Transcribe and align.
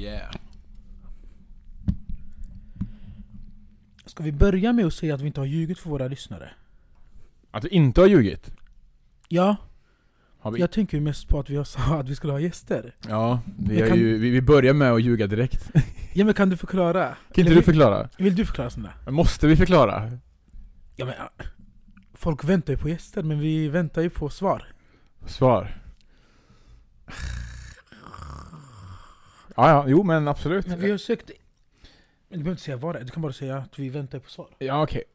Yeah. 0.00 0.30
Ska 4.06 4.22
vi 4.22 4.32
börja 4.32 4.72
med 4.72 4.86
att 4.86 4.94
säga 4.94 5.14
att 5.14 5.20
vi 5.20 5.26
inte 5.26 5.40
har 5.40 5.46
ljugit 5.46 5.78
för 5.78 5.90
våra 5.90 6.08
lyssnare? 6.08 6.50
Att 7.50 7.62
du 7.62 7.68
inte 7.68 8.00
har 8.00 8.08
ljugit? 8.08 8.50
Ja, 9.28 9.56
Har 10.38 10.50
vi? 10.50 10.60
jag 10.60 10.70
tänker 10.72 10.96
ju 10.96 11.02
mest 11.02 11.28
på 11.28 11.40
att 11.40 11.50
vi 11.50 11.64
sagt 11.64 11.90
att 11.90 12.08
vi 12.08 12.14
skulle 12.16 12.32
ha 12.32 12.40
gäster. 12.40 12.94
Ja, 13.08 13.40
vi, 13.58 13.78
kan- 13.88 13.98
ju, 13.98 14.18
vi, 14.18 14.30
vi 14.30 14.42
börjar 14.42 14.74
med 14.74 14.92
att 14.92 15.02
ljuga 15.02 15.26
direkt. 15.26 15.72
Kan 15.72 15.82
Ja 16.14 16.24
men 16.24 16.34
kan 16.34 16.50
du 16.50 16.56
förklara? 16.56 17.16
inte 17.28 17.40
Eller 17.40 17.50
du 17.50 17.54
vill- 17.54 17.64
förklara? 17.64 18.08
Vill 18.18 18.34
du 18.34 18.46
förklara 18.46 18.70
sådana? 18.70 18.92
Måste 19.10 19.46
vi 19.46 19.56
förklara? 19.56 20.18
Ja 20.96 21.04
men. 21.04 21.14
Folk 22.14 22.44
väntar 22.44 22.72
ju 22.72 22.78
på 22.78 22.88
gäster, 22.88 23.22
men 23.22 23.38
vi 23.40 23.68
väntar 23.68 24.02
ju 24.02 24.10
på 24.10 24.28
svar. 24.30 24.64
Svar. 25.26 25.76
Ja, 29.56 29.68
ja, 29.70 29.84
jo 29.88 30.02
men 30.02 30.28
absolut. 30.28 30.66
Men 30.66 30.80
vi 30.80 30.90
har 30.90 30.98
sökt... 30.98 31.30
Men 32.28 32.38
du 32.38 32.44
behöver 32.44 32.50
inte 32.50 32.62
säga 32.62 32.76
vad 32.76 32.94
det 32.94 32.98
är, 32.98 33.04
du 33.04 33.10
kan 33.10 33.22
bara 33.22 33.32
säga 33.32 33.56
att 33.56 33.78
vi 33.78 33.88
väntar 33.88 34.18
på 34.18 34.30
svar. 34.30 34.46
Ja 34.58 34.82
okej. 34.82 35.02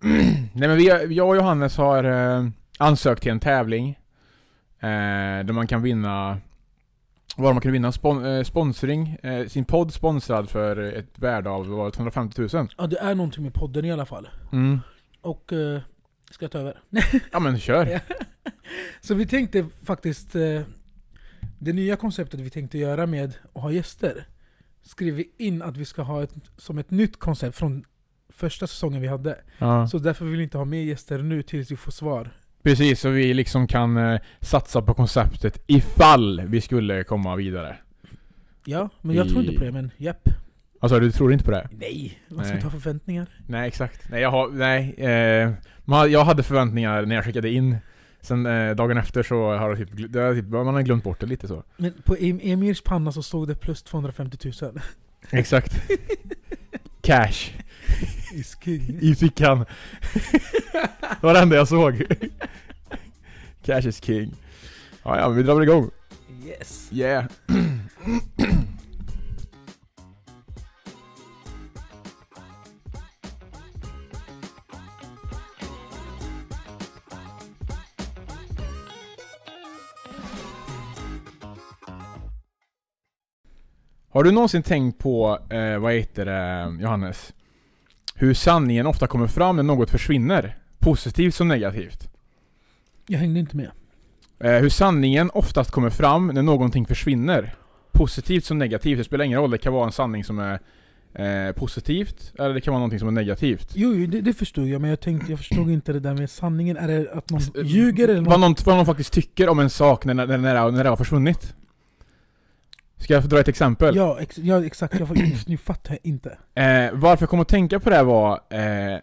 Nej 0.53 0.67
men 0.67 0.77
vi, 0.77 0.89
har- 0.89 0.99
jag 0.99 1.29
och 1.29 1.35
Johannes 1.35 1.77
har 1.77 2.03
eh, 2.03 2.47
ansökt 2.77 3.21
till 3.21 3.31
en 3.31 3.39
tävling. 3.39 3.89
Eh, 4.79 4.87
där 5.45 5.53
man 5.53 5.67
kan 5.67 5.81
vinna 5.81 6.37
vad 7.37 7.53
man 7.55 7.61
kan 7.61 7.71
vinna 7.71 7.91
spon, 7.91 8.25
eh, 8.25 8.43
sponsring, 8.43 9.17
eh, 9.23 9.47
sin 9.47 9.65
podd 9.65 9.93
sponsrad 9.93 10.49
för 10.49 10.77
ett 10.77 11.19
värde 11.19 11.49
av 11.49 11.67
vad 11.67 11.77
var 11.77 11.85
det, 11.85 11.91
250 11.91 12.41
000. 12.53 12.67
Ja 12.77 12.87
det 12.87 12.99
är 12.99 13.15
någonting 13.15 13.43
med 13.43 13.53
podden 13.53 13.85
i 13.85 13.91
alla 13.91 14.05
fall. 14.05 14.29
Mm. 14.51 14.79
Och... 15.21 15.53
eh, 15.53 15.79
ska 16.31 16.45
jag 16.45 16.51
ta 16.51 16.59
över? 16.59 16.79
Ja 17.31 17.39
men 17.39 17.59
kör. 17.59 17.99
Så 19.01 19.13
vi 19.13 19.25
tänkte 19.27 19.65
faktiskt... 19.83 20.35
eh, 20.35 20.61
det 21.59 21.73
nya 21.73 21.95
konceptet 21.95 22.39
vi 22.39 22.49
tänkte 22.49 22.77
göra 22.77 23.05
med 23.05 23.33
att 23.53 23.61
ha 23.61 23.71
gäster 23.71 24.27
skrev 24.81 25.13
vi 25.13 25.29
in 25.37 25.61
att 25.61 25.77
vi 25.77 25.85
ska 25.85 26.01
ha 26.01 26.23
ett, 26.23 26.33
som 26.57 26.77
ett 26.77 26.91
nytt 26.91 27.19
koncept 27.19 27.57
från 27.57 27.83
första 28.29 28.67
säsongen 28.67 29.01
vi 29.01 29.07
hade. 29.07 29.37
Ja. 29.57 29.87
Så 29.87 29.97
därför 29.97 30.25
vill 30.25 30.37
vi 30.37 30.43
inte 30.43 30.57
ha 30.57 30.65
med 30.65 30.85
gäster 30.85 31.19
nu 31.19 31.41
tills 31.43 31.71
vi 31.71 31.75
får 31.75 31.91
svar. 31.91 32.29
Precis, 32.63 32.99
så 32.99 33.09
vi 33.09 33.33
liksom 33.33 33.67
kan 33.67 33.97
eh, 33.97 34.19
satsa 34.39 34.81
på 34.81 34.93
konceptet 34.93 35.63
ifall 35.67 36.41
vi 36.47 36.61
skulle 36.61 37.03
komma 37.03 37.35
vidare. 37.35 37.77
Ja, 38.65 38.89
men 39.01 39.15
jag 39.15 39.29
tror 39.29 39.41
inte 39.41 39.53
I- 39.53 39.57
på 39.57 39.63
det, 39.63 39.71
men 39.71 39.91
japp. 39.97 40.29
Alltså 40.79 40.99
du 40.99 41.11
tror 41.11 41.33
inte 41.33 41.45
på 41.45 41.51
det? 41.51 41.69
Nej, 41.71 42.19
vad 42.27 42.45
ska 42.45 42.53
Nej. 42.53 42.63
ta 42.63 42.69
för 42.69 42.79
förväntningar? 42.79 43.27
Nej 43.47 43.67
exakt. 43.67 44.09
Nej 44.09 44.21
jag 44.21 44.31
har, 44.31 44.49
nej. 44.49 44.93
Eh, 44.93 45.51
man, 45.85 46.11
jag 46.11 46.25
hade 46.25 46.43
förväntningar 46.43 47.05
när 47.05 47.15
jag 47.15 47.25
skickade 47.25 47.49
in. 47.49 47.77
Sen 48.25 48.45
eh, 48.45 48.75
dagen 48.75 48.97
efter 48.97 49.23
så 49.23 49.57
har 49.57 49.69
jag 49.69 49.77
typ, 49.77 50.13
det 50.13 50.19
har 50.19 50.33
typ, 50.33 50.45
man 50.49 50.67
har 50.67 50.81
glömt 50.81 51.03
bort 51.03 51.19
det 51.19 51.25
lite 51.25 51.47
så. 51.47 51.63
Men 51.77 51.93
på 52.05 52.15
em 52.15 52.39
Emirs 52.43 52.81
panna 52.81 53.11
så 53.11 53.23
stod 53.23 53.47
det 53.47 53.55
plus 53.55 53.83
250 53.83 54.51
000. 54.61 54.79
Exakt. 55.31 55.81
Cash. 57.01 57.51
Is 58.33 58.57
king. 58.63 58.99
I 59.01 59.15
fickan. 59.15 59.65
det 60.99 61.23
var 61.23 61.33
det 61.33 61.39
enda 61.39 61.55
jag 61.55 61.67
såg. 61.67 62.03
Cash 63.65 63.87
is 63.87 64.01
king. 64.01 64.35
Ja, 65.03 65.19
ja, 65.19 65.27
men 65.27 65.37
vi 65.37 65.43
drar 65.43 65.55
väl 65.55 65.63
igång. 65.63 65.91
Yes. 66.45 66.89
Yeah. 66.91 67.25
Har 84.15 84.23
du 84.23 84.31
någonsin 84.31 84.63
tänkt 84.63 84.99
på, 84.99 85.39
eh, 85.49 85.77
vad 85.77 85.93
heter 85.93 86.25
det, 86.25 86.77
Johannes? 86.81 87.33
Hur 88.15 88.33
sanningen 88.33 88.87
ofta 88.87 89.07
kommer 89.07 89.27
fram 89.27 89.55
när 89.55 89.63
något 89.63 89.89
försvinner? 89.89 90.57
Positivt 90.79 91.35
som 91.35 91.47
negativt. 91.47 92.09
Jag 93.07 93.19
hängde 93.19 93.39
inte 93.39 93.57
med. 93.57 93.71
Eh, 94.39 94.51
hur 94.51 94.69
sanningen 94.69 95.29
oftast 95.33 95.71
kommer 95.71 95.89
fram 95.89 96.27
när 96.27 96.41
någonting 96.41 96.85
försvinner. 96.85 97.55
Positivt 97.91 98.45
som 98.45 98.57
negativt, 98.57 98.97
det 98.97 99.03
spelar 99.03 99.25
ingen 99.25 99.39
roll. 99.39 99.51
Det 99.51 99.57
kan 99.57 99.73
vara 99.73 99.85
en 99.85 99.91
sanning 99.91 100.23
som 100.23 100.39
är 100.39 100.59
eh, 101.13 101.51
positivt, 101.51 102.33
eller 102.39 102.53
det 102.53 102.61
kan 102.61 102.71
vara 102.71 102.79
någonting 102.79 102.99
som 102.99 103.07
är 103.07 103.11
negativt. 103.11 103.71
Jo, 103.73 103.93
jo 103.93 104.07
det, 104.07 104.21
det 104.21 104.33
förstod 104.33 104.67
jag, 104.67 104.81
men 104.81 104.89
jag 104.89 104.99
tänkte, 104.99 105.31
jag 105.31 105.39
förstod 105.39 105.69
inte 105.69 105.93
det 105.93 105.99
där 105.99 106.13
med 106.13 106.29
sanningen. 106.29 106.77
Är 106.77 106.87
det 106.87 107.11
att 107.13 107.29
någon 107.29 107.41
eh, 107.41 107.65
ljuger 107.65 108.07
eller 108.07 108.21
Vad 108.21 108.39
någon... 108.39 108.55
vad 108.65 108.75
någon 108.75 108.85
faktiskt 108.85 109.13
tycker 109.13 109.49
om 109.49 109.59
en 109.59 109.69
sak 109.69 110.05
när, 110.05 110.13
när, 110.13 110.37
när, 110.37 110.71
när 110.71 110.83
det 110.83 110.89
har 110.89 110.97
försvunnit. 110.97 111.55
Ska 112.97 113.13
jag 113.13 113.23
få 113.23 113.29
dra 113.29 113.39
ett 113.39 113.47
exempel? 113.47 113.95
Ja, 113.95 114.17
ex, 114.21 114.37
ja, 114.37 114.65
exakt. 114.65 114.99
Jag, 114.99 115.07
får- 115.07 115.15
nu 115.49 115.57
fattar 115.57 115.91
jag 115.93 115.99
inte. 116.03 116.29
Eh, 116.55 116.93
varför 116.93 117.23
jag 117.23 117.29
kom 117.29 117.39
att 117.39 117.47
tänka 117.47 117.79
på 117.79 117.89
det 117.89 117.95
här 117.95 118.03
var... 118.03 118.39
Eh, 118.49 118.99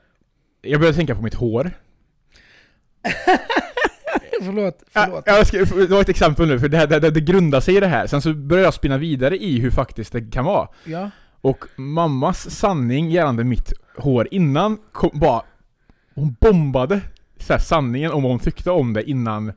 jag 0.62 0.80
började 0.80 0.96
tänka 0.96 1.14
på 1.14 1.22
mitt 1.22 1.34
hår. 1.34 1.70
förlåt, 4.42 4.82
Ja, 4.92 5.04
förlåt. 5.04 5.22
jag 5.26 5.46
ska, 5.46 5.58
det 5.58 5.86
var 5.90 6.00
ett 6.00 6.08
exempel 6.08 6.48
nu, 6.48 6.60
för 6.60 6.68
det, 6.68 6.76
här, 6.76 6.86
det, 6.86 7.00
det, 7.00 7.10
det 7.10 7.20
grundar 7.20 7.60
sig 7.60 7.76
i 7.76 7.80
det 7.80 7.86
här. 7.86 8.06
Sen 8.06 8.22
så 8.22 8.34
började 8.34 8.66
jag 8.66 8.74
spinna 8.74 8.98
vidare 8.98 9.36
i 9.38 9.58
hur 9.60 9.70
faktiskt 9.70 10.12
det 10.12 10.30
kan 10.30 10.44
vara. 10.44 10.68
Ja. 10.84 11.10
Och 11.40 11.64
mammas 11.76 12.50
sanning 12.50 13.10
gällande 13.10 13.44
mitt 13.44 13.72
hår 13.96 14.28
innan 14.30 14.78
kom, 14.92 15.10
bara... 15.14 15.42
Hon 16.14 16.36
bombade 16.40 17.00
så 17.38 17.52
här, 17.52 17.60
sanningen 17.60 18.12
om 18.12 18.22
vad 18.22 18.32
hon 18.32 18.38
tyckte 18.40 18.70
om 18.70 18.92
det 18.92 19.10
innan... 19.10 19.52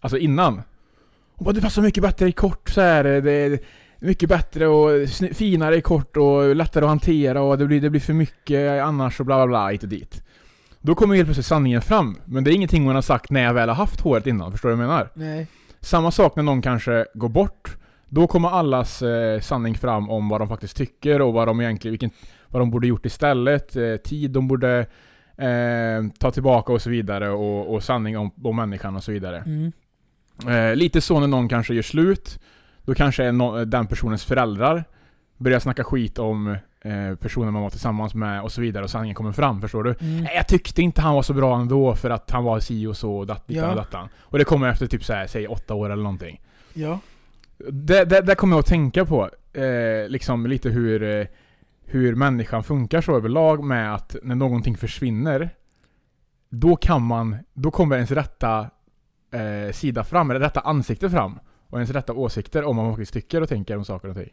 Alltså 0.00 0.18
innan. 0.18 0.62
Hon 1.36 1.44
bara 1.44 1.52
'Det 1.52 1.60
passar 1.60 1.82
mycket 1.82 2.02
bättre 2.02 2.28
i 2.28 2.32
kort 2.32 2.68
så 2.68 2.80
här. 2.80 3.04
Det 3.04 3.32
är 3.32 3.58
mycket 3.98 4.28
bättre 4.28 4.66
och 4.68 5.08
finare 5.32 5.76
i 5.76 5.80
kort 5.80 6.16
och 6.16 6.56
lättare 6.56 6.84
att 6.84 6.88
hantera 6.88 7.42
och 7.42 7.58
det 7.58 7.66
blir, 7.66 7.80
det 7.80 7.90
blir 7.90 8.00
för 8.00 8.12
mycket 8.12 8.82
annars 8.82 9.20
och 9.20 9.26
bla 9.26 9.36
bla 9.36 9.46
bla 9.46 9.68
hit 9.68 9.82
och 9.82 9.88
dit. 9.88 10.22
Då 10.80 10.94
kommer 10.94 11.14
helt 11.14 11.26
plötsligt 11.26 11.46
sanningen 11.46 11.82
fram. 11.82 12.18
Men 12.24 12.44
det 12.44 12.50
är 12.50 12.54
ingenting 12.54 12.86
hon 12.86 12.94
har 12.94 13.02
sagt 13.02 13.30
när 13.30 13.42
jag 13.42 13.54
väl 13.54 13.68
har 13.68 13.76
haft 13.76 14.00
håret 14.00 14.26
innan, 14.26 14.52
förstår 14.52 14.68
du 14.68 14.74
vad 14.74 14.84
jag 14.84 14.88
menar? 14.88 15.10
Nej. 15.14 15.46
Samma 15.80 16.10
sak 16.10 16.36
när 16.36 16.42
någon 16.42 16.62
kanske 16.62 17.06
går 17.14 17.28
bort. 17.28 17.76
Då 18.08 18.26
kommer 18.26 18.48
allas 18.48 19.02
eh, 19.02 19.40
sanning 19.40 19.74
fram 19.74 20.10
om 20.10 20.28
vad 20.28 20.40
de 20.40 20.48
faktiskt 20.48 20.76
tycker 20.76 21.22
och 21.22 21.32
vad 21.32 21.48
de 21.48 21.60
egentligen, 21.60 21.92
vilken, 21.92 22.10
vad 22.48 22.62
de 22.62 22.70
borde 22.70 22.86
gjort 22.86 23.06
istället. 23.06 23.76
Eh, 23.76 23.96
tid 23.96 24.30
de 24.30 24.48
borde 24.48 24.86
eh, 25.36 26.06
ta 26.18 26.30
tillbaka 26.30 26.72
och 26.72 26.82
så 26.82 26.90
vidare. 26.90 27.30
Och, 27.30 27.74
och 27.74 27.82
sanning 27.82 28.18
om, 28.18 28.30
om 28.42 28.56
människan 28.56 28.96
och 28.96 29.04
så 29.04 29.12
vidare. 29.12 29.38
Mm. 29.38 29.72
Eh, 30.48 30.76
lite 30.76 31.00
så 31.00 31.20
när 31.20 31.26
någon 31.26 31.48
kanske 31.48 31.74
gör 31.74 31.82
slut. 31.82 32.40
Då 32.82 32.94
kanske 32.94 33.24
är 33.24 33.32
no, 33.32 33.64
den 33.64 33.86
personens 33.86 34.24
föräldrar 34.24 34.84
börjar 35.36 35.58
snacka 35.58 35.84
skit 35.84 36.18
om 36.18 36.56
eh, 36.80 37.14
personen 37.20 37.52
man 37.52 37.62
var 37.62 37.70
tillsammans 37.70 38.14
med 38.14 38.42
och 38.42 38.52
så 38.52 38.60
vidare. 38.60 38.84
Och 38.84 38.90
sanningen 38.90 39.14
kommer 39.14 39.32
fram, 39.32 39.60
förstår 39.60 39.84
du? 39.84 39.94
Mm. 40.00 40.20
Nej, 40.22 40.32
jag 40.36 40.48
tyckte 40.48 40.82
inte 40.82 41.00
han 41.00 41.14
var 41.14 41.22
så 41.22 41.32
bra 41.34 41.60
ändå 41.60 41.94
för 41.94 42.10
att 42.10 42.30
han 42.30 42.44
var 42.44 42.60
si 42.60 42.86
och 42.86 42.96
så 42.96 43.16
och 43.16 43.26
dat, 43.26 43.44
Ja. 43.46 43.70
och 43.70 43.76
dattan. 43.76 44.08
Och 44.20 44.38
det 44.38 44.44
kommer 44.44 44.68
efter 44.68 44.86
typ 44.86 45.04
så 45.04 45.12
här, 45.12 45.26
säg 45.26 45.46
åtta 45.48 45.74
år 45.74 45.90
eller 45.90 46.02
någonting. 46.02 46.40
Ja. 46.74 46.98
Det, 47.70 48.04
det, 48.04 48.20
det 48.20 48.34
kommer 48.34 48.54
jag 48.56 48.60
att 48.60 48.66
tänka 48.66 49.04
på, 49.04 49.30
eh, 49.52 50.08
liksom 50.08 50.46
lite 50.46 50.68
hur, 50.68 51.02
eh, 51.02 51.26
hur 51.84 52.14
människan 52.14 52.64
funkar 52.64 53.00
så 53.00 53.16
överlag 53.16 53.64
med 53.64 53.94
att 53.94 54.16
när 54.22 54.34
någonting 54.34 54.76
försvinner, 54.76 55.50
då 56.48 56.76
kan 56.76 57.02
man, 57.02 57.36
då 57.54 57.70
kommer 57.70 57.96
ens 57.96 58.10
rätta 58.10 58.70
eh, 59.30 59.72
sida 59.72 60.04
fram, 60.04 60.30
eller 60.30 60.40
rätta 60.40 60.60
ansikte 60.60 61.10
fram. 61.10 61.38
Och 61.68 61.78
ens 61.78 61.90
rätta 61.90 62.12
åsikter 62.12 62.64
om 62.64 62.76
vad 62.76 62.86
man 62.86 62.94
faktiskt 62.94 63.12
tycker 63.12 63.40
och 63.40 63.48
tänker 63.48 63.76
om 63.76 63.84
saker 63.84 64.08
och 64.08 64.16
ting. 64.16 64.32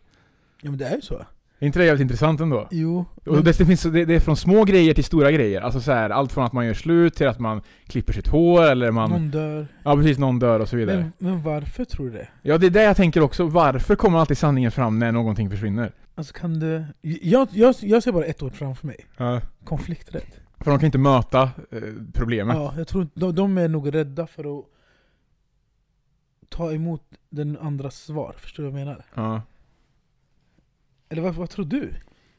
Ja 0.62 0.70
men 0.70 0.78
det 0.78 0.86
är 0.86 0.96
ju 0.96 1.02
så. 1.02 1.26
Är 1.60 1.66
inte 1.66 1.80
det 1.80 1.86
jävligt 1.86 2.02
intressant 2.02 2.42
ändå? 2.42 2.68
Jo. 2.72 3.06
Och 3.26 3.44
det, 3.44 3.58
det, 3.58 3.66
finns, 3.66 3.84
det, 3.84 4.06
det 4.06 4.16
är 4.16 4.20
från 4.20 4.38
små 4.38 4.64
grejer 4.64 4.94
till 4.94 5.04
stora 5.04 5.32
grejer. 5.32 5.62
Alltså 5.62 5.82
så 5.82 5.92
här, 5.92 6.10
allt 6.10 6.32
från 6.32 6.46
att 6.46 6.54
man 6.54 6.66
gör 6.66 6.74
slut 6.74 7.16
till 7.16 7.28
att 7.28 7.40
man 7.40 7.62
klipper 7.88 8.14
sitt 8.14 8.28
hår 8.28 8.64
eller 8.64 8.92
man... 8.92 9.10
någon 9.10 9.32
dör. 9.32 9.68
Ja 9.84 9.96
precis, 9.96 10.18
någon 10.18 10.40
dör 10.40 10.60
och 10.60 10.70
så 10.70 10.76
vidare. 10.76 11.12
Men, 11.18 11.32
men 11.32 11.42
varför 11.42 11.86
tror 11.86 12.06
du 12.06 12.12
det? 12.12 12.28
Ja 12.42 12.58
det 12.58 12.66
är 12.66 12.70
det 12.70 12.84
jag 12.84 12.98
tänker 12.98 13.22
också. 13.22 13.48
Varför 13.48 13.96
kommer 13.96 14.20
alltid 14.20 14.38
sanningen 14.38 14.72
fram 14.72 15.00
när 15.00 15.12
någonting 15.12 15.50
försvinner? 15.50 15.92
Alltså 16.16 16.34
kan 16.34 16.60
du... 16.60 16.86
Jag, 17.02 17.48
jag, 17.52 17.76
jag 17.82 18.04
ser 18.04 18.12
bara 18.12 18.26
ett 18.26 18.44
ord 18.44 18.54
framför 18.54 18.88
mig. 18.88 19.06
Ja. 19.18 19.42
Konflikträdd. 19.64 20.24
För 20.60 20.72
de 20.72 20.80
kan 20.80 20.86
inte 20.86 20.98
möta 20.98 21.42
eh, 21.72 21.82
problemet. 22.14 22.56
Ja, 22.56 22.74
jag 22.78 22.88
tror 22.88 23.08
de, 23.14 23.36
de 23.36 23.58
är 23.58 23.68
nog 23.68 23.96
rädda 23.96 24.28
för 24.28 24.60
att 24.60 24.66
ta 26.54 26.72
emot 26.72 27.02
den 27.30 27.58
andras 27.58 27.96
svar. 27.96 28.36
Förstår 28.38 28.64
du 28.64 28.70
vad 28.70 28.80
jag 28.80 28.86
menar? 28.86 29.06
Ja. 29.14 29.42
Eller 31.10 31.22
vad, 31.22 31.36
vad 31.36 31.50
tror 31.50 31.66
du? 31.66 31.94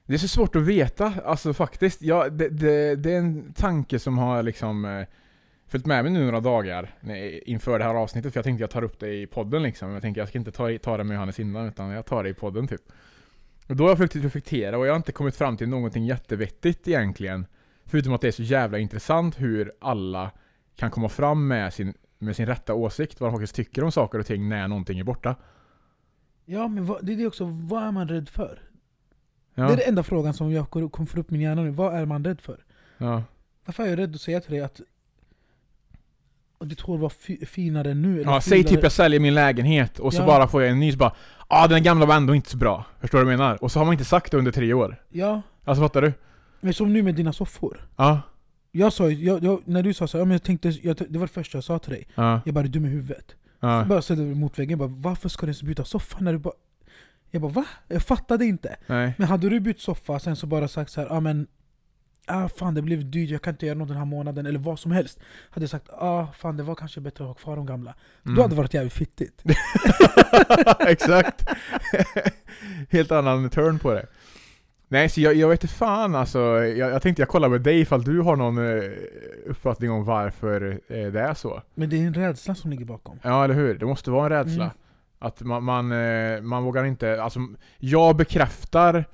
Det 0.07 0.15
är 0.15 0.19
så 0.19 0.29
svårt 0.29 0.57
att 0.57 0.63
veta, 0.63 1.15
alltså 1.25 1.55
faktiskt. 1.55 2.03
Ja, 2.03 2.29
det, 2.29 2.49
det, 2.49 2.97
det 2.97 3.13
är 3.13 3.19
en 3.19 3.53
tanke 3.53 3.99
som 3.99 4.19
har 4.19 4.43
liksom 4.43 4.85
eh, 4.85 5.07
följt 5.67 5.87
med 5.87 6.05
mig 6.05 6.13
nu 6.13 6.25
några 6.25 6.41
dagar 6.41 6.95
inför 7.47 7.79
det 7.79 7.85
här 7.85 7.95
avsnittet. 7.95 8.33
För 8.33 8.39
jag 8.39 8.45
tänkte 8.45 8.63
jag 8.63 8.71
tar 8.71 8.85
upp 8.85 9.01
det 9.01 9.15
i 9.15 9.27
podden 9.27 9.63
liksom. 9.63 9.91
Jag 9.91 10.03
tänker 10.03 10.21
jag 10.21 10.29
ska 10.29 10.39
inte 10.39 10.53
ta, 10.53 10.79
ta 10.79 10.97
det 10.97 11.05
med 11.05 11.15
Johannes 11.15 11.41
innan, 11.41 11.67
utan 11.67 11.91
jag 11.91 12.07
tar 12.07 12.23
det 12.23 12.29
i 12.29 12.35
podden 12.35 12.69
typ. 12.69 12.83
Och 13.69 13.77
då 13.77 13.85
har 13.85 13.91
jag 13.91 13.99
försökt 13.99 14.17
reflektera 14.17 14.79
och 14.79 14.87
jag 14.87 14.93
har 14.93 14.97
inte 14.97 15.13
kommit 15.13 15.37
fram 15.37 15.57
till 15.57 15.69
någonting 15.69 16.07
jättevettigt 16.07 16.89
egentligen. 16.89 17.47
Förutom 17.85 18.13
att 18.13 18.21
det 18.21 18.29
är 18.29 18.33
så 18.33 18.43
jävla 18.43 18.79
intressant 18.79 19.41
hur 19.41 19.73
alla 19.81 20.31
kan 20.77 20.91
komma 20.91 21.09
fram 21.09 21.49
med 21.49 21.75
sin, 21.75 21.95
med 22.25 22.37
sin 22.37 22.47
rätta 22.47 22.75
åsikt, 22.75 23.21
vad 23.21 23.31
de 23.31 23.33
faktiskt 23.35 23.55
tycker 23.55 23.85
om 23.85 23.93
saker 23.93 24.19
och 24.19 24.27
ting 24.27 24.49
när 24.49 24.69
någonting 24.69 24.99
är 24.99 25.05
borta. 25.05 25.37
Ja 26.45 26.69
men 26.69 26.87
vad, 26.87 27.07
det 27.07 27.13
är 27.13 27.17
det 27.17 27.27
också, 27.27 27.45
vad 27.45 27.83
är 27.83 27.91
man 27.93 28.09
rädd 28.09 28.29
för? 28.29 28.59
Ja. 29.55 29.67
Det 29.67 29.73
är 29.73 29.77
den 29.77 29.89
enda 29.89 30.03
frågan 30.03 30.35
som 30.35 30.53
jag 30.53 30.71
kom 30.71 30.91
kom 30.91 31.07
upp 31.17 31.31
min 31.31 31.41
hjärna 31.41 31.63
nu. 31.63 31.71
Vad 31.71 31.95
är 31.95 32.05
man 32.07 32.25
rädd 32.25 32.41
för? 32.41 32.65
ja. 32.99 33.23
Varför 33.65 33.83
är 33.83 33.89
jag 33.89 33.99
rädd 33.99 34.15
att 34.15 34.21
säga 34.21 34.41
till 34.41 34.51
dig 34.51 34.61
att 34.61 34.81
att 36.59 36.69
ditt 36.69 36.81
hår 36.81 36.99
var 36.99 37.09
fi- 37.09 37.47
finare 37.47 37.95
nu? 37.95 38.21
Eller 38.21 38.33
ja 38.33 38.41
säg 38.41 38.65
typ 38.65 38.83
jag 38.83 38.93
säljer 38.93 39.21
min 39.21 39.35
lägenhet 39.35 39.99
och 39.99 40.15
så 40.15 40.23
Ja. 40.23 40.27
bara 40.27 40.49
får 40.49 40.63
jag 40.63 40.71
en 40.71 40.81
ny 40.81 40.93
så 40.93 40.99
bara 40.99 41.13
ah 41.49 41.67
den 41.67 41.83
gamla 41.83 42.07
var 42.07 42.15
ändå 42.17 42.35
inte 42.35 42.51
så 42.51 42.57
bra. 42.57 42.85
Förstår 43.01 43.19
du 43.19 43.25
vad 43.25 43.33
jag 43.33 43.39
menar? 43.39 43.63
Och 43.65 43.73
så 43.73 43.79
har 43.81 43.85
man 43.85 43.93
inte 43.95 44.05
sagt 44.05 44.31
det 44.31 44.39
under 44.39 44.53
tre 44.53 44.73
år. 44.75 44.97
Ja, 45.09 45.43
Alltså 45.65 45.83
fattar 45.85 46.03
du? 46.03 46.13
men 46.61 46.75
som 46.75 46.93
nu 46.93 47.03
med 47.03 47.15
dina 47.15 47.33
soffor. 47.33 47.89
Ja. 47.97 48.21
Jag 48.77 48.93
sa 48.93 49.11
jag, 49.11 49.45
jag, 49.45 49.63
när 49.65 49.83
du 49.83 49.95
sa 49.95 50.07
så, 50.07 50.19
ja, 50.19 50.25
men 50.25 50.33
jag 50.33 50.43
tänkte, 50.43 50.69
jag, 50.69 50.97
det 50.97 51.19
var 51.19 51.27
det 51.27 51.33
första 51.33 51.57
jag 51.57 51.65
sa 51.65 51.79
till 51.79 51.93
dig. 51.93 52.09
Ja. 52.15 52.41
Jag 52.45 52.55
bara, 52.55 52.61
är 52.61 52.65
du 52.65 52.69
dum 52.69 52.85
i 52.85 52.89
huvudet? 52.89 53.35
Ja. 53.61 53.79
Jag 53.79 53.89
bara 53.89 54.03
ställde 54.03 54.25
mig 54.25 54.35
mot 54.35 54.59
väggen, 54.59 54.79
jag 54.81 54.91
bara, 54.91 55.11
varför 55.11 55.29
ska 55.29 55.47
du 55.47 55.51
ens 55.51 55.63
byta 55.63 55.85
soffa 55.85 56.19
när 56.21 56.33
du 56.33 56.39
bara... 56.39 56.55
Jag 57.31 57.43
bara 57.43 57.53
va? 57.53 57.65
Jag 57.89 58.03
fattade 58.03 58.45
inte. 58.45 58.77
Nej. 58.87 59.15
Men 59.19 59.29
hade 59.29 59.49
du 59.49 59.61
bytt 59.61 59.81
soffa 59.81 60.19
sen 60.19 60.37
så 60.37 60.47
bara 60.47 60.69
sagt 60.69 60.91
så 60.91 61.01
här, 61.01 61.09
ja 61.09 61.21
men... 61.21 61.47
Ah, 62.27 62.49
fan 62.49 62.75
det 62.75 62.83
blev 62.83 63.11
dyrt, 63.11 63.31
jag 63.31 63.43
kan 63.43 63.55
inte 63.55 63.67
göra 63.67 63.79
något 63.79 63.89
den 63.89 63.97
här 63.97 64.05
månaden, 64.05 64.47
eller 64.47 64.59
vad 64.59 64.79
som 64.79 64.93
helst. 64.93 65.21
Hade 65.51 65.65
jag 65.65 65.71
sagt, 65.71 65.89
ah 65.91 66.27
fan 66.33 66.57
det 66.57 66.63
var 66.63 66.75
kanske 66.75 67.01
bättre 67.01 67.25
att 67.25 67.29
ha 67.29 67.35
kvar 67.35 67.57
de 67.57 67.67
gamla. 67.67 67.95
Mm. 68.25 68.37
Då 68.37 68.43
hade 68.43 68.55
det 68.55 68.57
varit 68.57 68.75
jävligt 68.75 68.93
fittigt. 68.93 69.43
Exakt. 70.87 71.45
Helt 72.91 73.13
annan 73.13 73.51
turn 73.51 73.79
på 73.79 73.93
det. 73.93 74.07
Nej, 74.95 75.09
så 75.09 75.21
jag, 75.21 75.35
jag 75.35 75.49
vet 75.49 75.65
inte 75.65 75.75
fan 75.75 76.15
alltså. 76.15 76.39
Jag, 76.39 76.91
jag 76.91 77.03
tänkte 77.03 77.23
jag 77.23 77.29
kollar 77.29 77.49
med 77.49 77.61
dig 77.61 77.81
ifall 77.81 78.03
du 78.05 78.21
har 78.21 78.37
någon 78.37 78.59
eh, 78.59 78.91
uppfattning 79.47 79.91
om 79.91 80.05
varför 80.05 80.81
eh, 80.89 81.07
det 81.07 81.21
är 81.21 81.35
så. 81.35 81.63
Men 81.75 81.91
det 81.91 81.97
är 81.97 82.07
en 82.07 82.15
rädsla 82.15 82.55
som 82.55 82.71
ligger 82.71 82.85
bakom. 82.85 83.19
Ja, 83.23 83.45
eller 83.45 83.55
hur? 83.55 83.79
Det 83.79 83.87
måste 83.87 84.11
vara 84.11 84.39
en 84.39 84.45
rädsla. 84.45 84.65
Mm. 84.65 84.77
Att 85.19 85.41
man, 85.41 85.65
man, 85.65 85.93
eh, 85.93 86.41
man 86.41 86.65
vågar 86.65 86.85
inte, 86.85 87.23
alltså 87.23 87.41
jag 87.79 88.17
bekräftar 88.17 89.05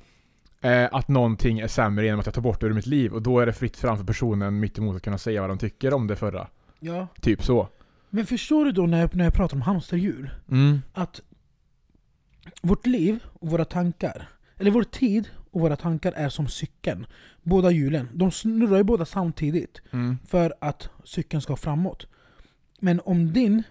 att 0.91 1.09
någonting 1.09 1.59
är 1.59 1.69
sämre 1.69 2.05
genom 2.05 2.21
att 2.21 2.27
jag 2.27 2.35
tar 2.35 2.43
bort 2.43 2.61
det 2.61 2.67
ur 2.67 2.73
mitt 2.73 2.87
liv 2.87 3.13
och 3.13 3.23
då 3.23 3.41
är 3.41 3.47
det 3.47 3.53
fritt 3.53 3.77
fram 3.77 3.97
för 3.97 4.05
personen 4.05 4.61
mitt 4.61 4.79
emot 4.79 4.97
att 4.97 5.03
kunna 5.03 5.19
säga 5.19 5.41
vad 5.41 5.51
de 5.51 5.59
tycker 5.59 5.95
om 5.95 6.07
det 6.07 6.17
förra. 6.17 6.47
Ja. 6.81 7.07
Typ 7.21 7.43
så. 7.43 7.69
Men 8.11 8.27
förstår 8.27 8.65
du 8.65 8.73
då 8.73 8.87
när 8.87 9.01
jag, 9.01 9.17
när 9.17 9.25
jag 9.25 9.35
pratar 9.35 9.57
om 9.57 9.63
hamsterhjul? 9.63 10.31
Mm. 10.51 10.83
Att 10.93 11.21
vårt 12.63 12.87
liv 12.87 13.25
och 13.27 13.51
våra 13.51 13.65
tankar, 13.65 14.29
eller 14.59 14.71
vår 14.71 14.83
tid 14.83 15.29
och 15.51 15.61
våra 15.61 15.77
tankar 15.77 16.13
är 16.13 16.29
som 16.29 16.49
cykeln. 16.49 17.07
Båda 17.43 17.71
hjulen, 17.71 18.09
de 18.15 18.31
snurrar 18.31 18.77
ju 18.77 18.83
båda 18.83 19.05
samtidigt 19.05 19.81
Mm. 19.93 20.19
för 20.27 20.55
att 20.61 20.89
cykeln 21.05 21.41
ska 21.43 21.57
framåt. 21.57 22.07
Men 22.81 23.01
om 23.05 23.33
din 23.33 23.63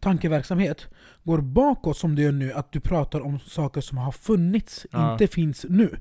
tankeverksamhet 0.00 0.86
går 1.24 1.40
bakåt 1.40 1.96
som 1.96 2.14
det 2.14 2.22
gör 2.22 2.32
nu, 2.32 2.52
att 2.52 2.72
du 2.72 2.80
pratar 2.80 3.20
om 3.20 3.38
saker 3.40 3.80
som 3.80 3.98
har 3.98 4.12
funnits, 4.12 4.86
Ja. 4.92 5.12
inte 5.12 5.26
finns 5.26 5.66
nu. 5.68 5.96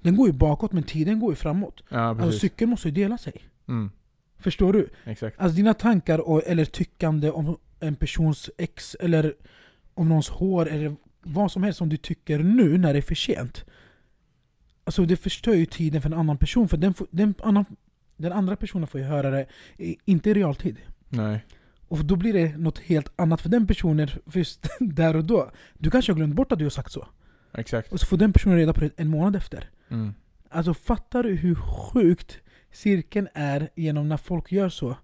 Den 0.00 0.16
går 0.16 0.26
ju 0.26 0.32
bakåt 0.32 0.72
men 0.72 0.82
tiden 0.82 1.20
går 1.20 1.32
ju 1.32 1.36
framåt. 1.36 1.82
Ja, 1.88 1.98
Alltså 1.98 2.32
cykeln 2.38 2.70
måste 2.70 2.88
ju 2.88 2.94
dela 2.94 3.18
sig. 3.18 3.42
Mm. 3.68 3.90
Förstår 4.38 4.72
du? 4.72 4.88
Exakt. 5.04 5.40
Alltså 5.40 5.56
dina 5.56 5.74
tankar 5.74 6.18
och, 6.18 6.42
eller 6.46 6.64
tyckande 6.64 7.30
om 7.30 7.56
en 7.80 7.96
persons 7.96 8.50
ex 8.58 8.94
eller 9.00 9.34
om 9.94 10.08
någons 10.08 10.28
hår 10.28 10.68
eller 10.68 10.96
vad 11.22 11.52
som 11.52 11.62
helst 11.62 11.78
som 11.78 11.88
du 11.88 11.96
tycker 11.96 12.38
nu 12.38 12.78
när 12.78 12.92
det 12.92 12.98
är 12.98 13.02
för 13.02 13.14
sent. 13.14 13.64
Alltså 14.88 15.04
det 15.04 15.16
förstör 15.16 15.54
ju 15.54 15.66
tiden 15.66 16.02
för 16.02 16.08
en 16.08 16.18
annan 16.18 16.36
person 16.38 16.68
för 16.68 16.76
den, 16.76 16.94
får- 16.94 17.06
den, 17.10 17.34
annan, 17.42 17.64
den 18.16 18.32
andra 18.32 18.56
personen 18.56 18.86
får 18.86 19.00
ju 19.00 19.06
höra 19.06 19.30
det 19.30 19.46
inte 20.04 20.30
i 20.30 20.34
realtid. 20.34 20.76
Nej. 21.08 21.44
Och 21.88 22.04
då 22.04 22.16
blir 22.16 22.32
det 22.32 22.56
något 22.56 22.78
helt 22.78 23.12
annat 23.20 23.40
för 23.40 23.48
den 23.48 23.66
personen 23.66 24.08
just 24.34 24.68
där 24.80 25.16
och 25.16 25.24
då. 25.24 25.50
Du 25.78 25.90
kanske 25.90 26.12
har 26.12 26.16
glömt 26.16 26.34
bort 26.34 26.52
att 26.52 26.58
du 26.58 26.64
har 26.64 26.70
sagt 26.70 26.92
så. 26.92 27.06
Exakt. 27.52 27.92
Och 27.92 28.00
så 28.00 28.06
får 28.06 28.16
den 28.16 28.32
personen 28.32 28.56
reda 28.58 28.72
på 28.72 28.80
det 28.80 28.90
en 28.96 29.08
månad 29.08 29.36
efter. 29.36 29.70
Mm. 29.88 30.14
Alltså 30.50 30.74
fattar 30.74 31.22
du 31.22 31.34
hur 31.36 31.54
sjukt 31.54 32.38
cirkeln 32.72 33.28
är 33.34 33.68
genom 33.74 34.08
när 34.08 34.16
folk 34.16 34.52
gör 34.52 34.68
så? 34.68 34.96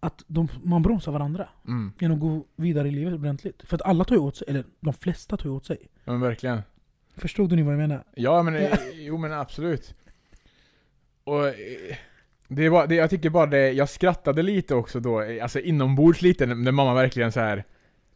Att 0.00 0.24
de, 0.26 0.48
man 0.62 0.82
bromsar 0.82 1.12
varandra 1.12 1.48
Mm. 1.68 1.92
genom 2.00 2.14
att 2.16 2.20
gå 2.20 2.44
vidare 2.56 2.88
i 2.88 2.90
livet 2.90 3.14
ordentligt. 3.14 3.62
För 3.64 3.76
att 3.76 3.82
alla 3.82 4.04
tar 4.04 4.14
ju 4.16 4.20
åt 4.22 4.36
sig, 4.36 4.46
eller 4.50 4.64
de 4.80 4.94
flesta 4.94 5.36
tar 5.36 5.48
ju 5.48 5.54
åt 5.54 5.66
sig. 5.66 5.76
Ja, 6.04 6.12
men 6.12 6.20
verkligen. 6.20 6.62
Förstod 7.16 7.50
du 7.50 7.56
ni 7.56 7.62
vad 7.62 7.72
jag 7.74 7.78
menar? 7.78 8.04
Ja 8.14 8.42
men, 8.42 8.54
Ja. 8.54 8.68
jo 8.94 9.16
men 9.18 9.32
absolut. 9.32 9.94
Och 11.24 11.42
det 12.48 12.68
var, 12.68 12.86
det, 12.86 12.94
jag 12.94 13.10
tycker 13.10 13.30
bara 13.30 13.46
det, 13.46 13.72
jag 13.72 13.88
skrattade 13.88 14.42
lite 14.42 14.74
också 14.74 15.00
då, 15.00 15.40
alltså 15.42 15.60
inombords 15.60 16.22
lite 16.22 16.46
när 16.46 16.72
mamma 16.72 16.94
verkligen 16.94 17.32
så 17.32 17.40
här 17.40 17.64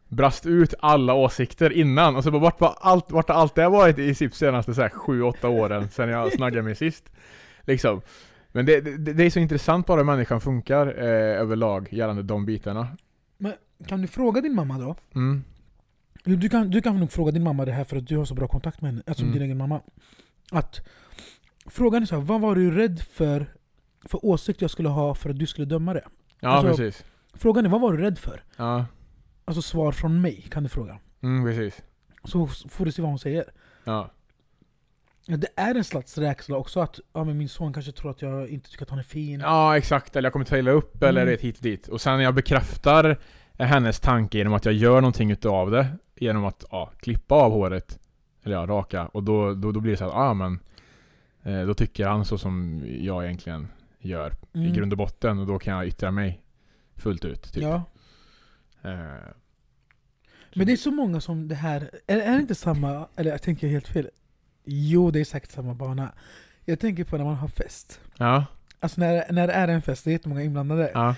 brast 0.08 0.46
ut 0.46 0.75
alla 0.81 1.14
åsikter 1.14 1.72
innan 1.72 2.16
och 2.16 2.25
så 2.25 2.31
bara 2.31 2.43
vart, 2.43 2.60
var 2.60 2.76
allt, 2.81 3.10
vart 3.12 3.28
har 3.28 3.37
allt 3.37 3.54
det 3.54 3.69
varit 3.69 3.98
i 3.98 4.14
typ 4.14 4.34
senaste 4.34 4.75
så 4.75 4.82
här 4.82 4.88
7-8 4.88 5.46
åren 5.46 5.88
sen 5.88 6.08
jag 6.08 6.32
snaggade 6.32 6.62
mig 6.62 6.75
sist? 6.75 7.12
Liksom. 7.60 8.00
Men 8.52 8.66
det, 8.66 8.81
det, 8.81 9.12
det 9.12 9.25
är 9.25 9.31
så 9.31 9.38
intressant 9.38 9.87
bara 9.87 9.96
hur 9.96 10.04
människan 10.04 10.40
funkar 10.40 10.87
eh, 10.87 11.40
överlag 11.40 11.88
gällande 11.93 12.22
de 12.22 12.46
bitarna. 12.46 12.88
Kan 13.87 14.02
du 14.02 14.08
fråga 14.08 14.40
din 14.40 14.54
mamma 14.54 14.78
då? 14.78 14.96
Mm. 15.14 15.44
Du 16.26 16.49
kan, 16.49 16.70
du 16.70 16.82
kan 16.82 17.00
nog 17.00 17.12
fråga 17.12 17.32
din 17.32 17.43
mamma 17.43 17.64
det 17.64 17.73
här 17.73 17.84
för 17.84 17.96
att 17.96 18.06
du 18.06 18.17
har 18.17 18.25
så 18.25 18.34
bra 18.34 18.49
kontakt 18.49 18.81
med 18.81 18.90
henne, 18.90 19.02
alltså 19.06 19.23
Mm. 19.25 19.32
din 19.34 19.43
egen 19.43 19.56
mamma. 19.58 19.81
Att 20.52 20.81
Frågan 21.69 22.02
är 22.02 22.06
så 22.06 22.14
här, 22.14 22.23
vad 22.23 22.40
var 22.40 22.55
du 22.55 22.70
rädd 22.70 23.00
för, 23.00 23.46
för 24.05 24.25
åsikt 24.26 24.61
jag 24.61 24.70
skulle 24.70 24.88
ha 24.88 25.14
för 25.14 25.31
att 25.31 25.38
du 25.38 25.46
skulle 25.46 25.64
döma 25.67 25.94
det? 25.94 26.05
Ja 26.40 26.49
Alltså- 26.49 26.76
precis. 26.82 27.05
Frågan 27.34 27.64
är, 27.64 27.69
vad 27.69 27.81
var 27.81 27.93
du 27.93 27.99
rädd 28.02 28.19
för? 28.19 28.44
Ja. 28.56 28.87
Alltså 29.44 29.62
svar 29.62 29.93
från 29.93 30.20
mig 30.20 30.46
kan 30.50 30.62
du 30.62 30.69
fråga. 30.69 30.99
Mm, 31.23 31.44
precis. 31.44 31.82
Så 32.25 32.46
får 32.46 32.84
du 32.84 32.93
se 32.93 33.02
vad 33.02 33.08
hon 33.11 33.19
säger. 33.19 33.44
Ja. 33.84 34.11
Det 35.26 35.49
är 35.56 35.75
en 35.75 35.84
slags 35.84 36.19
rädsla 36.19 36.56
också 36.56 36.81
att 36.81 37.00
ja, 37.12 37.25
men 37.25 37.38
min 37.38 37.49
son 37.49 37.72
kanske 37.72 37.93
tror 37.93 38.11
att 38.11 38.22
jag 38.22 38.49
inte 38.49 38.70
tycker 38.70 38.84
att 38.84 38.90
han 38.90 38.99
är 38.99 39.02
fin. 39.02 39.40
Ja 39.40 39.76
exakt, 39.76 40.17
eller 40.17 40.26
jag 40.26 40.32
kommer 40.32 40.46
ta 40.46 40.58
illa 40.58 40.70
upp 40.70 41.02
eller 41.02 41.22
Mm. 41.22 41.34
det 41.34 41.43
hit 41.43 41.56
och 41.56 41.62
dit. 41.62 41.88
Och 41.88 42.00
sen 42.00 42.17
när 42.17 42.25
jag 42.25 42.34
bekräftar 42.34 43.19
hennes 43.58 44.00
tanke 44.00 44.38
genom 44.38 44.52
att 44.55 44.64
jag 44.64 44.75
gör 44.75 45.00
någonting 45.00 45.31
utav 45.31 45.70
det, 45.70 45.87
genom 46.16 46.44
att 46.44 46.64
ja, 46.70 46.92
klippa 46.98 47.34
av 47.34 47.52
håret, 47.52 47.98
eller 48.44 48.56
ja, 48.56 48.66
raka, 48.66 49.06
och 49.06 49.22
då, 49.22 49.54
då, 49.54 49.72
då 49.72 49.80
blir 49.80 49.92
det 49.92 49.98
så 49.98 50.04
här, 50.04 50.12
ah 50.30 50.34
men 50.34 50.58
eh, 51.42 51.66
Då 51.66 51.74
tycker 51.74 52.06
han 52.06 52.24
så 52.24 52.38
som 52.38 52.82
jag 52.86 53.24
egentligen 53.24 53.68
gör 53.98 54.30
i 54.52 54.58
Mm. 54.58 54.72
grund 54.72 54.92
och 54.92 54.98
botten, 54.98 55.38
och 55.38 55.46
då 55.46 55.58
kan 55.58 55.74
jag 55.74 55.86
yttra 55.86 56.10
mig 56.10 56.42
fullt 56.96 57.24
ut. 57.24 57.52
Typ. 57.52 57.62
Ja. 57.62 57.82
Eh, 58.82 59.30
Men 60.54 60.66
det 60.66 60.72
är 60.72 60.76
så 60.76 60.90
många 60.90 61.20
som 61.20 61.48
det 61.48 61.54
här, 61.54 61.90
är, 62.06 62.19
är 62.19 62.32
det 62.34 62.40
inte 62.40 62.54
samma, 62.54 63.08
eller 63.16 63.30
jag 63.30 63.42
tänker 63.42 63.69
helt 63.69 63.88
fel? 63.88 64.10
Jo, 64.64 65.10
det 65.10 65.20
är 65.20 65.24
säkert 65.24 65.50
samma 65.50 65.74
bana. 65.74 66.12
Jag 66.64 66.81
tänker 66.81 67.05
på 67.05 67.17
när 67.17 67.24
man 67.24 67.34
har 67.34 67.48
fest. 67.48 68.00
ja, 68.19 68.44
Alltså 68.81 69.00
när, 69.00 69.32
när 69.32 69.46
det 69.46 69.52
är 69.52 69.69
en 69.69 69.82
fest, 69.82 70.05
det 70.05 70.10
är 70.10 70.12
jättemånga 70.12 70.43
inblandade. 70.43 70.91
ja, 70.94 71.14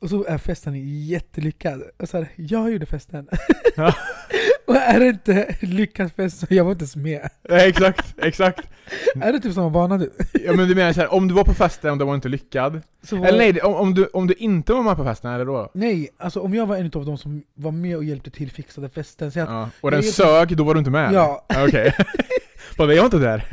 Och 0.00 0.10
så 0.10 0.24
är 0.24 0.38
festen 0.38 0.74
jättelyckad. 1.06 1.82
Och 1.96 2.08
så 2.08 2.16
här, 2.16 2.28
jag 2.36 2.72
gjorde 2.72 2.86
festen. 2.86 3.28
Ja. 3.76 3.94
och 4.66 4.76
är 4.76 5.00
det 5.00 5.06
inte 5.08 5.56
lyckad 5.60 6.12
fest 6.12 6.38
så 6.40 6.46
jag 6.50 6.64
var 6.64 6.72
inte 6.72 6.82
ens 6.82 6.96
med. 6.96 7.28
Eh, 7.48 7.56
exakt, 7.62 8.14
exakt. 8.18 8.60
Är 9.22 9.32
det 9.32 9.40
typ 9.40 9.54
samma 9.54 9.70
bana 9.70 9.98
du? 9.98 10.10
Ja 10.32 10.52
men 10.52 10.68
du 10.68 10.74
menar 10.74 10.92
så 10.92 11.00
här, 11.00 11.12
om 11.12 11.28
du 11.28 11.34
var 11.34 11.44
på 11.44 11.54
festen 11.54 11.90
och 11.90 11.98
den 11.98 12.06
var 12.06 12.14
inte 12.14 12.28
lyckad, 12.28 12.80
var- 13.10 13.26
eller 13.26 13.38
nej, 13.38 13.60
om, 13.62 13.74
om, 13.74 13.94
du, 13.94 14.06
om 14.06 14.26
du 14.26 14.34
inte 14.34 14.72
var 14.72 14.82
med 14.82 14.96
på 14.96 15.04
festen, 15.04 15.30
är 15.30 15.38
det 15.38 15.44
då? 15.44 15.70
Nej, 15.74 16.08
alltså 16.18 16.40
om 16.40 16.54
jag 16.54 16.66
var 16.66 16.76
en 16.76 16.90
av 16.94 17.06
de 17.06 17.18
som 17.18 17.42
var 17.54 17.72
med 17.72 17.96
och 17.96 18.04
hjälpte 18.04 18.30
till 18.30 18.50
fixade 18.50 18.88
festen, 18.88 19.32
så, 19.32 19.38
jag, 19.38 19.48
Ja. 19.48 19.70
Och 19.80 19.90
den 19.90 20.02
sög, 20.02 20.56
då 20.56 20.64
var 20.64 20.74
du 20.74 20.78
inte 20.78 20.90
med? 20.90 21.12
Ja. 21.12 21.46
Okej. 21.66 21.94
Bara, 22.76 22.92
jag 22.94 23.02
var 23.02 23.04
inte 23.06 23.18
där. 23.18 23.44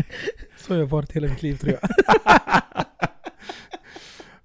så 0.57 0.73
har 0.73 0.79
jag 0.79 0.87
varit 0.87 1.11
hela 1.11 1.27
mitt 1.27 1.41
liv 1.43 1.57
tror 1.57 1.73
jag. 1.81 1.89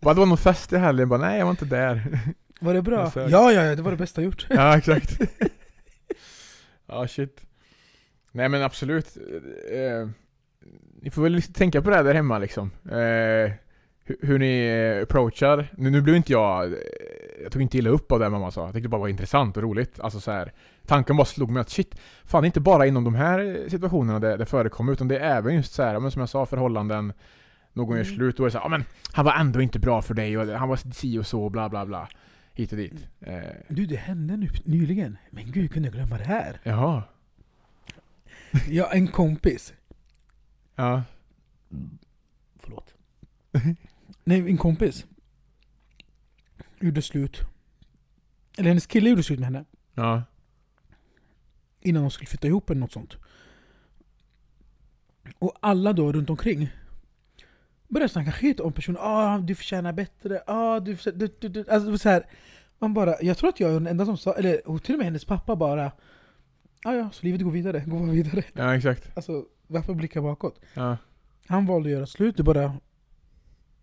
Bara, 0.01 0.15
det 0.15 0.21
var 0.21 0.27
någon 0.27 0.39
fest 0.39 0.73
i 0.73 0.77
helgen, 0.77 1.09
bara 1.09 1.21
nej 1.21 1.39
jag 1.39 1.45
var 1.47 1.51
inte 1.51 1.65
där. 1.65 2.03
Var 2.61 2.75
det 2.75 2.83
bra? 2.83 3.13
Ja, 3.15 3.29
ja, 3.29 3.53
ja, 3.53 3.75
det 3.77 3.83
var 3.83 3.91
det 3.91 3.97
bästa 3.97 4.21
jag 4.21 4.27
gjort. 4.27 4.47
ja 4.51 4.77
exakt. 4.79 5.21
Ja 6.87 7.09
shit. 7.09 7.41
Nej 8.33 8.49
men 8.49 8.63
absolut. 8.63 9.17
Eh, 9.73 10.09
ni 11.03 11.11
får 11.11 11.23
väl 11.23 11.43
tänka 11.43 11.83
på 11.83 11.91
det 11.91 11.97
här 11.97 12.05
där 12.05 12.15
hemma 12.15 12.39
liksom. 12.39 12.71
Eh, 12.85 13.53
hur, 14.05 14.17
hur 14.23 14.39
ni 14.39 15.01
approachar. 15.03 15.73
Nu, 15.77 15.91
nu 15.91 16.01
blev 16.01 16.17
inte 16.17 16.33
jag, 16.33 16.65
eh, 16.65 16.79
jag 17.43 17.53
tog 17.53 17.63
inte 17.63 17.79
illa 17.79 17.91
upp 17.91 18.13
av 18.13 18.19
det 18.21 18.29
mamma 18.29 18.51
sa. 18.51 18.61
Jag 18.61 18.69
tyckte 18.75 18.85
det 18.85 18.89
bara 18.89 19.01
var 19.01 19.09
intressant 19.09 19.57
och 19.57 19.63
roligt. 19.63 20.01
Alltså 20.01 20.21
så 20.21 20.31
här, 20.31 20.53
tanken 20.87 21.17
bara 21.17 21.25
slog 21.25 21.51
mig 21.51 21.61
att 21.61 21.71
shit, 21.71 21.95
fan 22.25 22.43
det 22.43 22.45
är 22.45 22.49
inte 22.49 22.61
bara 22.61 22.87
inom 22.87 23.05
de 23.05 23.15
här 23.15 23.65
situationerna 23.69 24.19
det, 24.19 24.37
det 24.37 24.47
förekommer 24.47 24.93
utan 24.93 25.09
det 25.09 25.19
är 25.19 25.37
även 25.37 25.55
just 25.55 25.73
så 25.73 25.83
här, 25.83 26.01
men 26.01 26.11
som 26.11 26.21
jag 26.21 26.29
sa, 26.29 26.47
förhållanden. 26.47 27.13
Någon 27.73 27.97
gör 27.97 28.05
Mm. 28.05 28.17
slut 28.17 28.41
och 28.41 28.47
är 28.47 28.51
så 28.51 28.59
här, 28.59 28.65
ja 28.65 28.69
men 28.69 28.85
han 29.13 29.25
var 29.25 29.33
ändå 29.35 29.61
inte 29.63 29.79
bra 29.79 30.03
för 30.03 30.15
dig 30.15 30.39
och 30.39 30.47
han 30.59 30.69
var 30.69 30.77
si 30.93 31.19
och 31.19 31.27
så 31.27 31.51
bla 31.51 31.69
bla 31.69 31.87
bla. 31.87 32.09
Hit 32.53 32.73
och 32.73 32.79
dit. 32.79 33.07
Eh, 33.21 33.41
Du, 33.69 33.87
det 33.87 33.97
hände 33.97 34.37
nu, 34.37 34.49
nyligen. 34.65 35.19
Men 35.31 35.53
gud, 35.53 35.73
kunde 35.73 35.87
jag 35.89 35.95
glömma 35.95 36.19
det 36.19 36.25
här? 36.25 36.61
jaha. 36.63 37.03
Ja, 38.69 38.93
en 38.93 39.09
kompis. 39.09 39.75
Ja. 40.77 41.03
Förlåt. 42.57 42.95
Nej, 44.25 44.41
en 44.51 44.59
kompis. 44.59 45.07
Gjorde 46.81 47.03
slut. 47.03 47.41
Eller 48.59 48.69
hennes 48.69 48.87
kille 48.87 49.11
gjorde 49.11 49.23
slut 49.23 49.39
med 49.39 49.47
henne. 49.47 49.65
Ja. 49.95 50.23
Innan 51.81 52.03
de 52.03 52.11
skulle 52.11 52.27
flytta 52.27 52.47
ihop 52.49 52.71
eller 52.71 52.81
något 52.81 52.93
sånt. 52.93 53.17
Och 55.39 55.57
alla 55.61 55.93
då 55.93 56.13
runt 56.13 56.31
omkring 56.31 56.71
börjar 57.91 58.09
snacka 58.09 58.33
skit 58.33 58.61
om 58.61 58.73
personen. 58.73 59.01
Ah, 59.01 59.39
du 59.39 59.55
förtjänar 59.55 59.93
bättre. 59.93 60.43
Ah, 60.47 60.81
du, 60.81 60.97
förtjänar- 60.97 61.19
du, 61.19 61.29
du, 61.41 61.49
du. 61.49 61.71
Alltså, 61.71 61.99
så 61.99 62.09
här, 62.09 62.27
man 62.79 62.95
bara, 62.95 63.15
jag 63.23 63.39
tror 63.39 63.49
att 63.49 63.61
jag 63.61 63.71
är 63.71 63.75
den 63.75 63.87
enda 63.87 64.05
som 64.07 64.17
sa, 64.17 64.35
eller 64.35 64.69
och 64.69 64.83
till 64.83 64.95
och 64.95 64.99
med 64.99 65.05
hennes 65.07 65.25
pappa 65.25 65.57
bara 65.57 65.93
ah, 66.85 66.95
ja, 66.95 67.11
så 67.13 67.27
livet 67.27 67.41
går 67.43 67.51
vidare, 67.51 67.85
gå 67.87 67.99
bara 67.99 68.11
vidare. 68.11 68.45
Ja, 68.53 68.77
exakt. 68.77 69.17
Alltså, 69.17 69.45
varför 69.67 69.95
blicka 69.95 70.23
bakåt? 70.23 70.61
Ja. 70.75 70.97
Han 71.47 71.67
valde 71.67 71.89
att 71.89 71.93
göra 71.93 72.07
slut, 72.07 72.37
du 72.37 72.43
bara 72.43 72.77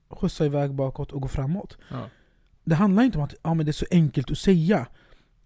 skjutsa 0.09 0.45
iväg 0.45 0.73
bakåt 0.73 1.11
och 1.11 1.21
gå 1.21 1.27
framåt. 1.27 1.77
Ja. 1.91 2.09
Det 2.63 2.75
handlar 2.75 3.03
inte 3.03 3.17
om 3.17 3.23
att 3.23 3.35
ah, 3.41 3.53
men 3.53 3.65
det 3.65 3.69
är 3.69 3.73
så 3.73 3.85
enkelt 3.91 4.31
att 4.31 4.37
säga. 4.37 4.87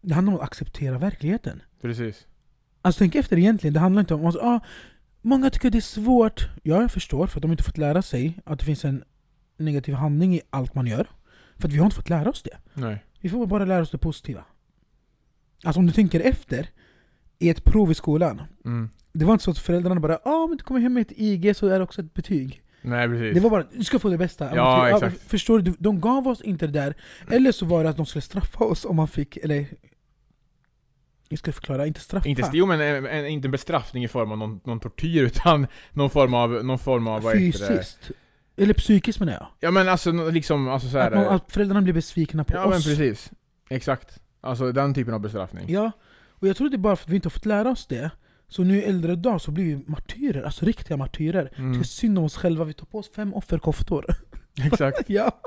Det 0.01 0.13
handlar 0.13 0.33
om 0.33 0.39
att 0.39 0.45
acceptera 0.45 0.97
verkligheten. 0.97 1.61
Precis. 1.81 2.27
Alltså 2.81 2.99
tänk 2.99 3.15
efter 3.15 3.37
egentligen, 3.37 3.73
det 3.73 3.79
handlar 3.79 3.99
inte 3.99 4.13
om 4.13 4.25
alltså, 4.25 4.41
ah, 4.41 4.59
Många 5.21 5.49
tycker 5.49 5.69
det 5.69 5.77
är 5.77 5.81
svårt. 5.81 6.49
Ja, 6.63 6.81
jag 6.81 6.91
förstår, 6.91 7.27
för 7.27 7.37
att 7.37 7.41
de 7.41 7.51
inte 7.51 7.63
fått 7.63 7.77
lära 7.77 8.01
sig 8.01 8.39
att 8.45 8.59
det 8.59 8.65
finns 8.65 8.85
en 8.85 9.03
negativ 9.57 9.95
handling 9.95 10.35
i 10.35 10.41
allt 10.49 10.75
man 10.75 10.87
gör. 10.87 11.09
För 11.57 11.67
att 11.67 11.73
vi 11.73 11.77
har 11.77 11.85
inte 11.85 11.95
fått 11.95 12.09
lära 12.09 12.29
oss 12.29 12.43
det. 12.43 12.57
Nej. 12.73 13.05
Vi 13.19 13.29
får 13.29 13.47
bara 13.47 13.65
lära 13.65 13.81
oss 13.81 13.91
det 13.91 13.97
positiva. 13.97 14.45
Alltså 15.63 15.79
om 15.79 15.85
du 15.85 15.93
tänker 15.93 16.19
efter, 16.19 16.69
i 17.39 17.49
ett 17.49 17.63
prov 17.63 17.91
i 17.91 17.93
skolan. 17.93 18.41
Mm. 18.65 18.89
Det 19.13 19.25
var 19.25 19.33
inte 19.33 19.43
så 19.43 19.51
att 19.51 19.57
föräldrarna 19.57 20.01
bara 20.01 20.19
ah, 20.23 20.47
men 20.47 20.57
du 20.57 20.63
kommer 20.63 20.79
hem 20.79 20.93
med 20.93 21.01
ett 21.01 21.13
IG 21.15 21.55
så 21.55 21.67
är 21.67 21.77
det 21.77 21.83
också 21.83 22.01
ett 22.01 22.13
betyg. 22.13 22.61
Nej, 22.81 23.07
precis. 23.07 23.33
Det 23.33 23.39
var 23.39 23.49
bara 23.49 23.65
du 23.73 23.83
ska 23.83 23.99
få 23.99 24.09
det 24.09 24.17
bästa. 24.17 24.55
Ja, 24.55 24.89
exakt. 24.89 25.21
Förstår 25.21 25.59
du? 25.59 25.73
De 25.79 26.01
gav 26.01 26.27
oss 26.27 26.41
inte 26.41 26.67
det 26.67 26.73
där. 26.73 26.95
Eller 27.29 27.51
så 27.51 27.65
var 27.65 27.83
det 27.83 27.89
att 27.89 27.97
de 27.97 28.05
skulle 28.05 28.21
straffa 28.21 28.63
oss 28.63 28.85
om 28.85 28.95
man 28.95 29.07
fick, 29.07 29.37
eller... 29.37 29.65
Jag 31.31 31.39
ska 31.39 31.51
förklara, 31.51 31.87
inte 31.87 31.99
straffa. 31.99 32.29
Inte, 32.29 32.49
jo 32.53 32.65
men 32.65 32.81
en, 32.81 33.05
en, 33.05 33.25
inte 33.27 33.49
bestraffning 33.49 34.03
i 34.03 34.07
form 34.07 34.31
av 34.31 34.37
någon, 34.37 34.59
någon 34.63 34.79
tortyr 34.79 35.23
utan 35.23 35.67
någon 35.91 36.09
form 36.09 36.33
av, 36.33 36.65
någon 36.65 36.79
form 36.79 37.07
av 37.07 37.21
vad 37.21 37.37
heter 37.37 37.59
det? 37.59 37.67
Fysiskt. 37.77 38.11
Eller 38.57 38.73
psykiskt 38.73 39.19
menar 39.19 39.33
jag. 39.33 39.47
Ja 39.59 39.71
men 39.71 39.89
alltså 39.89 40.11
liksom, 40.11 40.67
alltså 40.69 40.89
så 40.89 40.97
här, 40.97 41.11
Att, 41.11 41.17
man, 41.25 41.35
att 41.35 41.51
föräldrarna 41.51 41.81
blir 41.81 41.93
besvikna 41.93 42.43
på 42.43 42.53
Ja 42.53 42.67
men 42.67 42.77
oss. 42.77 42.85
precis. 42.85 43.31
Exakt. 43.69 44.19
Alltså 44.41 44.71
den 44.71 44.93
typen 44.93 45.13
av 45.13 45.19
bestraffning. 45.19 45.65
Ja, 45.67 45.91
och 46.29 46.47
jag 46.47 46.57
tror 46.57 46.69
det 46.69 46.75
är 46.75 46.77
bara 46.77 46.95
för 46.95 47.03
att 47.05 47.09
vi 47.09 47.15
inte 47.15 47.25
har 47.25 47.31
fått 47.31 47.45
lära 47.45 47.69
oss 47.69 47.87
det. 47.87 48.11
Så 48.47 48.63
nu 48.63 48.77
i 48.77 48.83
äldre 48.83 49.15
dag 49.15 49.41
så 49.41 49.51
blir 49.51 49.65
vi 49.65 49.83
martyrer, 49.87 50.43
alltså 50.43 50.65
riktiga 50.65 50.97
martyrer. 50.97 51.51
Mm. 51.57 51.73
Det 51.73 51.79
är 51.79 51.83
synd 51.83 52.17
om 52.17 52.23
oss 52.23 52.37
själva, 52.37 52.65
vi 52.65 52.73
tar 52.73 52.85
på 52.85 52.99
oss 52.99 53.11
fem 53.15 53.33
offerkoftor. 53.33 54.05
Exakt. 54.65 55.03
ja. 55.09 55.41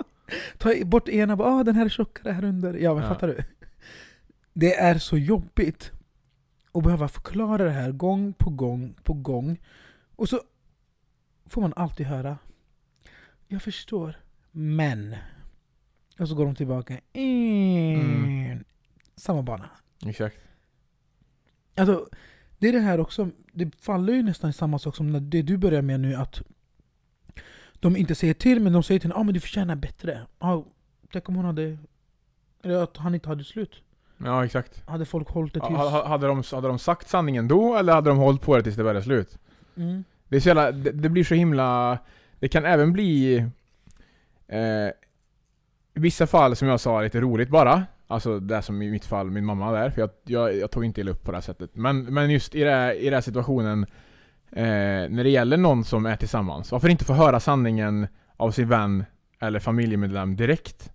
Ta 0.59 0.75
bort 0.85 1.09
ena, 1.09 1.37
bara 1.37 1.49
ah, 1.49 1.65
den 1.65 1.77
här 1.77 1.85
är 1.85 1.89
tjockare 1.89 2.33
här 2.33 2.45
under. 2.45 2.75
Ja 2.75 2.95
men 2.95 3.03
Ja. 3.03 3.09
fattar 3.09 3.29
du? 3.29 3.37
Det 4.57 4.75
är 4.75 4.99
så 4.99 5.19
jobbigt 5.19 5.93
att 6.73 6.83
behöva 6.83 7.09
förklara 7.09 7.65
det 7.65 7.71
här 7.71 7.93
gång 7.93 8.33
på 8.33 8.51
gång 8.51 8.95
på 9.03 9.13
gång. 9.13 9.61
Och 10.17 10.29
så 10.29 10.41
får 11.47 11.61
man 11.61 11.73
alltid 11.77 12.07
höra 12.07 12.39
Jag 13.49 13.63
förstår, 13.63 14.17
men... 14.51 15.17
Och 16.19 16.29
så 16.29 16.35
går 16.35 16.45
de 16.45 16.55
tillbaka. 16.55 17.01
Mm. 17.13 18.65
Samma 19.17 19.43
bana. 19.43 19.71
Exakt. 20.07 20.39
Alltså, 21.75 22.09
det 22.59 22.69
är 22.69 22.73
det 22.73 22.81
här 22.81 23.01
också, 23.01 23.31
det 23.53 23.81
faller 23.81 24.13
ju 24.13 24.23
nästan 24.23 24.51
i 24.51 24.53
samma 24.53 24.79
sak 24.79 24.97
som 24.97 25.13
när 25.13 25.21
det 25.21 25.43
du 25.43 25.57
börjar 25.57 25.83
med 25.83 26.01
nu 26.01 26.15
att 26.15 26.43
de 27.75 27.97
inte 27.97 28.15
säger 28.15 28.35
till 28.35 28.61
men 28.61 28.73
de 28.73 28.83
säger 28.83 29.01
till 29.01 29.11
henne 29.11 29.21
ah, 29.21 29.25
men 29.25 29.35
du 29.35 29.41
förtjänar 29.41 29.77
bättre. 29.77 30.27
Ah, 30.39 30.63
tänk 31.13 31.29
om 31.29 31.35
hon 31.35 31.45
hade... 31.45 31.79
Eller 32.63 32.83
att 32.83 32.97
han 32.97 33.15
inte 33.15 33.29
hade 33.29 33.45
slut. 33.45 33.83
Ja 34.19 34.45
exakt. 34.45 34.83
Hade 34.89 35.05
folk 35.05 35.29
hållit 35.29 35.55
det 35.55 35.61
ha- 35.61 36.09
Hade 36.09 36.27
de, 36.27 36.43
hade 36.53 36.69
de 36.69 36.79
sagt 36.79 37.09
sanningen 37.09 37.49
då 37.49 37.77
eller 37.77 37.93
hade 37.93 38.11
de 38.11 38.19
hållit 38.19 38.43
på 38.43 38.57
det 38.57 38.63
tills 38.63 38.77
det 38.77 38.83
började 38.83 39.03
slut? 39.03 39.39
Mm. 39.77 40.05
Det, 40.29 40.37
är 40.37 40.41
så 40.41 40.49
jävla, 40.49 40.73
det, 40.73 40.91
det 40.91 41.09
blir 41.09 41.25
så 41.25 41.35
himla... 41.35 41.99
Det 42.39 42.49
kan 42.49 42.65
även 42.65 42.93
bli... 42.93 43.37
Eh, 44.49 44.61
I 45.95 46.01
vissa 46.01 46.27
fall 46.27 46.57
som 46.57 46.69
jag 46.69 46.81
sa 46.81 47.01
lite 47.03 47.21
roligt 47.21 47.49
bara. 47.49 47.85
Alltså 48.07 48.41
det 48.41 48.63
som 48.63 48.83
i 48.83 48.91
mitt 48.91 49.05
fall, 49.05 49.31
min 49.31 49.45
mamma 49.45 49.73
där. 49.73 49.91
För 49.91 50.01
jag, 50.01 50.11
jag, 50.25 50.57
jag 50.57 50.71
tog 50.71 50.85
inte 50.85 51.01
illa 51.01 51.11
upp 51.11 51.25
på 51.25 51.31
det 51.31 51.37
här 51.37 51.43
sättet. 51.43 51.71
Men, 51.73 52.05
men 52.05 52.31
just 52.31 52.55
i, 52.55 52.61
det, 52.65 52.95
i 52.95 53.05
den 53.05 53.15
här 53.15 53.21
situationen 53.21 53.87
eh, 54.53 54.65
När 55.11 55.25
det 55.25 55.31
gäller 55.31 55.57
någon 55.57 55.85
som 55.85 56.07
är 56.07 56.17
tillsammans. 56.17 56.73
Varför 56.73 56.89
inte 56.89 57.05
få 57.05 57.13
höra 57.13 57.41
sanningen 57.41 58.07
av 58.37 58.51
sin 58.51 58.69
vän 58.69 59.05
eller 59.41 59.61
familjemedlem 59.61 60.37
direkt? 60.37 60.91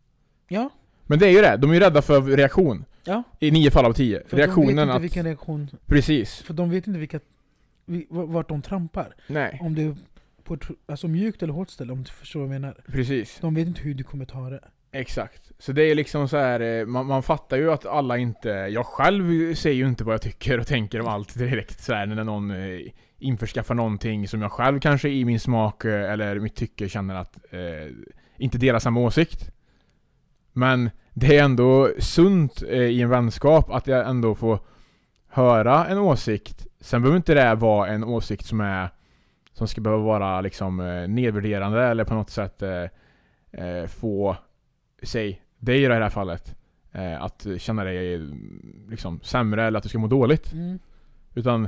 Ja, 0.48 0.70
Men 1.06 1.20
det 1.20 1.26
är 1.28 1.32
ju 1.32 1.42
det, 1.42 1.58
de 1.58 1.70
är 1.70 1.74
ju 1.74 1.80
rädda 1.80 2.02
för 2.02 2.22
reaktion. 2.22 2.86
Ja. 3.04 3.24
I 3.40 3.52
nio 3.52 3.72
fall 3.72 3.86
av 3.86 3.94
tio. 3.94 4.18
För 4.28 4.30
de 4.30 4.36
vet 4.36 4.46
Reaktionen 4.48 4.80
inte 4.80 4.94
att... 4.94 5.02
vilken 5.02 5.26
reaktion... 5.26 5.70
Precis. 5.86 6.42
För 6.42 6.54
de 6.54 6.70
vet 6.70 6.88
inte 6.88 7.00
vilka, 7.00 7.20
vi- 7.86 8.08
vart 8.10 8.50
de 8.50 8.62
trampar. 8.62 9.16
Nej, 9.28 9.58
Om 9.62 9.76
det 9.76 9.82
är 9.84 9.96
på 10.44 10.54
ett 10.54 10.64
alltså 10.86 11.08
mjukt 11.08 11.44
eller 11.44 11.54
hårt 11.54 11.70
ställe, 11.70 11.94
om 11.94 12.04
du 12.04 12.10
förstår 12.12 12.40
vad 12.40 12.46
jag 12.56 12.62
menar. 12.62 12.78
precis. 12.88 13.38
De 13.42 13.54
vet 13.56 13.68
inte 13.68 13.82
hur 13.82 13.94
du 13.94 14.04
kommer 14.04 14.26
ta 14.26 14.50
det. 14.50 14.60
Exakt. 14.92 15.52
Så 15.60 15.72
det 15.72 15.84
är 15.84 15.96
liksom 15.96 16.28
så 16.30 16.38
här, 16.38 16.60
eh, 16.60 16.86
man, 16.86 17.06
man 17.06 17.24
fattar 17.24 17.58
ju 17.58 17.72
att 17.72 17.86
alla 17.86 18.18
inte... 18.18 18.50
Jag 18.50 18.86
själv 18.86 19.56
säger 19.56 19.76
ju 19.76 19.88
inte 19.88 20.04
vad 20.04 20.14
jag 20.14 20.22
tycker 20.22 20.60
och 20.60 20.68
tänker 20.68 21.02
om 21.02 21.08
allt 21.08 21.38
direkt 21.38 21.84
så 21.84 21.94
här, 21.94 22.06
när 22.06 22.24
någon 22.24 22.52
eh, 22.52 22.80
införskaffar 23.20 23.76
någonting 23.76 24.28
som 24.28 24.42
jag 24.42 24.52
själv 24.52 24.80
kanske 24.80 25.10
i 25.10 25.26
min 25.26 25.40
smak 25.40 25.86
eh, 25.86 26.12
eller 26.12 26.40
mitt 26.40 26.56
tycke 26.56 26.90
känner 26.90 27.16
att 27.16 27.38
eh, 27.54 27.60
inte 28.38 28.58
delar 28.58 28.80
samma 28.80 29.00
åsikt. 29.00 29.52
Men 30.60 30.90
det 31.14 31.38
är 31.38 31.44
ändå 31.44 31.90
sunt 32.00 32.64
eh, 32.70 32.80
i 32.80 33.02
en 33.02 33.10
vänskap 33.10 33.72
att 33.72 33.88
jag 33.88 34.10
ändå 34.10 34.36
får 34.36 34.60
höra 35.28 35.86
en 35.86 35.98
åsikt. 35.98 36.68
Sen 36.80 37.02
behöver 37.02 37.18
inte 37.18 37.34
det 37.34 37.56
vara 37.56 37.88
en 37.88 38.04
åsikt 38.04 38.46
som 38.46 38.62
är 38.62 38.90
som 39.54 39.68
ska 39.68 39.82
behöva 39.82 40.04
vara 40.04 40.42
liksom 40.42 40.80
eh, 40.80 41.08
nedvärderande 41.08 41.84
eller 41.84 42.04
på 42.04 42.14
något 42.14 42.30
sätt 42.30 42.62
eh, 42.62 42.84
eh, 43.52 43.88
få 43.88 44.38
säg 45.04 45.42
dig 45.58 45.84
i 45.84 45.88
det 45.88 45.94
här 45.94 46.10
fallet 46.10 46.56
eh, 46.92 47.24
att 47.24 47.48
känna 47.58 47.84
dig 47.84 48.20
liksom 48.90 49.20
sämre 49.24 49.64
eller 49.64 49.78
att 49.78 49.84
du 49.84 49.90
ska 49.90 50.00
må 50.00 50.08
dåligt. 50.08 50.54
Mm. 50.54 50.80
Utan 51.36 51.66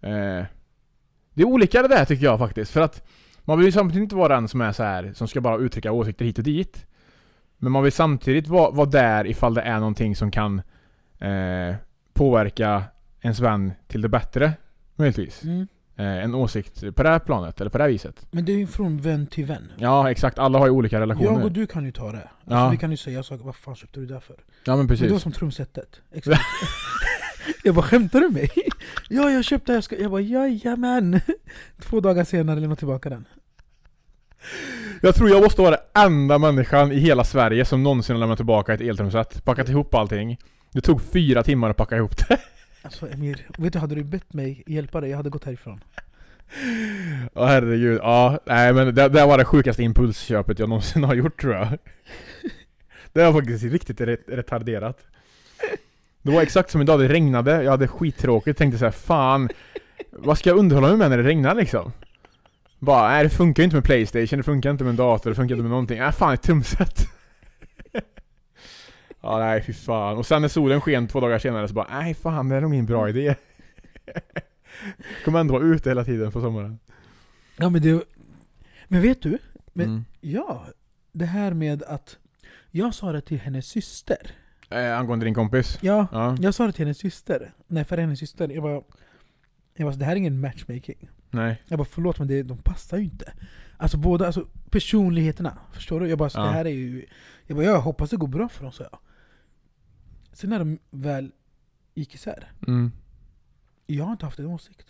eh, 0.00 0.44
det 1.34 1.42
är 1.42 1.44
olika 1.44 1.82
det 1.82 1.88
där 1.88 2.04
tycker 2.04 2.24
jag 2.24 2.38
faktiskt. 2.38 2.72
För 2.72 2.80
att 2.80 3.08
man 3.44 3.58
vill 3.58 3.66
ju 3.66 3.72
samtidigt 3.72 4.02
inte 4.02 4.16
vara 4.16 4.34
den 4.34 4.48
som 4.48 4.60
är 4.60 4.72
så 4.72 4.82
här 4.82 5.12
som 5.14 5.28
ska 5.28 5.40
bara 5.40 5.58
uttrycka 5.58 5.92
åsikter 5.92 6.24
hit 6.24 6.38
och 6.38 6.44
dit. 6.44 6.86
Men 7.58 7.72
man 7.72 7.82
vill 7.82 7.92
samtidigt 7.92 8.48
vara, 8.48 8.70
vara 8.70 8.86
där 8.88 9.26
ifall 9.26 9.54
det 9.54 9.62
är 9.62 9.78
någonting 9.78 10.16
som 10.16 10.30
kan 10.30 10.62
eh, 11.18 11.74
påverka 12.14 12.84
ens 13.20 13.40
vän 13.40 13.72
till 13.86 14.00
det 14.00 14.08
bättre. 14.08 14.52
Möjligtvis. 14.96 15.44
Mm. 15.44 15.66
Eh, 15.96 16.06
en 16.06 16.34
åsikt 16.34 16.96
på 16.96 17.02
det 17.02 17.08
här 17.08 17.18
planet, 17.18 17.60
eller 17.60 17.70
på 17.70 17.78
det 17.78 17.84
här 17.84 17.90
viset. 17.90 18.26
Men 18.30 18.44
det 18.44 18.52
är 18.52 18.56
ju 18.56 18.66
från 18.66 19.00
vän 19.00 19.26
till 19.26 19.44
vän. 19.44 19.72
Ja 19.76 20.10
exakt, 20.10 20.38
alla 20.38 20.58
har 20.58 20.66
ju 20.66 20.72
olika 20.72 21.00
relationer. 21.00 21.26
Jag 21.32 21.44
och 21.44 21.52
du 21.52 21.66
kan 21.66 21.84
ju 21.84 21.92
ta 21.92 22.12
det. 22.12 22.18
Alltså 22.18 22.30
Ja. 22.44 22.68
Vi 22.68 22.76
kan 22.76 22.90
ju 22.90 22.96
säga 22.96 23.22
saker, 23.22 23.44
vad 23.44 23.56
fan 23.56 23.76
köpte 23.76 24.00
du 24.00 24.06
det 24.06 24.14
där 24.14 24.20
för? 24.20 24.36
Ja 24.64 24.76
men 24.76 24.78
Men 24.78 24.86
det 24.86 24.94
var 24.94 25.08
precis. 25.08 25.22
som 25.22 25.32
trumsetet. 25.32 26.00
Exakt. 26.12 26.40
jag 27.64 27.74
bara, 27.74 27.82
skämtar 27.86 28.20
du 28.20 28.26
med 28.26 28.34
mig? 28.34 28.50
ja, 29.08 29.30
jag 29.30 29.44
köpte 29.44 29.72
det 29.72 29.76
här. 29.76 29.80
ska-" 29.80 29.96
Jag 29.96 30.10
bara, 30.10 30.20
jajamän! 30.20 31.20
Två 31.80 32.00
dagar 32.00 32.24
senare 32.24 32.60
lämnade 32.60 32.78
tillbaka 32.78 33.08
den. 33.08 33.24
Jag 35.06 35.14
tror 35.14 35.30
jag 35.30 35.42
måste 35.42 35.62
vara 35.62 35.70
den 35.70 36.04
enda 36.04 36.38
människan 36.38 36.92
i 36.92 36.98
hela 36.98 37.24
Sverige 37.24 37.64
som 37.64 37.82
någonsin 37.82 38.16
har 38.16 38.20
lämnat 38.20 38.38
tillbaka 38.38 38.74
ett 38.74 38.80
eltrumset. 38.80 39.44
Packat 39.44 39.68
ihop 39.68 39.94
allting. 39.94 40.38
Det 40.72 40.80
tog 40.80 41.02
fyra 41.02 41.42
timmar 41.42 41.70
att 41.70 41.76
packa 41.76 41.96
ihop 41.96 42.28
det. 42.28 42.38
Alltså 42.82 43.12
Emir, 43.12 43.46
vet 43.58 43.72
du, 43.72 43.78
hade 43.78 43.94
du 43.94 44.04
bett 44.04 44.32
mig 44.32 44.62
hjälpa 44.66 45.00
dig, 45.00 45.10
jag 45.10 45.16
hade 45.16 45.30
gått 45.30 45.44
härifrån. 45.44 45.80
Åh 47.34 47.46
herregud, 47.46 47.98
ja. 48.02 48.38
Nej 48.44 48.72
men 48.72 48.94
det, 48.94 49.08
det 49.08 49.26
var 49.26 49.38
det 49.38 49.44
sjukaste 49.44 49.82
impulsköpet 49.82 50.58
jag 50.58 50.68
någonsin 50.68 51.04
har 51.04 51.14
gjort 51.14 51.40
tror 51.40 51.54
jag. 51.54 51.68
Det 53.12 53.24
var 53.24 53.32
faktiskt 53.32 53.64
riktigt 53.64 54.00
ret- 54.00 54.28
retarderat. 54.28 54.98
Det 56.22 56.30
var 56.30 56.42
exakt 56.42 56.70
som 56.70 56.80
idag, 56.80 57.00
det 57.00 57.08
regnade, 57.08 57.62
jag 57.62 57.70
hade 57.70 57.88
skittråkigt, 57.88 58.58
tänkte 58.58 58.78
såhär 58.78 58.92
fan 58.92 59.48
Vad 60.10 60.38
ska 60.38 60.50
jag 60.50 60.58
underhålla 60.58 60.88
mig 60.88 60.96
med 60.96 61.10
när 61.10 61.16
det 61.18 61.28
regnar 61.28 61.54
liksom? 61.54 61.92
Bara, 62.78 63.08
nej 63.08 63.24
det 63.24 63.30
funkar 63.30 63.62
ju 63.62 63.64
inte 63.64 63.76
med 63.76 63.84
Playstation, 63.84 64.36
det 64.36 64.42
funkar 64.42 64.70
inte 64.70 64.84
med 64.84 64.90
en 64.90 64.96
dator, 64.96 65.30
det 65.30 65.36
funkar 65.36 65.54
inte 65.54 65.62
med 65.62 65.70
någonting. 65.70 65.98
Nej 65.98 66.12
fan 66.12 66.34
ett 66.34 66.42
trumset. 66.42 67.08
ja 69.20 69.38
nej 69.38 69.62
fy 69.62 69.72
fan. 69.72 70.16
Och 70.16 70.26
sen 70.26 70.42
när 70.42 70.48
solen 70.48 70.80
sken 70.80 71.08
två 71.08 71.20
dagar 71.20 71.38
senare 71.38 71.68
så 71.68 71.74
bara, 71.74 71.86
nej 72.00 72.14
fan 72.14 72.48
det 72.48 72.56
är 72.56 72.60
nog 72.60 72.74
ingen 72.74 72.86
bra 72.86 73.08
idé. 73.08 73.34
Kommer 75.24 75.40
ändå 75.40 75.54
vara 75.54 75.64
ute 75.64 75.90
hela 75.90 76.04
tiden 76.04 76.32
på 76.32 76.40
sommaren. 76.40 76.78
Ja 77.56 77.68
men 77.68 77.82
det... 77.82 78.02
Men 78.88 79.02
vet 79.02 79.22
du? 79.22 79.38
Men- 79.72 79.86
Mm. 79.88 80.04
Ja, 80.20 80.64
det 81.12 81.24
här 81.24 81.52
med 81.54 81.82
att... 81.82 82.18
Jag 82.70 82.94
sa 82.94 83.12
det 83.12 83.20
till 83.20 83.38
hennes 83.40 83.66
syster. 83.66 84.30
Eh, 84.70 84.98
angående 84.98 85.24
din 85.26 85.34
kompis? 85.34 85.78
Ja, 85.80 86.06
Ja. 86.12 86.36
jag 86.40 86.54
sa 86.54 86.66
det 86.66 86.72
till 86.72 86.84
hennes 86.84 86.98
syster. 86.98 87.52
Nej, 87.66 87.84
för 87.84 87.96
hennes 87.98 88.18
syster. 88.18 88.48
Jag 88.48 88.62
bara... 88.62 88.82
Jag 89.74 89.88
bara, 89.88 89.96
det 89.96 90.04
här 90.04 90.12
är 90.12 90.16
ingen 90.16 90.40
matchmaking. 90.40 91.08
Nej. 91.30 91.62
Jag 91.68 91.78
bara, 91.78 91.88
förlåt 91.90 92.18
men 92.18 92.28
det, 92.28 92.42
de 92.42 92.58
passar 92.58 92.96
ju 92.98 93.04
inte. 93.04 93.32
Alltså 93.76 93.96
båda, 93.96 94.26
alltså 94.26 94.46
personligheterna. 94.70 95.58
Förstår 95.72 96.00
du? 96.00 96.08
Jag 96.08 96.18
bara, 96.18 96.30
så 96.30 96.38
Ja. 96.38 96.44
det 96.44 96.50
här 96.50 96.64
är 96.64 96.70
ju... 96.70 97.06
Jag 97.46 97.56
bara, 97.56 97.66
jag 97.66 97.80
hoppas 97.80 98.10
det 98.10 98.16
går 98.16 98.28
bra 98.28 98.48
för 98.48 98.62
dem, 98.62 98.72
sa 98.72 98.84
jag. 98.90 98.98
Sen 100.32 100.50
när 100.50 100.58
de 100.58 100.78
väl 100.90 101.30
gick 101.94 102.14
isär. 102.14 102.50
Mm. 102.66 102.92
Jag 103.86 104.04
har 104.04 104.12
inte 104.12 104.24
haft 104.24 104.38
en 104.38 104.46
åsikt. 104.46 104.86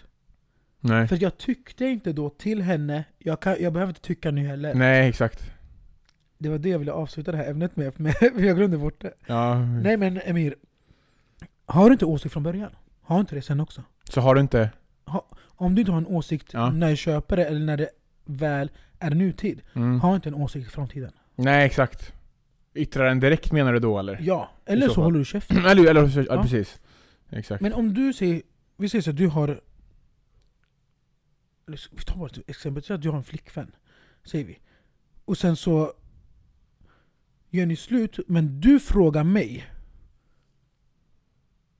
Nej. 0.80 1.08
För 1.08 1.22
jag 1.22 1.38
tyckte 1.38 1.84
inte 1.86 2.12
då 2.12 2.30
till 2.30 2.62
henne, 2.62 3.04
jag, 3.18 3.40
kan, 3.40 3.56
jag 3.60 3.72
behöver 3.72 3.90
inte 3.90 4.00
tycka 4.00 4.30
nu 4.30 4.46
heller. 4.46 4.74
Nej, 4.74 5.08
exakt. 5.08 5.50
Det 6.38 6.48
var 6.48 6.58
det 6.58 6.68
jag 6.68 6.78
ville 6.78 6.92
avsluta 6.92 7.32
det 7.32 7.38
här 7.38 7.50
ämnet 7.50 7.76
med, 7.76 7.92
men 8.00 8.12
jag 8.20 8.56
glömde 8.56 8.78
bort 8.78 9.00
det. 9.00 9.14
Ja. 9.26 9.58
Nej 9.64 9.96
men 9.96 10.20
Emir, 10.24 10.54
har 11.66 11.86
du 11.86 11.92
inte 11.92 12.04
åsikt 12.04 12.32
från 12.32 12.42
början? 12.42 12.70
Har 13.02 13.20
inte 13.20 13.34
det 13.34 13.42
sen 13.42 13.60
också? 13.60 13.82
Så 14.10 14.20
har 14.20 14.34
du 14.34 14.40
inte... 14.40 14.70
Om 15.56 15.74
du 15.74 15.80
inte 15.82 15.92
har 15.92 15.98
en 15.98 16.06
åsikt 16.06 16.52
Ja. 16.52 16.70
när 16.70 16.90
du 16.90 16.96
köper 16.96 17.36
det, 17.36 17.44
eller 17.44 17.60
när 17.60 17.76
det 17.76 17.88
väl 18.24 18.70
är 18.98 19.10
nutid, 19.10 19.62
Mm. 19.74 20.00
ha 20.00 20.14
inte 20.14 20.28
en 20.28 20.34
åsikt 20.34 20.66
i 20.68 20.70
framtiden. 20.70 21.12
Nej, 21.34 21.66
exakt. 21.66 22.12
Yttra 22.74 23.08
den 23.08 23.20
direkt 23.20 23.52
menar 23.52 23.72
du 23.72 23.78
då 23.78 23.98
eller? 23.98 24.18
Ja, 24.22 24.50
eller 24.66 24.88
så 24.88 24.94
så, 24.94 25.02
håller 25.02 25.18
du 25.18 25.24
käften. 25.24 25.56
eller, 25.66 25.90
eller 25.90 26.26
ja, 26.34 26.42
precis. 26.42 26.80
Exakt. 27.30 27.62
Men 27.62 27.72
om 27.72 27.94
du 27.94 28.12
säger, 28.12 28.42
vi 28.76 28.88
säger 28.88 29.02
så 29.02 29.10
att 29.10 29.16
du 29.16 29.26
har... 29.28 29.48
eller 31.66 31.80
Vi 31.96 32.02
tar 32.02 32.16
bara 32.16 32.26
ett 32.26 32.50
exempel, 32.50 32.82
säg 32.82 32.94
att 32.94 33.02
du 33.02 33.08
har 33.10 33.16
en 33.16 33.24
flickvän. 33.24 33.72
Säger 34.24 34.44
vi. 34.44 34.58
Och 35.24 35.38
sen 35.38 35.56
så 35.56 35.92
gör 37.50 37.66
ni 37.66 37.76
slut, 37.76 38.18
men 38.28 38.60
du 38.60 38.80
frågar 38.80 39.24
mig. 39.24 39.64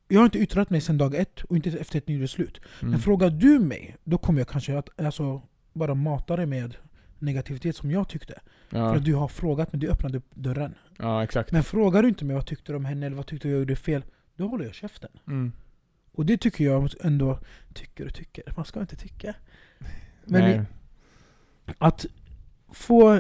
Jag 0.09 0.21
har 0.21 0.25
inte 0.25 0.39
yttrat 0.39 0.71
mig 0.71 0.81
sedan 0.81 0.99
dag 0.99 1.15
ett 1.15 1.43
och 1.45 1.57
inte 1.57 1.71
efter 1.71 1.99
att 1.99 2.09
ni 2.09 2.15
gjorde 2.15 2.29
slut. 2.29 2.61
Mm. 2.81 2.91
Men 2.91 3.01
frågar 3.01 3.31
du 3.31 3.59
mig, 3.59 3.97
då 4.05 4.19
kommer 4.19 4.41
jag 4.41 4.49
kanske 4.49 4.79
att 4.79 5.01
alltså, 5.01 5.43
bara 5.73 5.95
mata 5.95 6.37
dig 6.37 6.47
med 6.47 6.77
negativitet 7.19 7.77
som 7.77 7.91
jag 7.91 8.09
tyckte. 8.09 8.41
För 8.69 8.79
Ja. 8.79 8.97
att 8.97 9.05
du 9.05 9.15
har 9.15 9.29
frågat 9.29 9.73
mig, 9.73 9.81
du 9.81 9.89
öppnade 9.89 10.21
dörren. 10.35 10.75
ja, 10.99 11.25
exakt. 11.25 11.53
Men 11.53 11.63
frågar 11.65 12.03
du 12.03 12.09
inte 12.09 12.25
mig 12.25 12.37
vad 12.37 12.47
tyckte 12.47 12.73
du 12.73 12.77
om 12.77 12.85
henne 12.85 13.07
eller 13.07 13.17
vad 13.17 13.27
tyckte 13.27 13.49
jag 13.49 13.59
gjorde 13.59 13.77
fel, 13.77 14.05
då 14.37 14.47
håller 14.49 14.65
jag 14.65 14.75
käften. 14.75 15.11
Mm. 15.27 15.53
Och 16.13 16.27
det 16.27 16.37
tycker 16.37 16.65
jag 16.65 16.91
ändå, 17.01 17.39
tycker 17.75 18.07
och 18.07 18.15
tycker, 18.15 18.43
man 18.57 18.65
ska 18.65 18.81
inte 18.81 18.97
tycka. 18.97 19.35
Men 20.25 20.41
Nej. 20.43 20.63
att 21.79 22.07
få, 22.73 23.13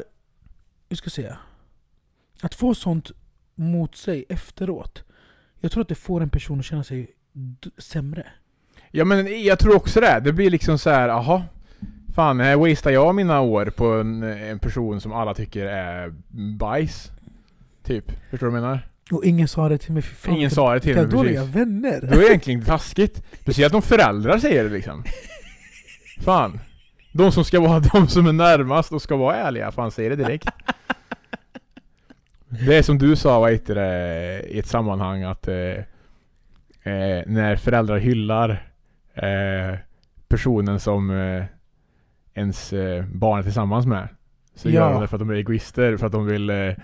hur 0.88 0.97
ska 0.97 1.07
jag 1.07 1.12
säga? 1.12 1.38
Att 2.43 2.55
få 2.55 2.75
sånt 2.75 3.11
mot 3.55 3.97
sig 3.97 4.25
efteråt. 4.28 5.05
Jag 5.60 5.72
tror 5.72 5.82
att 5.82 5.88
det 5.88 5.94
får 5.94 6.20
en 6.20 6.30
person 6.30 6.58
att 6.58 6.64
känna 6.64 6.84
sig 6.84 7.10
sämre. 7.78 8.26
Ja 8.90 9.04
men 9.04 9.44
jag 9.44 9.58
tror 9.58 9.76
också 9.76 10.00
det. 10.00 10.20
Det 10.25 10.32
blir 10.32 10.50
liksom 10.50 10.78
så 10.78 10.90
här, 10.90 11.08
aha. 11.08 11.42
Fan, 12.14 12.40
här 12.40 12.56
wastear 12.56 12.92
jag 12.92 13.14
mina 13.14 13.40
år 13.40 13.66
på 13.66 13.86
en, 13.92 14.22
en 14.22 14.58
person 14.58 15.00
som 15.00 15.12
alla 15.12 15.34
tycker 15.34 15.66
är 15.66 16.14
bajs? 16.56 17.10
Typ. 17.82 18.04
Förstår 18.30 18.46
du 18.46 18.52
vad 18.52 18.60
jag 18.60 18.62
menar? 18.62 18.88
Och 19.10 19.25
ingen 19.25 19.48
sa 19.48 19.68
det 19.68 19.78
till 19.78 19.92
mig, 19.92 20.02
för 20.02 20.14
fan 20.14 20.36
Ingen 20.36 20.50
sa 20.50 20.75
det 20.75 20.80
till 20.80 20.94
mig 20.94 21.06
dåliga 21.06 21.40
precis. 21.40 21.56
vänner. 21.56 22.00
Det 22.00 22.16
var 22.16 22.22
egentligen 22.22 22.64
taskigt. 22.64 23.22
Speciellt 23.40 23.75
om 23.75 23.82
föräldrar 23.82 24.38
säger 24.38 24.64
det 24.64 24.70
liksom. 24.70 25.04
Fan. 26.20 26.60
De 27.12 27.32
som 27.32 27.44
ska 27.44 27.60
vara 27.60 27.80
de 27.92 28.08
som 28.08 28.26
är 28.26 28.32
närmast 28.32 28.92
och 28.92 29.02
ska 29.02 29.16
vara 29.16 29.36
ärliga, 29.36 29.72
fan 29.72 29.90
säger 29.90 30.10
det 30.10 30.16
direkt. 30.16 30.48
Det 32.48 32.76
är 32.78 32.82
som 32.82 32.98
du 32.98 33.16
sa, 33.16 33.40
vad 33.40 33.52
heter 33.52 33.74
det, 33.74 34.40
i 34.48 34.58
ett 34.58 34.66
sammanhang 34.66 35.22
att 35.22 35.48
eh, 35.48 35.56
eh, 36.82 37.22
när 37.26 37.56
föräldrar 37.56 37.98
hyllar 37.98 38.50
eh, 39.14 39.78
personen 40.28 40.80
som 40.80 41.10
eh, 41.10 41.44
ens 42.34 42.72
eh, 42.72 43.04
barn 43.06 43.38
är 43.38 43.42
tillsammans 43.42 43.86
med. 43.86 44.08
Så 44.54 44.68
Ja. 44.70 44.74
gör 44.74 44.92
de 44.92 45.00
det 45.00 45.08
för 45.08 45.16
att 45.16 45.20
de 45.20 45.30
är 45.30 45.34
egoister, 45.34 45.96
för 45.96 46.06
att 46.06 46.12
de 46.12 46.26
vill... 46.26 46.74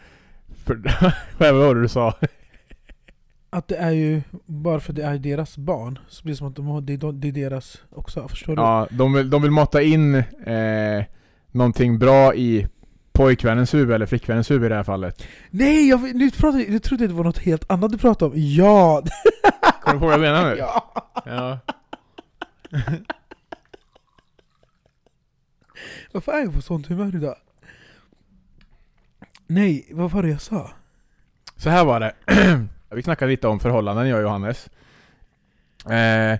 För, 0.65 0.75
vad 1.39 1.55
var 1.55 1.75
det 1.75 1.81
du 1.83 1.89
sa? 1.89 2.15
Att 3.51 3.69
det 3.69 3.77
är 3.77 3.91
ju, 3.91 4.23
bara 4.47 4.81
för 4.81 4.93
att 4.93 4.97
det 4.97 5.03
är 5.03 5.19
deras 5.19 5.57
barn, 5.59 5.99
så 6.09 6.23
blir 6.23 6.33
det 6.33 6.37
som 6.39 6.47
att 6.49 6.57
de 6.57 6.67
har, 6.67 6.81
det, 6.81 6.93
är- 6.93 7.13
det 7.13 7.29
är 7.29 7.33
deras 7.33 7.83
också, 7.91 8.29
förstår 8.29 8.57
du? 8.57 8.63
Ja, 8.63 8.87
de 8.91 9.13
vill, 9.13 9.31
de 9.31 9.43
vill 9.43 9.51
mata 9.51 9.83
in 9.83 10.15
eh, 10.45 11.05
någonting 11.51 11.99
bra 11.99 12.35
i 12.35 12.67
pojkvännens 13.13 13.75
huvud, 13.75 13.95
eller 13.95 14.07
flickvännens 14.07 14.51
huvud 14.51 14.67
i 14.67 14.69
det 14.69 14.75
här 14.75 14.83
fallet. 14.83 15.27
Nej, 15.51 15.89
jag, 15.89 16.15
nu 16.15 16.31
pratade, 16.31 16.65
jag 16.65 16.83
trodde 16.83 17.07
det 17.07 17.15
var 17.15 17.25
något 17.25 17.39
helt 17.39 17.71
annat 17.71 17.93
du 17.93 17.99
pratade 17.99 18.31
om. 18.31 18.33
Ja! 18.37 19.03
Kommer 19.81 19.95
du 19.95 20.01
på 20.01 20.07
vad 20.07 20.15
jag 20.15 20.21
menar 20.21 20.51
nu? 20.51 20.57
ja. 20.59 20.93
Ja. 21.25 21.59
Varför 26.13 26.33
är 26.33 26.41
jag 26.45 26.55
på 26.55 26.63
sånt 26.63 26.87
humör 26.87 27.17
idag? 27.17 27.37
Nej, 29.47 29.89
vad 29.91 30.11
var 30.11 30.23
det 30.23 30.29
jag 30.29 30.41
sa? 30.41 30.71
Så 31.57 31.71
här 31.71 31.85
var 31.85 32.01
det. 32.01 32.15
Vi 32.91 33.03
snackade 33.03 33.31
lite 33.31 33.49
om 33.49 33.61
förhållanden, 33.61 34.09
jag 34.09 34.17
och 34.17 34.23
Johannes. 34.23 34.71
Eh, 35.91 36.39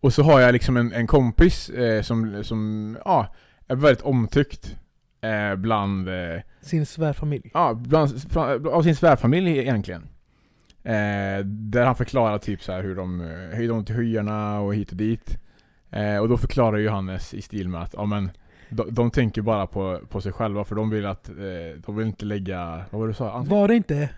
och 0.00 0.14
så 0.14 0.22
har 0.22 0.40
jag 0.40 0.52
liksom 0.52 0.76
en, 0.76 0.92
en 0.92 1.06
kompis 1.06 1.68
eh, 1.68 2.02
som, 2.02 2.44
som 2.44 2.98
ja, 3.04 3.34
är 3.68 3.76
väldigt 3.76 4.04
omtyckt 4.04 4.76
eh, 5.22 5.56
bland, 5.56 6.08
eh, 6.08 6.40
Sin 6.60 6.86
svärfamilj. 6.86 7.50
ja, 7.54 7.74
bland, 7.74 8.32
från- 8.32 8.66
av 8.68 8.82
sin 8.82 8.96
svärfamilj 8.96 9.58
egentligen. 9.58 10.02
Eh, 10.84 11.44
där 11.44 11.84
han 11.86 11.96
förklarar 11.96 12.38
typ 12.38 12.62
så 12.62 12.72
här 12.72 12.82
hur 12.82 12.94
de 12.96 13.20
eh, 13.20 13.26
höjde 13.56 13.72
dem 13.72 13.84
till 13.84 13.94
skyarna 13.96 14.60
och 14.60 14.74
hit 14.74 14.90
och 14.90 14.96
dit. 14.96 15.38
Eh, 15.90 16.16
och 16.18 16.28
då 16.28 16.36
förklarar 16.36 16.78
Johannes 16.78 17.34
i 17.34 17.42
stil 17.42 17.68
med 17.68 17.82
att 17.82 17.94
ja, 17.96 18.04
men, 18.06 18.30
de, 18.70 18.94
de 18.94 19.10
tänker 19.10 19.42
bara 19.42 19.66
på, 19.66 20.00
på 20.08 20.20
sig 20.20 20.32
själva 20.32 20.64
för 20.64 20.74
de 20.74 20.90
vill 20.90 21.06
att 21.06 21.28
eh, 21.28 21.34
de 21.86 21.96
vill 21.96 22.06
inte 22.06 22.24
lägga, 22.24 22.84
vad 22.90 23.00
var 23.00 23.06
det 23.06 23.12
du 23.12 23.16
sa? 23.16 23.44
Var 23.48 23.68
det 23.68 23.74
inte 23.76 24.08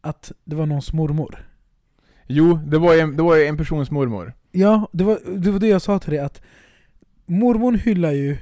att 0.00 0.32
det 0.44 0.56
var 0.56 0.66
någons 0.66 0.92
mormor? 0.92 1.46
Jo, 2.26 2.60
det 2.66 2.78
var 2.78 2.94
ju 2.94 3.00
en, 3.00 3.16
det 3.16 3.22
var 3.22 3.36
en 3.38 3.56
persons 3.56 3.90
mormor. 3.90 4.32
Ja, 4.50 4.88
det 4.92 5.04
var, 5.04 5.18
det 5.38 5.50
var 5.50 5.58
det 5.58 5.66
jag 5.68 5.82
sa 5.82 5.98
till 5.98 6.10
dig 6.10 6.18
att 6.20 6.42
mormor 7.26 7.72
hyllar 7.72 8.12
ju 8.12 8.36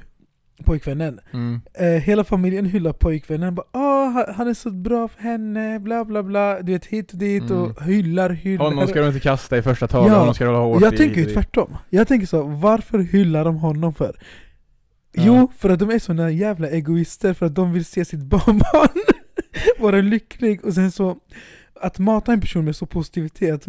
pojkvännen. 0.63 1.19
Mm. 1.33 1.61
Eh, 1.73 1.87
hela 1.87 2.23
familjen 2.23 2.65
hyllar 2.65 2.93
pojkvännen. 2.93 3.55
Bara, 3.55 3.65
Åh, 3.73 4.33
han- 4.35 4.47
är 4.47 4.53
så 4.53 4.71
bra 4.71 5.07
för 5.07 5.21
henne, 5.21 5.79
bla 5.79 6.05
bla 6.05 6.23
bla. 6.23 6.61
Du 6.61 6.71
vet 6.71 6.85
hit 6.85 7.11
och 7.11 7.17
dit 7.17 7.43
Mm. 7.43 7.61
och 7.63 7.83
hyllar, 7.83 8.29
hyllar. 8.29 8.65
Honom 8.65 8.87
ska 8.87 9.01
de 9.01 9.07
inte 9.07 9.19
kasta 9.19 9.57
i 9.57 9.61
första 9.61 9.87
taget, 9.87 10.11
Ja, 10.13 10.19
honom 10.19 10.33
ska 10.33 10.45
de 10.45 10.55
hålla 10.55 10.65
hårt 10.73 10.81
Jag 10.81 10.93
i- 10.93 10.97
tänker 10.97 11.19
ju 11.21 11.25
tvärtom. 11.25 11.77
Jag 11.89 12.07
tänker 12.07 12.27
så, 12.27 12.43
varför 12.43 12.99
hyllar 12.99 13.45
de 13.45 13.55
honom 13.55 13.93
för? 13.93 14.15
Ja. 15.13 15.23
Jo, 15.25 15.51
för 15.57 15.69
att 15.69 15.79
de 15.79 15.89
är 15.89 15.99
såna 15.99 16.31
jävla 16.31 16.69
egoister, 16.69 17.33
för 17.33 17.45
att 17.45 17.55
de 17.55 17.73
vill 17.73 17.85
se 17.85 18.05
sitt 18.05 18.19
barnbarn 18.23 19.01
vara 19.79 19.95
lycklig. 20.01 20.65
Och 20.65 20.73
sen 20.73 20.91
så, 20.91 21.17
att 21.81 21.99
mata 21.99 22.33
en 22.33 22.41
person 22.41 22.65
med 22.65 22.75
så 22.75 22.85
positivitet, 22.85 23.65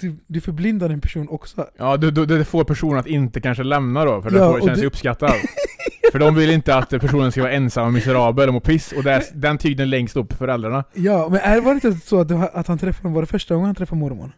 du, 0.00 0.16
du 0.26 0.40
förblindar 0.40 0.90
en 0.90 1.00
person 1.00 1.28
också. 1.28 1.66
Ja, 1.78 1.96
du, 1.96 2.10
du, 2.10 2.26
det 2.26 2.44
får 2.44 2.64
personen 2.64 2.98
att 2.98 3.06
inte 3.06 3.40
kanske 3.40 3.62
lämna 3.64 4.04
då, 4.04 4.22
för 4.22 4.30
Ja, 4.30 4.48
får 4.52 4.54
och 4.58 4.60
känna 4.64 4.76
sig 4.76 4.86
uppskattad. 4.86 5.30
för 6.12 6.18
de 6.18 6.34
vill 6.34 6.50
inte 6.50 6.74
att 6.76 6.90
personen 6.90 7.32
ska 7.32 7.42
vara 7.42 7.52
ensam 7.52 7.86
och 7.86 7.92
miserabel 7.92 8.48
och 8.48 8.54
må 8.54 8.60
piss, 8.60 8.92
och 8.92 9.02
det 9.02 9.12
är, 9.12 9.24
den 9.34 9.58
tygen 9.58 9.90
längst 9.90 10.16
upp 10.16 10.32
föräldrarna. 10.32 10.84
Ja, 10.94 11.28
men 11.30 11.40
är, 11.40 11.60
var 11.60 11.74
det 11.74 11.84
inte 11.88 12.06
så 12.06 12.20
att, 12.20 12.30
att 12.54 12.66
han 12.66 12.78
träffade, 12.78 13.14
var 13.14 13.20
det 13.22 13.26
första 13.26 13.54
gången 13.54 13.66
han 13.66 13.74
träffade 13.74 13.98
mormor? 14.00 14.32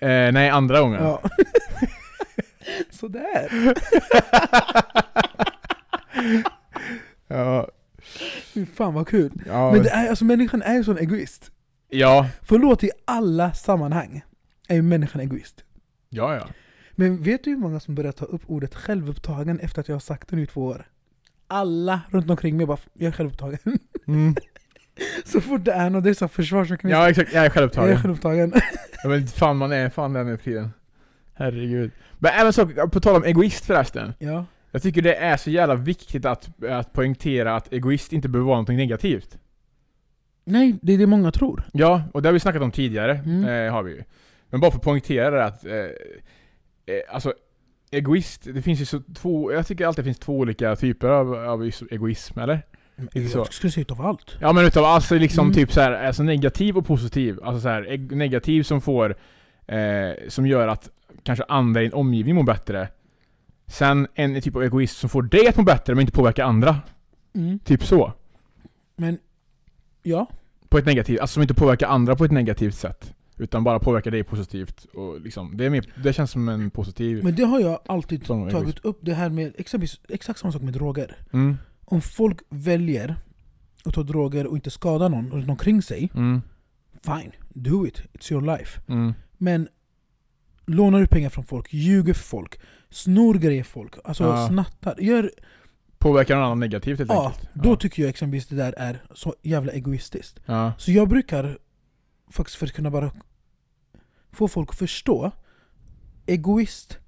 Eh, 0.00 0.08
nej, 0.32 0.48
andra 0.48 0.80
gången. 0.80 1.02
Ja. 1.02 1.22
Sådär. 2.90 3.48
ja, 7.28 7.68
Fy 8.54 8.66
fan 8.66 8.94
vad 8.94 9.08
kul. 9.08 9.32
ja, 9.46 9.72
Men 9.72 9.82
det 9.82 9.90
är, 9.90 10.08
alltså, 10.08 10.24
människan 10.24 10.62
är 10.62 10.74
ju 10.74 10.84
sån 10.84 10.98
egoist. 10.98 11.50
ja, 11.88 12.28
Förlåt, 12.42 12.84
i 12.84 12.90
alla 13.04 13.52
sammanhang 13.52 14.22
är 14.68 14.74
ju 14.74 14.82
människan 14.82 15.20
egoist. 15.20 15.64
ja, 16.08 16.34
ja. 16.34 16.46
Men 17.00 17.22
vet 17.22 17.44
du 17.44 17.50
hur 17.50 17.56
många 17.56 17.80
som 17.80 17.94
börjar 17.94 18.12
ta 18.12 18.24
upp 18.24 18.42
ordet 18.46 18.74
självupptagen 18.74 19.60
efter 19.60 19.80
att 19.80 19.88
jag 19.88 19.94
har 19.94 20.00
sagt 20.00 20.28
det 20.28 20.36
nu 20.36 20.42
i 20.42 20.46
två 20.46 20.64
år? 20.64 20.86
Alla 21.46 22.00
runt 22.10 22.30
omkring 22.30 22.56
mig 22.56 22.66
bara 22.66 22.78
jag 22.92 23.08
är 23.08 23.12
självupptagen. 23.12 23.58
Mm. 24.06 24.34
så 25.24 25.40
fort 25.40 25.64
det 25.64 25.72
är 25.72 25.90
något, 25.90 26.04
det 26.04 26.10
är 26.10 26.14
så 26.14 26.28
försvarsmekanism. 26.28 26.98
Ja, 27.00 27.10
exakt. 27.10 27.32
Jag 27.32 27.36
är 27.36 27.44
jag 27.44 27.46
är 27.46 27.50
självupptagen. 27.50 27.96
självupptagen. 28.02 28.52
Ja, 29.02 29.08
men 29.08 29.26
fan 29.26 29.56
man 29.56 29.72
är 29.72 29.88
fan 29.90 30.12
den 30.12 30.26
nu 30.26 30.36
för 30.36 30.44
tiden. 30.44 30.70
Herregud. 31.34 31.90
Men 32.18 32.32
även 32.40 32.52
så, 32.52 32.66
på 32.66 33.00
tal 33.00 33.16
om 33.16 33.24
egoist 33.24 33.64
förresten. 33.64 34.12
ja. 34.18 34.44
Jag 34.72 34.82
tycker 34.82 35.02
det 35.02 35.14
är 35.14 35.36
så 35.36 35.50
jävla 35.50 35.74
viktigt 35.74 36.24
att, 36.24 36.64
att 36.64 36.92
poängtera 36.92 37.56
att 37.56 37.72
egoist 37.72 38.12
inte 38.12 38.28
behöver 38.28 38.46
vara 38.46 38.56
någonting 38.56 38.76
negativt. 38.76 39.38
Nej, 40.44 40.78
det 40.82 40.92
är 40.92 40.98
det 40.98 41.06
många 41.06 41.32
tror. 41.32 41.62
Ja, 41.72 42.02
och 42.12 42.22
det 42.22 42.28
har 42.28 42.32
vi 42.32 42.40
snackat 42.40 42.62
om 42.62 42.70
tidigare, 42.70 43.12
Mm. 43.24 43.44
eh, 43.66 43.72
har 43.72 43.82
vi 43.82 43.92
ju. 43.92 44.02
Men 44.50 44.60
bara 44.60 44.70
för 44.70 44.78
att 44.78 44.84
poängtera 44.84 45.30
det 45.30 45.44
att, 45.44 45.64
eh, 45.66 45.72
alltså 47.10 47.34
egoist, 47.90 48.42
det 48.54 48.62
finns 48.62 48.80
ju 48.80 48.84
så 48.84 49.02
två, 49.14 49.52
jag 49.52 49.66
tycker 49.66 49.86
alltid 49.86 50.04
det 50.04 50.06
finns 50.06 50.18
två 50.18 50.38
olika 50.38 50.76
typer 50.76 51.08
av, 51.08 51.34
av 51.34 51.66
is- 51.66 51.82
egoism, 51.90 52.38
eller? 52.38 52.62
Så. 53.32 53.38
Jag 53.38 53.52
skulle 53.54 53.70
säga 53.70 53.82
utav 53.82 54.00
allt. 54.06 54.36
Ja 54.40 54.52
men 54.52 54.64
utav 54.64 54.84
alltså 54.84 55.14
liksom 55.18 55.44
Mm. 55.46 55.54
typ 55.54 55.72
så 55.72 55.80
här, 55.80 55.92
alltså 56.06 56.22
negativ 56.22 56.76
och 56.76 56.86
positiv. 56.86 57.38
Alltså 57.42 57.60
så 57.60 57.68
här, 57.68 57.82
eg- 57.82 58.14
negativ 58.14 58.62
som 58.62 58.80
får, 58.80 59.16
eh, 59.66 59.78
som 60.28 60.46
gör 60.46 60.68
att 60.68 60.90
kanske 61.22 61.44
andra 61.48 61.82
i 61.82 61.86
en 61.86 61.92
omgivning 61.92 62.34
mår 62.34 62.42
bättre. 62.42 62.88
Sen 63.66 64.08
en 64.14 64.40
typ 64.40 64.56
av 64.56 64.62
egoist 64.62 64.98
som 64.98 65.10
får 65.10 65.22
dig 65.22 65.48
att 65.48 65.56
må 65.56 65.62
bättre 65.62 65.94
men 65.94 66.00
inte 66.00 66.12
påverkar 66.12 66.44
andra. 66.44 66.76
Mm. 67.34 67.58
Typ 67.58 67.84
så. 67.84 68.12
Men, 68.96 69.18
ja. 70.02 70.26
På 70.68 70.78
ett 70.78 70.86
negativt, 70.86 71.20
alltså 71.20 71.32
som 71.34 71.42
inte 71.42 71.54
påverkar 71.54 71.86
andra 71.88 72.16
på 72.16 72.24
ett 72.24 72.32
negativt 72.32 72.74
sätt. 72.74 73.14
Utan 73.40 73.64
bara 73.64 73.78
påverkar 73.78 74.10
dig 74.10 74.24
positivt. 74.24 74.84
Och 74.84 75.20
liksom, 75.20 75.56
det, 75.56 75.64
är 75.66 75.70
mer, 75.70 75.92
det 76.02 76.12
känns 76.12 76.30
som 76.30 76.48
en 76.48 76.70
positiv... 76.70 77.24
Men 77.24 77.34
det 77.34 77.44
har 77.44 77.60
jag 77.60 77.80
alltid 77.86 78.24
tagit 78.26 78.78
upp, 78.84 78.98
det 79.02 79.14
här 79.14 79.30
med 79.30 79.52
exempelvis, 79.58 80.00
exakt 80.08 80.38
samma 80.40 80.52
sak 80.52 80.62
med 80.62 80.72
droger. 80.72 81.16
Mm, 81.32 81.56
Om 81.84 82.00
folk 82.00 82.38
väljer 82.48 83.16
att 83.84 83.94
ta 83.94 84.02
droger 84.02 84.46
och 84.46 84.56
inte 84.56 84.70
skada 84.70 85.08
någon 85.08 85.30
runt 85.30 85.48
omkring 85.50 85.82
sig, 85.82 86.10
mm, 86.14 86.40
fine, 87.04 87.32
do 87.48 87.86
it, 87.86 88.02
it's 88.12 88.32
your 88.32 88.42
life. 88.58 88.80
mm, 88.88 89.14
Men 89.38 89.68
lånar 90.66 91.00
du 91.00 91.06
pengar 91.06 91.30
från 91.30 91.44
folk, 91.44 91.72
ljuger 91.72 92.14
för 92.14 92.22
folk, 92.24 92.60
snor 92.90 93.34
grejer 93.34 93.64
folk, 93.64 93.94
alltså 94.04 94.24
Ja. 94.24 94.48
snattar, 94.48 94.94
gör, 95.00 95.30
Påverkar 95.98 96.34
någon 96.36 96.44
annan 96.44 96.60
negativt 96.60 96.98
helt 96.98 97.10
ja, 97.10 97.26
enkelt. 97.26 97.50
då 97.54 97.76
tycker 97.76 98.02
jag 98.02 98.10
exempelvis 98.10 98.46
det 98.46 98.56
där 98.56 98.74
är 98.78 99.02
så 99.14 99.34
jävla 99.42 99.72
egoistiskt. 99.72 100.40
ja. 100.46 100.72
Så 100.78 100.92
jag 100.92 101.08
brukar 101.08 101.58
faktiskt 102.30 102.58
för 102.58 102.66
att 102.66 102.72
kunna 102.72 102.90
bara 102.90 103.10
få 104.32 104.48
folk 104.48 104.70
att 104.70 104.78
förstå 104.78 105.32
Egoist 106.26 106.98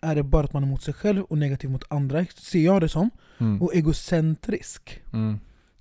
är 0.00 0.14
det 0.14 0.22
bara 0.22 0.44
att 0.44 0.52
man 0.52 0.62
är 0.62 0.66
mot 0.66 0.82
sig 0.82 0.94
själv 0.94 1.22
och 1.22 1.38
negativ 1.38 1.70
mot 1.70 1.84
andra, 1.92 2.24
ser 2.24 2.64
jag 2.64 2.80
det 2.80 2.88
som. 2.88 3.10
Mm. 3.38 3.62
Och 3.62 3.74
egocentrisk 3.74 5.02
Mm. 5.12 5.38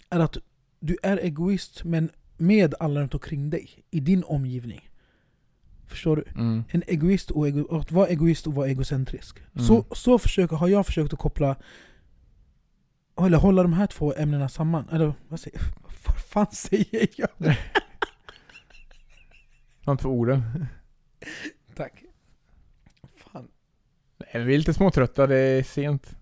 är 0.10 0.19
att 0.19 0.38
du 0.79 0.97
är 1.03 1.17
egoist 1.17 1.83
men 1.83 2.10
med 2.38 2.75
alla 2.79 3.01
runt 3.01 3.13
omkring 3.13 3.49
dig, 3.49 3.69
i 3.91 3.99
din 3.99 4.23
omgivning. 4.23 4.89
Förstår 5.86 6.15
du? 6.15 6.23
Mm. 6.36 6.63
En 6.69 6.83
egoist 6.88 7.31
och 7.31 7.47
ego, 7.47 7.79
att 7.79 7.91
vara 7.91 8.07
egoist 8.07 8.47
och 8.47 8.53
vara 8.53 8.67
egocentrisk. 8.67 9.38
Mm. 9.53 9.67
Så, 9.67 9.86
så 9.91 10.19
försöker, 10.19 10.55
har 10.55 10.67
jag 10.67 10.86
försökt 10.86 11.13
att 11.13 11.19
koppla 11.19 11.55
eller 13.21 13.38
hålla 13.38 13.63
de 13.63 13.73
här 13.73 13.88
två 13.88 14.13
ämnena 14.17 14.49
samman. 14.49 14.89
Eller 14.91 15.13
vad 15.27 15.39
säger 15.39 15.62
Vad 16.07 16.17
fan 16.17 16.51
säger 16.51 17.07
jag? 17.15 17.29
Sant 19.86 20.01
för 20.01 20.10
orden. 20.10 20.65
Tack. 21.75 22.03
Fan. 23.17 23.47
Nej, 24.34 24.43
vi 24.45 24.53
är 24.53 24.58
lite 24.58 24.73
småtrötta, 24.73 25.27
det 25.27 25.38
är 25.38 25.63
sent. 25.63 26.15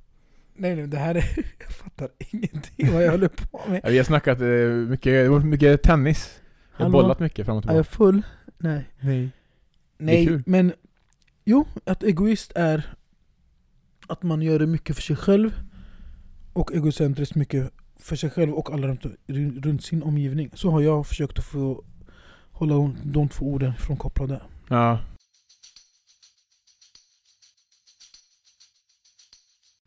Nej 0.58 0.75
nej, 0.75 0.88
det 0.88 0.97
här 0.97 1.15
är... 1.15 1.25
Jag 1.60 1.71
fattar 1.71 2.10
ingenting 2.31 2.91
vad 2.93 3.03
jag 3.03 3.12
håller 3.12 3.27
på 3.27 3.62
med. 3.69 3.81
Ja, 3.84 3.89
Vi 3.89 3.97
har 3.97 4.05
snackat 4.05 4.41
eh, 4.41 4.47
mycket, 4.89 5.43
mycket 5.45 5.84
tennis. 5.84 6.39
Vi 6.77 6.84
har 6.84 6.86
Hallå? 6.86 7.01
bollat 7.01 7.19
mycket 7.19 7.45
fram 7.45 7.58
och 7.58 7.65
Är 7.65 7.75
jag 7.75 7.86
tillbaka. 7.86 7.95
full? 7.97 8.21
Nej. 8.58 8.89
Nej. 8.99 9.29
Nej, 9.97 10.25
kul. 10.27 10.43
men 10.45 10.73
jo, 11.45 11.65
att 11.86 12.03
egoist 12.03 12.51
är 12.55 12.95
att 14.08 14.23
man 14.23 14.41
gör 14.41 14.60
det 14.60 14.67
mycket 14.67 14.95
för 14.95 15.03
sig 15.03 15.15
själv 15.15 15.60
och 16.53 16.71
egocentriskt 16.75 17.36
mycket 17.36 17.71
för 17.99 18.15
sig 18.15 18.29
själv 18.29 18.53
och 18.53 18.69
alla 18.73 18.88
runt, 18.88 19.05
runt 19.65 19.84
sin 19.84 20.03
omgivning. 20.03 20.49
Så 20.53 20.69
har 20.71 20.81
jag 20.81 21.08
försökt 21.08 21.39
att 21.39 21.45
få 21.45 21.84
hålla 22.51 22.93
de 23.03 23.29
två 23.29 23.45
orden 23.53 23.73
från 23.75 23.97
kopplade. 23.97 24.41
Ja. 24.67 24.99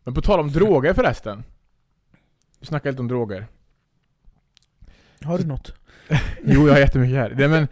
Men 0.05 0.15
på 0.15 0.23
tal 0.23 0.41
om 0.41 0.53
droger 0.53 0.95
förresten. 0.95 1.43
Vi 2.61 2.67
snackade 2.67 2.91
lite 2.91 3.03
om 3.03 3.09
droger. 3.09 3.47
Har 5.25 5.39
du 5.39 5.45
något? 5.47 5.73
Jo, 6.45 6.67
jag 6.67 6.73
har 6.75 6.81
jättemycket 6.81 7.17
här. 7.17 7.31
Det, 7.31 7.49
men, 7.49 7.69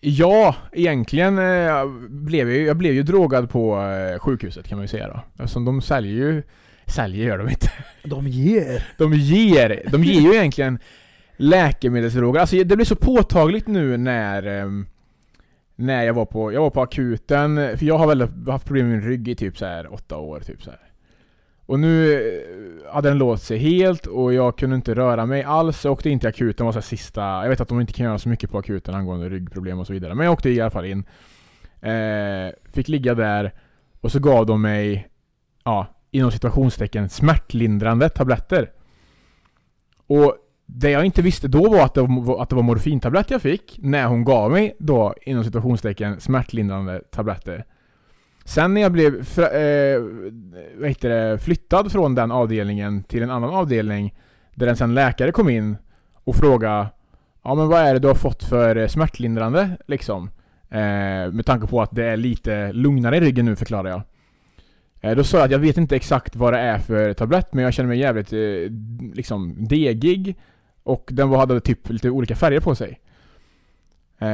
ja, 0.00 0.54
egentligen 0.72 1.38
eh, 1.38 1.86
blev 2.08 2.48
jag, 2.48 2.58
ju- 2.58 2.66
jag 2.66 2.76
blev 2.76 2.94
ju 2.94 3.02
drogad 3.02 3.50
på 3.50 3.82
eh, 3.82 4.18
sjukhuset 4.18 4.68
kan 4.68 4.78
man 4.78 4.84
ju 4.84 4.88
säga 4.88 5.08
då. 5.08 5.42
Eftersom 5.44 5.64
de 5.64 5.82
säljer 5.82 6.12
ju... 6.12 6.42
Säljer 6.86 7.26
gör 7.26 7.38
de 7.38 7.48
inte. 7.48 7.70
De 8.04 8.26
ger! 8.28 8.86
De 8.98 9.14
ger, 9.14 9.82
de 9.92 10.04
ger 10.04 10.20
ju 10.20 10.34
egentligen 10.34 10.78
läkemedelsdroger. 11.36 12.40
Alltså 12.40 12.56
det 12.64 12.76
blev 12.76 12.84
så 12.84 12.96
påtagligt 12.96 13.66
nu 13.66 13.96
när 13.96 14.42
ehm, 14.46 14.86
när 15.76 16.04
jag 16.04 16.14
var 16.14 16.24
på, 16.24 16.52
jag 16.52 16.60
var 16.60 16.70
på 16.70 16.82
akuten, 16.82 17.78
för 17.78 17.86
jag 17.86 17.98
har 17.98 18.06
väl 18.06 18.28
haft 18.48 18.66
problem 18.66 18.88
med 18.88 18.98
min 18.98 19.08
rygg 19.08 19.28
i 19.28 19.34
typ 19.34 19.58
så 19.58 19.66
här 19.66 19.92
åtta 19.92 20.16
år. 20.16 20.40
Typ 20.40 20.62
så 20.62 20.70
här. 20.70 20.80
Och 21.66 21.80
nu 21.80 22.12
eh, 22.14 22.92
hade 22.92 23.08
den 23.08 23.18
låst 23.18 23.46
sig 23.46 23.58
helt 23.58 24.06
och 24.06 24.34
jag 24.34 24.58
kunde 24.58 24.76
inte 24.76 24.94
röra 24.94 25.26
mig 25.26 25.42
alls. 25.42 25.84
Jag 25.84 25.92
åkte 25.92 26.10
in 26.10 26.20
till 26.20 26.28
akuten, 26.28 26.66
var 26.66 26.72
så 26.72 26.76
här 26.76 26.82
sista... 26.82 27.20
Jag 27.20 27.48
vet 27.48 27.60
att 27.60 27.68
de 27.68 27.80
inte 27.80 27.92
kan 27.92 28.06
göra 28.06 28.18
så 28.18 28.28
mycket 28.28 28.50
på 28.50 28.58
akuten 28.58 28.94
angående 28.94 29.28
ryggproblem 29.28 29.78
och 29.78 29.86
så 29.86 29.92
vidare. 29.92 30.14
Men 30.14 30.24
jag 30.24 30.32
åkte 30.32 30.50
i 30.50 30.60
alla 30.60 30.70
fall 30.70 30.84
in. 30.84 31.04
Eh, 31.80 32.52
fick 32.72 32.88
ligga 32.88 33.14
där 33.14 33.52
och 34.00 34.12
så 34.12 34.18
gav 34.18 34.46
de 34.46 34.62
mig, 34.62 35.08
ja, 35.64 35.86
inom 36.10 36.30
situationstecken, 36.30 37.08
smärtlindrande 37.08 38.08
tabletter. 38.08 38.70
Och 40.06 40.36
det 40.66 40.90
jag 40.90 41.04
inte 41.04 41.22
visste 41.22 41.48
då 41.48 41.70
var 41.70 41.84
att 41.84 41.94
det 41.94 42.02
var, 42.02 42.42
att 42.42 42.48
det 42.48 42.56
var 42.56 42.62
morfintablett 42.62 43.30
jag 43.30 43.42
fick, 43.42 43.78
när 43.82 44.06
hon 44.06 44.24
gav 44.24 44.50
mig 44.50 44.76
då, 44.78 45.14
inom 45.22 45.44
situationstecken, 45.44 46.20
smärtlindrande 46.20 47.02
tabletter. 47.10 47.64
Sen 48.44 48.74
när 48.74 48.80
jag 48.80 48.92
blev 48.92 49.14
eh, 49.38 50.00
vad 50.76 50.88
heter 50.88 51.08
det, 51.08 51.38
flyttad 51.38 51.92
från 51.92 52.14
den 52.14 52.30
avdelningen 52.30 53.02
till 53.02 53.22
en 53.22 53.30
annan 53.30 53.50
avdelning, 53.50 54.14
där 54.54 54.66
en 54.66 54.76
sen 54.76 54.94
läkare 54.94 55.32
kom 55.32 55.48
in 55.48 55.76
och 56.24 56.36
frågade 56.36 56.86
Ja 57.46 57.54
men 57.54 57.68
vad 57.68 57.80
är 57.80 57.94
det 57.94 58.00
du 58.00 58.08
har 58.08 58.14
fått 58.14 58.44
för 58.44 58.76
eh, 58.76 58.86
smärtlindrande 58.88 59.76
liksom? 59.86 60.30
Eh, 60.70 61.32
med 61.32 61.46
tanke 61.46 61.66
på 61.66 61.82
att 61.82 61.90
det 61.92 62.04
är 62.04 62.16
lite 62.16 62.72
lugnare 62.72 63.16
i 63.16 63.20
ryggen 63.20 63.44
nu 63.44 63.56
förklarar 63.56 63.90
jag. 63.90 64.02
Eh, 65.00 65.16
då 65.16 65.24
sa 65.24 65.36
jag 65.36 65.44
att 65.44 65.50
jag 65.50 65.58
vet 65.58 65.76
inte 65.76 65.96
exakt 65.96 66.36
vad 66.36 66.52
det 66.52 66.58
är 66.58 66.78
för 66.78 67.12
tablett 67.12 67.54
men 67.54 67.64
jag 67.64 67.74
känner 67.74 67.88
mig 67.88 67.98
jävligt 67.98 68.32
eh, 68.32 68.38
liksom 69.14 69.66
degig. 69.68 70.36
Och 70.86 71.10
den 71.12 71.32
hade 71.32 71.60
typ 71.60 71.88
lite 71.88 72.10
olika 72.10 72.36
färger 72.36 72.60
på 72.60 72.74
sig. 72.74 73.00
Eh, 74.18 74.28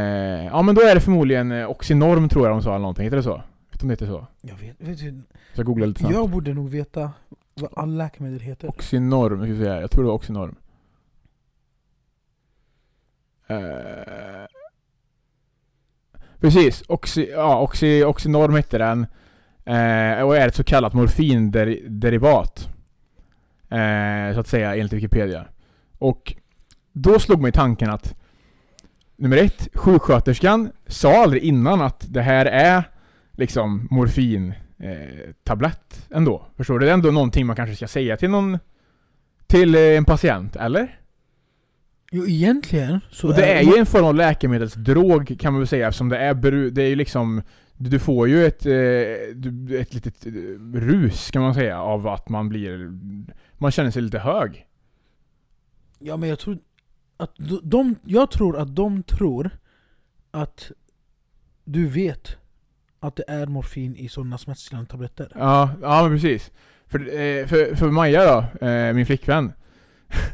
ja 0.45 0.63
men 0.63 0.75
då 0.75 0.81
är 0.81 0.95
det 0.95 1.01
förmodligen 1.01 1.53
eh, 1.53 1.71
Oxynorm 1.71 2.29
tror 2.29 2.47
jag 2.47 2.57
de 2.57 2.63
sa 2.63 2.71
eller 2.71 2.79
någonting, 2.79 3.05
heter 3.05 3.17
det 3.17 3.23
så? 3.23 3.43
Vet 3.71 3.81
du 3.81 3.85
om 3.85 3.89
det 3.89 3.93
heter 3.93 4.07
så? 4.07 4.27
Jag 4.41 4.57
vet, 4.57 4.77
vet 4.79 4.99
du, 4.99 5.23
jag 5.55 5.67
googlade 5.67 5.89
lite 5.89 6.01
snabbt. 6.01 6.15
jag 6.15 6.31
borde 6.31 6.55
nog 6.55 6.69
veta 6.71 7.13
vad 7.55 7.71
alla 7.77 8.05
läkemedel 8.05 8.41
heter. 8.41 8.69
Oxynorm, 8.69 9.43
ska 9.43 9.53
vi 9.53 9.59
säga. 9.59 9.81
Jag 9.81 9.91
tror 9.91 10.05
det 10.05 10.09
var 10.09 10.15
Oxynorm. 10.15 10.55
Eh, 13.47 14.47
precis, 16.41 16.83
Oxy, 16.89 17.29
ja, 17.31 17.61
Oxy, 17.61 18.05
Oxynorm 18.05 18.55
hette 18.55 18.79
den. 18.79 19.07
Eh, 19.65 20.23
och 20.23 20.37
är 20.37 20.49
ett 20.49 20.55
så 20.55 20.65
kallat 20.65 20.93
morfinderivat. 20.93 22.69
Eh, 23.69 24.35
så 24.35 24.41
att 24.41 24.49
säga 24.49 24.77
enligt 24.77 24.93
Wikipedia. 24.93 25.45
Och 25.99 26.35
då 26.93 27.19
slog 27.19 27.41
mig 27.41 27.53
tanken 27.53 27.91
att 27.91 28.15
Nummer 29.17 29.37
ett, 29.37 29.69
sjuksköterskan 29.75 30.73
sa 30.87 31.23
aldrig 31.23 31.43
innan 31.43 31.81
att 31.81 32.07
det 32.09 32.23
här 32.23 32.47
är 32.47 32.85
liksom 33.33 33.89
morfin 33.91 34.55
eh, 34.79 35.31
tablett 35.45 36.07
ändå. 36.11 36.47
Förstår 36.57 36.79
du? 36.79 36.87
Det 36.87 36.91
är 36.91 36.95
ändå 36.95 37.11
någonting 37.11 37.47
man 37.47 37.57
kanske 37.57 37.77
ska 37.77 37.89
säga 37.89 38.17
till 38.17 38.31
någon 38.31 38.59
till 39.47 39.75
eh, 39.75 39.81
en 39.81 40.05
patient, 40.05 40.57
eller? 40.57 40.99
Jo 42.13 42.27
egentligen 42.27 43.01
så 43.11 43.29
Och 43.29 43.35
det 43.35 43.45
är 43.53 43.63
ju 43.63 43.77
en 43.79 43.87
form 43.87 44.05
av 44.05 44.15
läkemedelsdrog 44.15 45.37
kan 45.41 45.53
man 45.53 45.61
väl 45.61 45.69
säga 45.69 45.89
eftersom 45.89 46.09
det 46.09 46.19
är 46.19 46.35
beru- 46.35 46.71
det 46.71 46.83
är 46.83 46.89
ju 46.89 46.97
liksom 46.97 47.43
du 47.77 47.99
får 47.99 48.29
ju 48.29 48.47
ett, 48.47 48.67
eh, 48.67 49.81
ett 49.81 49.95
litet 49.95 50.27
eh, 50.27 50.33
rus 50.75 51.31
kan 51.31 51.43
man 51.43 51.55
säga 51.55 51.81
av 51.81 52.07
att 52.09 52.29
man 52.29 52.49
blir 52.49 52.91
Man 53.59 53.71
känner 53.71 53.91
sig 53.91 54.03
lite 54.03 54.19
hög. 54.19 54.67
Ja 55.99 56.17
men 56.17 56.29
jag 56.29 56.39
tror 56.39 56.59
att 57.23 57.35
de, 57.37 57.61
de, 57.63 57.97
jag 58.05 58.31
tror 58.31 58.59
att 58.59 58.77
de 58.77 59.03
tror 59.03 59.51
att 60.31 60.71
du 61.65 61.87
vet 61.87 62.37
att 63.01 63.17
det 63.17 63.25
är 63.29 63.47
morfin 63.47 63.97
i 63.97 64.09
sådana 64.09 64.39
smärtstillande 64.39 64.91
tabletter. 64.91 65.33
Ja, 65.35 65.71
ja 65.83 66.03
men 66.03 66.13
precis. 66.13 66.51
För, 66.87 66.99
eh, 66.99 67.47
för, 67.47 67.77
för 67.77 67.91
Maja 67.91 68.25
då, 68.25 68.67
eh, 68.67 68.95
min 68.95 69.07
flickvän. 69.07 69.53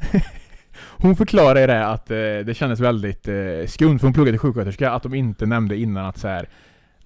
hon 0.99 1.17
förklarade 1.17 1.67
det 1.67 1.87
att 1.87 2.11
eh, 2.11 2.17
det 2.17 2.57
kändes 2.57 2.81
väldigt 2.81 3.29
skumt, 3.67 3.99
för 3.99 4.07
hon 4.07 4.13
pluggade 4.13 4.33
till 4.33 4.41
sjuksköterska, 4.41 4.91
att 4.91 5.03
de 5.03 5.15
inte 5.15 5.47
nämnde 5.47 5.77
innan 5.77 6.07
att 6.07 6.19
så 6.19 6.29
här, 6.29 6.49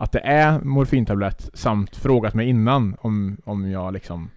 att 0.03 0.13
det 0.13 0.21
är 0.21 0.61
morfintablett 0.61 1.51
samt 1.55 1.97
frågat 1.97 2.35
mig 2.35 2.49
innan 2.49 2.97
om, 3.01 3.37
om 3.45 3.71
jag 3.71 3.93
liksom 3.93 4.31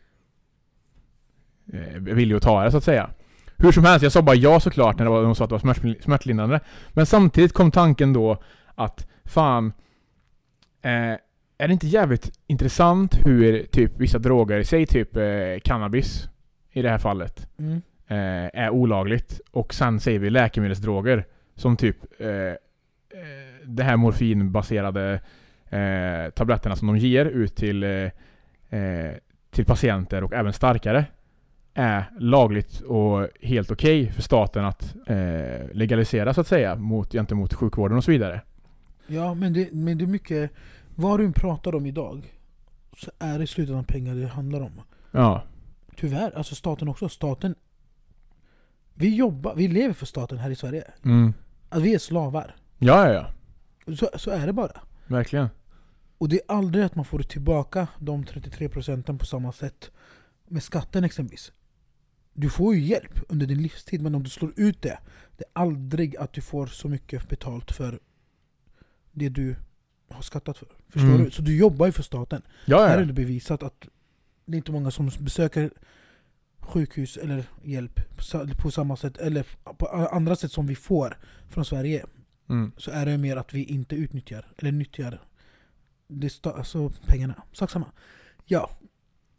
eh, 1.74 2.00
villig 2.00 2.36
att 2.36 2.44
ta 2.44 2.64
det 2.64 2.72
så 2.72 2.78
att 2.78 2.84
säga. 2.84 3.10
Hur 3.58 3.72
som 3.72 3.84
helst, 3.86 4.04
jag 4.04 4.12
sa 4.12 4.22
bara 4.22 4.36
ja 4.36 4.60
såklart 4.60 4.98
när 4.98 5.06
det 5.06 5.12
var, 5.12 5.24
de 5.24 5.36
sa 5.36 5.44
att 5.44 5.50
det 5.50 5.54
var 5.54 5.74
smärt, 5.74 6.04
smärtlindrande. 6.04 6.60
Men 6.90 7.06
samtidigt 7.06 7.54
kom 7.54 7.72
tanken 7.72 8.14
då 8.14 8.38
att 8.76 9.08
fan, 9.26 9.74
eh, 10.82 11.18
är 11.58 11.68
det 11.68 11.74
inte 11.74 11.88
jävligt 11.88 12.40
intressant 12.48 13.18
hur 13.26 13.64
typ 13.64 13.92
vissa 13.98 14.20
droger, 14.20 14.64
säg 14.64 14.86
typ 14.86 15.16
eh, 15.18 15.24
cannabis 15.64 16.30
i 16.72 16.82
det 16.82 16.90
här 16.90 16.98
fallet, 16.98 17.48
Mm. 17.60 17.82
eh, 18.08 18.62
är 18.64 18.70
olagligt. 18.70 19.42
Och 19.52 19.74
sen 19.74 20.00
säger 20.00 20.20
vi 20.20 20.30
läkemedelsdroger 20.30 21.26
som 21.56 21.78
typ 21.78 21.98
eh, 22.20 22.30
eh, 22.30 22.56
det 23.66 23.84
här 23.84 23.98
morfinbaserade 23.98 25.20
eh, 25.70 26.30
tabletterna 26.36 26.76
som 26.76 26.88
de 26.88 26.98
ger 26.98 27.26
ut 27.26 27.56
till, 27.56 28.10
till 29.52 29.66
patienter 29.66 30.24
och 30.24 30.34
även 30.34 30.54
starkare 30.54 31.06
är 31.76 32.12
lagligt 32.20 32.82
och 32.82 33.28
helt 33.42 33.72
okej 33.72 34.12
för 34.12 34.22
staten 34.22 34.66
att 34.66 34.96
eh, 35.08 35.70
legalisera 35.74 36.34
så 36.34 36.42
att 36.42 36.48
säga 36.48 36.76
mot, 36.76 37.12
gentemot 37.12 37.54
sjukvården 37.54 37.98
och 37.98 38.04
så 38.04 38.12
vidare. 38.12 38.42
Ja, 39.08 39.34
men 39.34 39.54
det, 39.54 39.74
men 39.74 39.98
det 39.98 40.06
är 40.06 40.08
mycket... 40.08 40.52
Vad 40.96 41.20
du 41.20 41.32
pratar 41.32 41.76
om 41.76 41.86
idag, 41.86 42.34
så 42.98 43.12
är 43.20 43.38
det 43.38 43.44
i 43.44 43.48
slutändan 43.48 43.86
pengar 43.86 44.16
det 44.16 44.28
handlar 44.28 44.62
om. 44.62 44.82
Ja. 45.12 45.44
Tyvärr, 45.96 46.38
alltså 46.38 46.56
staten 46.56 46.88
också. 46.88 47.10
Staten... 47.10 47.56
Vi 48.94 49.16
jobbar, 49.16 49.56
vi 49.56 49.68
lever 49.68 49.94
för 49.94 50.06
staten 50.06 50.38
här 50.38 50.50
i 50.50 50.56
Sverige. 50.56 50.84
Mm. 51.04 51.34
Att 51.70 51.82
vi 51.82 51.94
är 51.94 52.00
slavar. 52.00 52.56
Ja, 52.78 53.08
ja, 53.08 53.14
ja. 53.86 53.96
Så, 53.96 54.10
så 54.16 54.32
är 54.32 54.48
det 54.48 54.54
bara. 54.54 54.82
Verkligen. 55.08 55.50
Och 56.18 56.30
det 56.30 56.36
är 56.36 56.56
aldrig 56.56 56.86
att 56.86 56.96
man 56.96 57.06
får 57.06 57.20
tillbaka 57.20 57.88
de 58.00 58.24
33 58.24 58.70
procenten 58.70 59.18
på 59.18 59.26
samma 59.26 59.52
sätt 59.52 59.92
med 60.48 60.64
skatten 60.64 61.04
exempelvis. 61.04 61.52
Du 62.38 62.50
får 62.50 62.76
ju 62.76 62.82
hjälp 62.82 63.20
under 63.30 63.46
din 63.46 63.62
livstid, 63.62 64.02
men 64.02 64.16
om 64.16 64.24
du 64.24 64.30
slår 64.30 64.54
ut 64.56 64.82
det, 64.82 64.98
det 65.38 65.44
är 65.44 65.50
aldrig 65.62 66.18
att 66.18 66.34
du 66.34 66.42
får 66.42 66.68
så 66.68 66.88
mycket 66.90 67.30
betalt 67.30 67.72
för 67.72 68.00
det 69.12 69.30
du 69.30 69.56
har 70.10 70.22
skattat 70.22 70.58
för. 70.58 70.68
Förstår 70.90 71.10
Mm. 71.10 71.24
du? 71.24 71.32
Så 71.32 71.42
du 71.42 71.58
jobbar 71.58 71.86
ju 71.86 71.92
för 71.92 72.04
staten. 72.04 72.42
Ja, 72.66 72.86
Här 72.88 72.98
är 72.98 73.06
det 73.06 73.14
bevisat 73.14 73.64
att 73.64 73.88
det 74.46 74.56
är 74.56 74.58
inte 74.58 74.72
många 74.72 74.92
som 74.92 75.12
besöker 75.20 75.72
sjukhus 76.60 77.18
eller 77.18 77.46
hjälp 77.64 78.00
på 78.62 78.72
samma 78.72 78.98
sätt, 78.98 79.18
eller 79.18 79.46
på 79.78 79.88
andra 79.88 80.36
sätt 80.36 80.52
som 80.52 80.68
vi 80.68 80.76
får 80.76 81.18
från 81.50 81.66
Sverige. 81.66 82.06
Mm. 82.50 82.72
Så 82.78 82.92
är 82.92 83.06
det 83.06 83.18
mer 83.18 83.38
att 83.38 83.54
vi 83.54 83.64
inte 83.64 83.96
utnyttjar, 83.96 84.52
eller 84.58 84.72
nyttjar 84.72 85.22
det 86.08 86.28
sta- 86.28 86.58
alltså 86.58 86.92
pengarna. 87.06 87.44
Sak 87.54 87.72
samma. 87.72 87.92
Ja, 88.46 88.70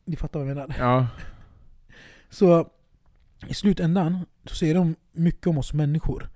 ni 0.05 0.17
fattar 0.17 0.41
vad 0.41 0.49
jag 0.51 0.57
menar. 0.57 0.77
Ja. 0.79 1.07
Så 2.31 2.71
i 3.49 3.55
slutändan 3.55 4.27
så 4.45 4.55
säger 4.55 4.75
de 4.75 4.95
mycket 5.13 5.47
om 5.47 5.59
oss 5.59 5.73
människor. 5.73 6.31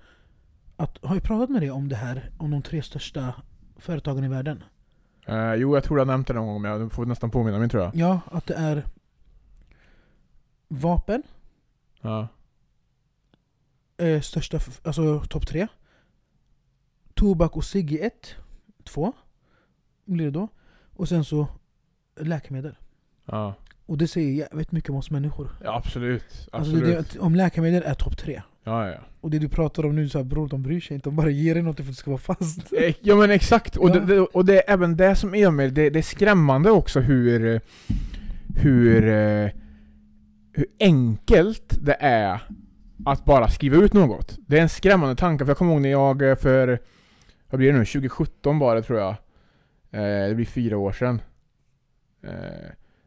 Att, 0.76 0.98
har 1.04 1.14
jag 1.16 1.22
pratat 1.24 1.50
med 1.50 1.62
dig 1.62 1.70
om 1.70 1.88
det 1.88 1.96
här, 1.96 2.30
om 2.38 2.50
de 2.50 2.62
tre 2.62 2.82
största 2.82 3.34
företagen 3.76 4.24
i 4.24 4.28
världen? 4.28 4.64
Eh, 5.26 5.54
jo, 5.54 5.76
jag 5.76 5.84
tror 5.84 5.98
jag 5.98 6.06
nämnt 6.06 6.26
det 6.28 6.34
någon 6.34 6.46
gång, 6.46 6.62
men 6.62 6.70
jag 6.70 6.92
får 6.92 7.06
nästan 7.06 7.30
påminna 7.30 7.58
mig 7.58 7.68
tror 7.68 7.82
jag. 7.82 7.96
Ja, 7.96 8.20
att 8.30 8.46
det 8.46 8.54
är 8.54 8.84
vapen, 10.68 11.22
Ja. 12.00 12.28
eh, 13.96 14.20
största, 14.20 14.58
alltså 14.84 15.20
topp 15.20 15.46
tre. 15.46 15.66
Tobak 17.14 17.56
och 17.56 17.64
cigg 17.64 17.92
i 17.92 17.98
ett, 18.00 18.34
två 18.84 19.12
blir 20.04 20.24
det 20.24 20.30
då. 20.30 20.48
Och 20.96 21.08
sen 21.08 21.24
så 21.24 21.46
läkemedel. 22.20 22.74
Ja. 23.24 23.54
Och 23.90 23.98
det 23.98 24.09
säger 24.09 24.33
jävligt 24.33 24.72
mycket 24.72 24.90
om 24.90 24.96
oss 24.96 25.11
människor. 25.11 25.50
ja, 25.64 25.76
absolut. 25.76 26.48
Alltså 26.53 26.72
Absolut. 26.76 26.85
det, 27.09 27.12
det, 27.12 27.18
om 27.18 27.35
läkemedel 27.35 27.83
är 27.87 27.94
topp 27.94 28.16
tre. 28.18 28.42
Ja, 28.64 28.88
ja. 28.88 28.98
Och 29.20 29.31
det 29.31 29.38
du 29.38 29.48
pratar 29.48 29.87
om 29.87 29.96
nu, 29.96 30.09
så 30.09 30.18
här, 30.18 30.24
bror 30.24 30.48
de 30.48 30.62
bryr 30.62 30.81
sig 30.81 30.94
inte, 30.94 31.09
de 31.09 31.16
bara 31.16 31.31
ger 31.31 31.55
dig 31.55 31.62
något 31.62 31.76
för 31.76 31.83
att 31.83 31.88
det 31.88 31.94
ska 31.94 32.11
vara 32.11 32.20
fast. 32.20 32.72
Eh, 32.72 32.94
Ja 33.00 33.16
men 33.16 33.31
exakt, 33.31 33.76
och, 33.76 33.90
Ja. 33.90 33.94
det, 33.94 34.00
det, 34.14 34.20
och 34.20 34.44
det 34.44 34.55
är 34.68 34.74
även 34.74 34.96
det 34.96 35.16
som 35.16 35.35
är 35.35 35.50
med 35.50 35.72
det, 35.72 35.90
det 35.90 35.98
är 35.98 36.03
skrämmande 36.03 36.70
också 36.70 37.00
hur 37.00 37.61
hur, 38.57 39.09
eh, 39.09 39.50
hur 40.53 40.66
enkelt 40.81 41.79
det 41.81 41.96
är 42.00 42.40
att 43.07 43.24
bara 43.24 43.48
skriva 43.48 43.76
ut 43.76 43.92
något. 43.92 44.38
Det 44.46 44.59
är 44.59 44.62
en 44.62 44.68
skrämmande 44.68 45.16
tanke, 45.16 45.44
för 45.44 45.50
jag 45.50 45.59
kommer 45.59 45.72
ihåg 45.72 45.83
när 45.83 45.90
jag 45.90 46.22
eh, 46.31 46.37
för, 46.37 46.79
vad 47.50 47.59
blir 47.59 47.72
det 47.72 47.79
nu, 47.79 47.85
2017 47.85 48.59
var 48.59 48.76
det 48.76 48.83
tror 48.83 48.98
jag. 48.98 49.14
Det 50.29 50.35
blir 50.35 50.46
fyra 50.46 50.79
år 50.79 50.92
sedan. 50.92 51.20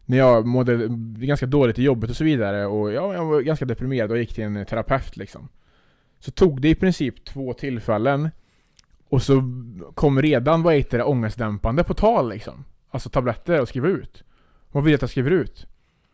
När 0.06 0.18
jag 0.18 0.46
mådde 0.46 0.88
ganska 1.18 1.46
dåligt 1.46 1.80
i 1.80 1.84
jobbet 1.84 2.10
och 2.10 2.16
så 2.16 2.24
vidare 2.24 2.66
och 2.66 2.94
ja, 2.94 3.14
jag 3.14 3.26
var 3.26 3.42
ganska 3.42 3.66
deprimerad 3.66 4.12
och 4.12 4.18
gick 4.18 4.34
till 4.34 4.44
en 4.44 4.66
terapeut 4.66 5.18
liksom. 5.18 5.50
Så 6.20 6.32
tog 6.32 6.62
det 6.62 6.70
i 6.70 6.76
princip 6.76 7.26
två 7.26 7.54
tillfällen 7.54 8.30
och 9.10 9.22
så 9.22 9.44
kom 9.96 10.22
redan, 10.22 10.64
vad 10.64 10.76
heter 10.76 10.98
det, 10.98 11.04
ångestdämpande 11.04 11.84
på 11.84 11.94
tal 11.94 12.30
liksom. 12.30 12.66
Alltså 12.90 13.10
tabletter 13.10 13.60
att 13.60 13.70
skriva 13.70 13.88
ut. 13.88 14.24
Vad 14.72 14.84
vill 14.84 14.92
jag 14.92 14.98
att 14.98 15.02
jag 15.02 15.10
skriver 15.10 15.32
ut? 15.32 15.68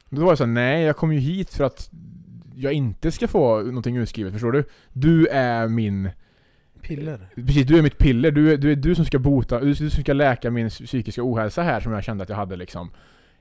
Då 0.10 0.22
var 0.22 0.32
jag 0.32 0.38
såhär, 0.38 0.52
nej 0.52 0.84
jag 0.84 0.98
kom 0.98 1.14
ju 1.14 1.20
hit 1.20 1.54
för 1.54 1.64
att 1.64 1.90
jag 2.56 2.74
inte 2.74 3.12
ska 3.12 3.28
få 3.28 3.62
någonting 3.62 3.98
utskrivet, 3.98 4.34
förstår 4.34 4.52
du? 4.52 4.64
Du 4.94 5.28
är 5.28 5.68
min, 5.68 6.10
Piller. 6.82 7.30
precis 7.36 7.68
du 7.68 7.78
är 7.78 7.82
mitt 7.82 7.98
piller, 7.98 8.32
du 8.32 8.54
är 8.54 8.58
du, 8.58 8.72
är 8.72 8.76
du 8.76 8.96
som 8.96 9.06
ska 9.06 9.20
bota, 9.20 9.60
du, 9.60 9.74
du 9.74 9.90
som 9.90 10.04
ska 10.04 10.14
läka 10.14 10.52
min 10.52 10.70
psykiska 10.70 11.22
ohälsa 11.24 11.64
här 11.64 11.80
som 11.80 11.92
jag 11.94 12.04
kände 12.04 12.24
att 12.24 12.30
jag 12.30 12.36
hade 12.36 12.56
liksom. 12.56 12.92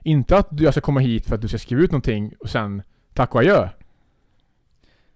Inte 0.02 0.36
att 0.36 0.48
jag 0.60 0.74
ska 0.74 0.80
komma 0.80 1.00
hit 1.00 1.26
för 1.26 1.34
att 1.34 1.42
du 1.42 1.48
ska 1.48 1.58
skriva 1.58 1.82
ut 1.82 1.90
någonting 1.90 2.34
och 2.40 2.50
sen 2.50 2.82
tack 3.14 3.34
och 3.34 3.40
adjö. 3.40 3.68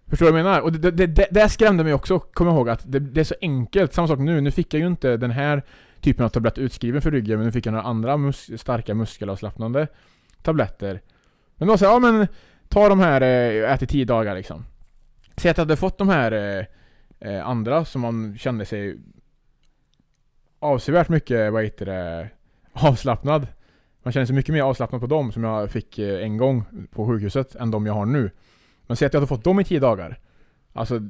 Förstår 0.06 0.26
du 0.26 0.32
vad 0.32 0.40
jag 0.40 0.44
menar? 0.44 0.60
Och 0.60 0.72
det, 0.72 0.90
det, 0.90 1.06
det, 1.06 1.28
det 1.30 1.48
skrämde 1.48 1.84
mig 1.84 1.94
också, 1.94 2.18
kom 2.18 2.48
ihåg, 2.48 2.68
att 2.68 2.92
det, 2.92 2.98
det 2.98 3.20
är 3.20 3.24
så 3.24 3.34
enkelt. 3.40 3.94
Samma 3.94 4.08
sak 4.08 4.18
nu, 4.18 4.40
nu 4.40 4.50
fick 4.50 4.74
jag 4.74 4.80
ju 4.80 4.86
inte 4.86 5.16
den 5.16 5.30
här 5.30 5.62
typen 6.00 6.24
av 6.24 6.28
tablett 6.28 6.58
utskriven 6.58 7.02
för 7.02 7.10
ryggen, 7.10 7.38
men 7.38 7.46
nu 7.46 7.52
fick 7.52 7.66
jag 7.66 7.72
några 7.72 7.86
andra 7.86 8.16
mus 8.16 8.60
starka 8.60 8.94
muskelavslappnande 8.94 9.86
tabletter. 10.42 11.00
Men 11.56 11.68
då 11.68 11.78
sa 11.78 11.84
jag, 11.84 11.94
ja 11.94 11.98
men 11.98 12.26
ta 12.68 12.88
de 12.88 13.00
här, 13.00 13.20
eh, 13.20 13.72
ät 13.72 13.82
i 13.82 13.86
tio 13.86 14.04
dagar 14.04 14.34
liksom. 14.34 14.64
Säg 15.36 15.50
att 15.50 15.56
jag 15.56 15.64
hade 15.64 15.76
fått 15.76 15.98
de 15.98 16.08
här 16.08 16.32
eh, 16.32 16.64
eh, 17.30 17.48
andra 17.48 17.84
som 17.84 18.00
man 18.00 18.38
kände 18.38 18.64
sig 18.64 18.98
avsevärt 20.58 21.08
mycket, 21.08 21.52
vad 21.52 21.64
heter 21.64 21.86
det, 21.86 22.28
avslappnad. 22.72 23.46
Man 24.02 24.12
känner 24.12 24.26
sig 24.26 24.34
mycket 24.34 24.52
mer 24.52 24.62
avslappnad 24.62 25.00
på 25.00 25.06
dem 25.06 25.32
som 25.32 25.44
jag 25.44 25.70
fick 25.70 25.98
eh, 25.98 26.24
en 26.24 26.36
gång 26.36 26.64
på 26.90 27.06
sjukhuset 27.06 27.54
än 27.54 27.70
de 27.70 27.86
jag 27.86 27.94
har 27.94 28.06
nu. 28.06 28.30
Men 28.86 28.96
säg 28.96 29.06
att 29.06 29.12
jag 29.12 29.20
hade 29.20 29.28
fått 29.28 29.44
dem 29.44 29.60
i 29.60 29.64
10 29.64 29.80
dagar. 29.80 30.18
Alltså, 30.72 30.96
eh, 30.96 31.00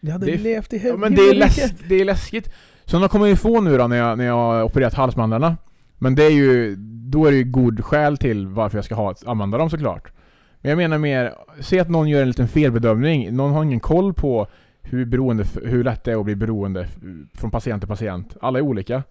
Det 0.00 0.10
hade 0.10 0.26
Det 0.26 0.36
levt 0.36 0.72
i 0.72 0.88
Ja, 0.88 0.96
men 0.96 1.14
det 1.14 1.22
är, 1.22 1.34
läs 1.34 1.72
det 1.88 1.94
är 1.94 2.04
läskigt. 2.04 2.50
Sådana 2.84 3.08
kommer 3.08 3.26
jag 3.26 3.30
ju 3.30 3.36
få 3.36 3.60
nu 3.60 3.78
då 3.78 3.86
när 3.86 3.96
jag, 3.96 4.18
när 4.18 4.24
jag 4.24 4.34
har 4.34 4.62
opererat 4.62 4.94
halsmandlarna. 4.94 5.56
Men 5.98 6.14
det 6.14 6.24
är 6.24 6.30
ju, 6.30 6.76
då 7.10 7.26
är 7.26 7.30
det 7.30 7.36
ju 7.36 7.44
god 7.44 7.84
skäl 7.84 8.16
till 8.16 8.46
varför 8.46 8.78
jag 8.78 8.84
ska 8.84 8.94
ha, 8.94 9.14
använda 9.26 9.58
dem 9.58 9.70
såklart. 9.70 10.12
Men 10.60 10.70
jag 10.70 10.76
menar 10.76 10.98
mer, 10.98 11.34
se 11.60 11.80
att 11.80 11.90
någon 11.90 12.08
gör 12.08 12.22
en 12.22 12.28
liten 12.28 12.48
felbedömning. 12.48 13.36
Någon 13.36 13.52
har 13.52 13.64
ingen 13.64 13.80
koll 13.80 14.14
på 14.14 14.46
hur, 14.82 15.04
beroende, 15.04 15.44
hur 15.62 15.84
lätt 15.84 16.04
det 16.04 16.12
är 16.12 16.16
att 16.16 16.24
bli 16.24 16.36
beroende 16.36 16.88
från 17.34 17.50
patient 17.50 17.82
till 17.82 17.88
patient. 17.88 18.36
Alla 18.40 18.58
är 18.58 18.62
olika. 18.62 19.02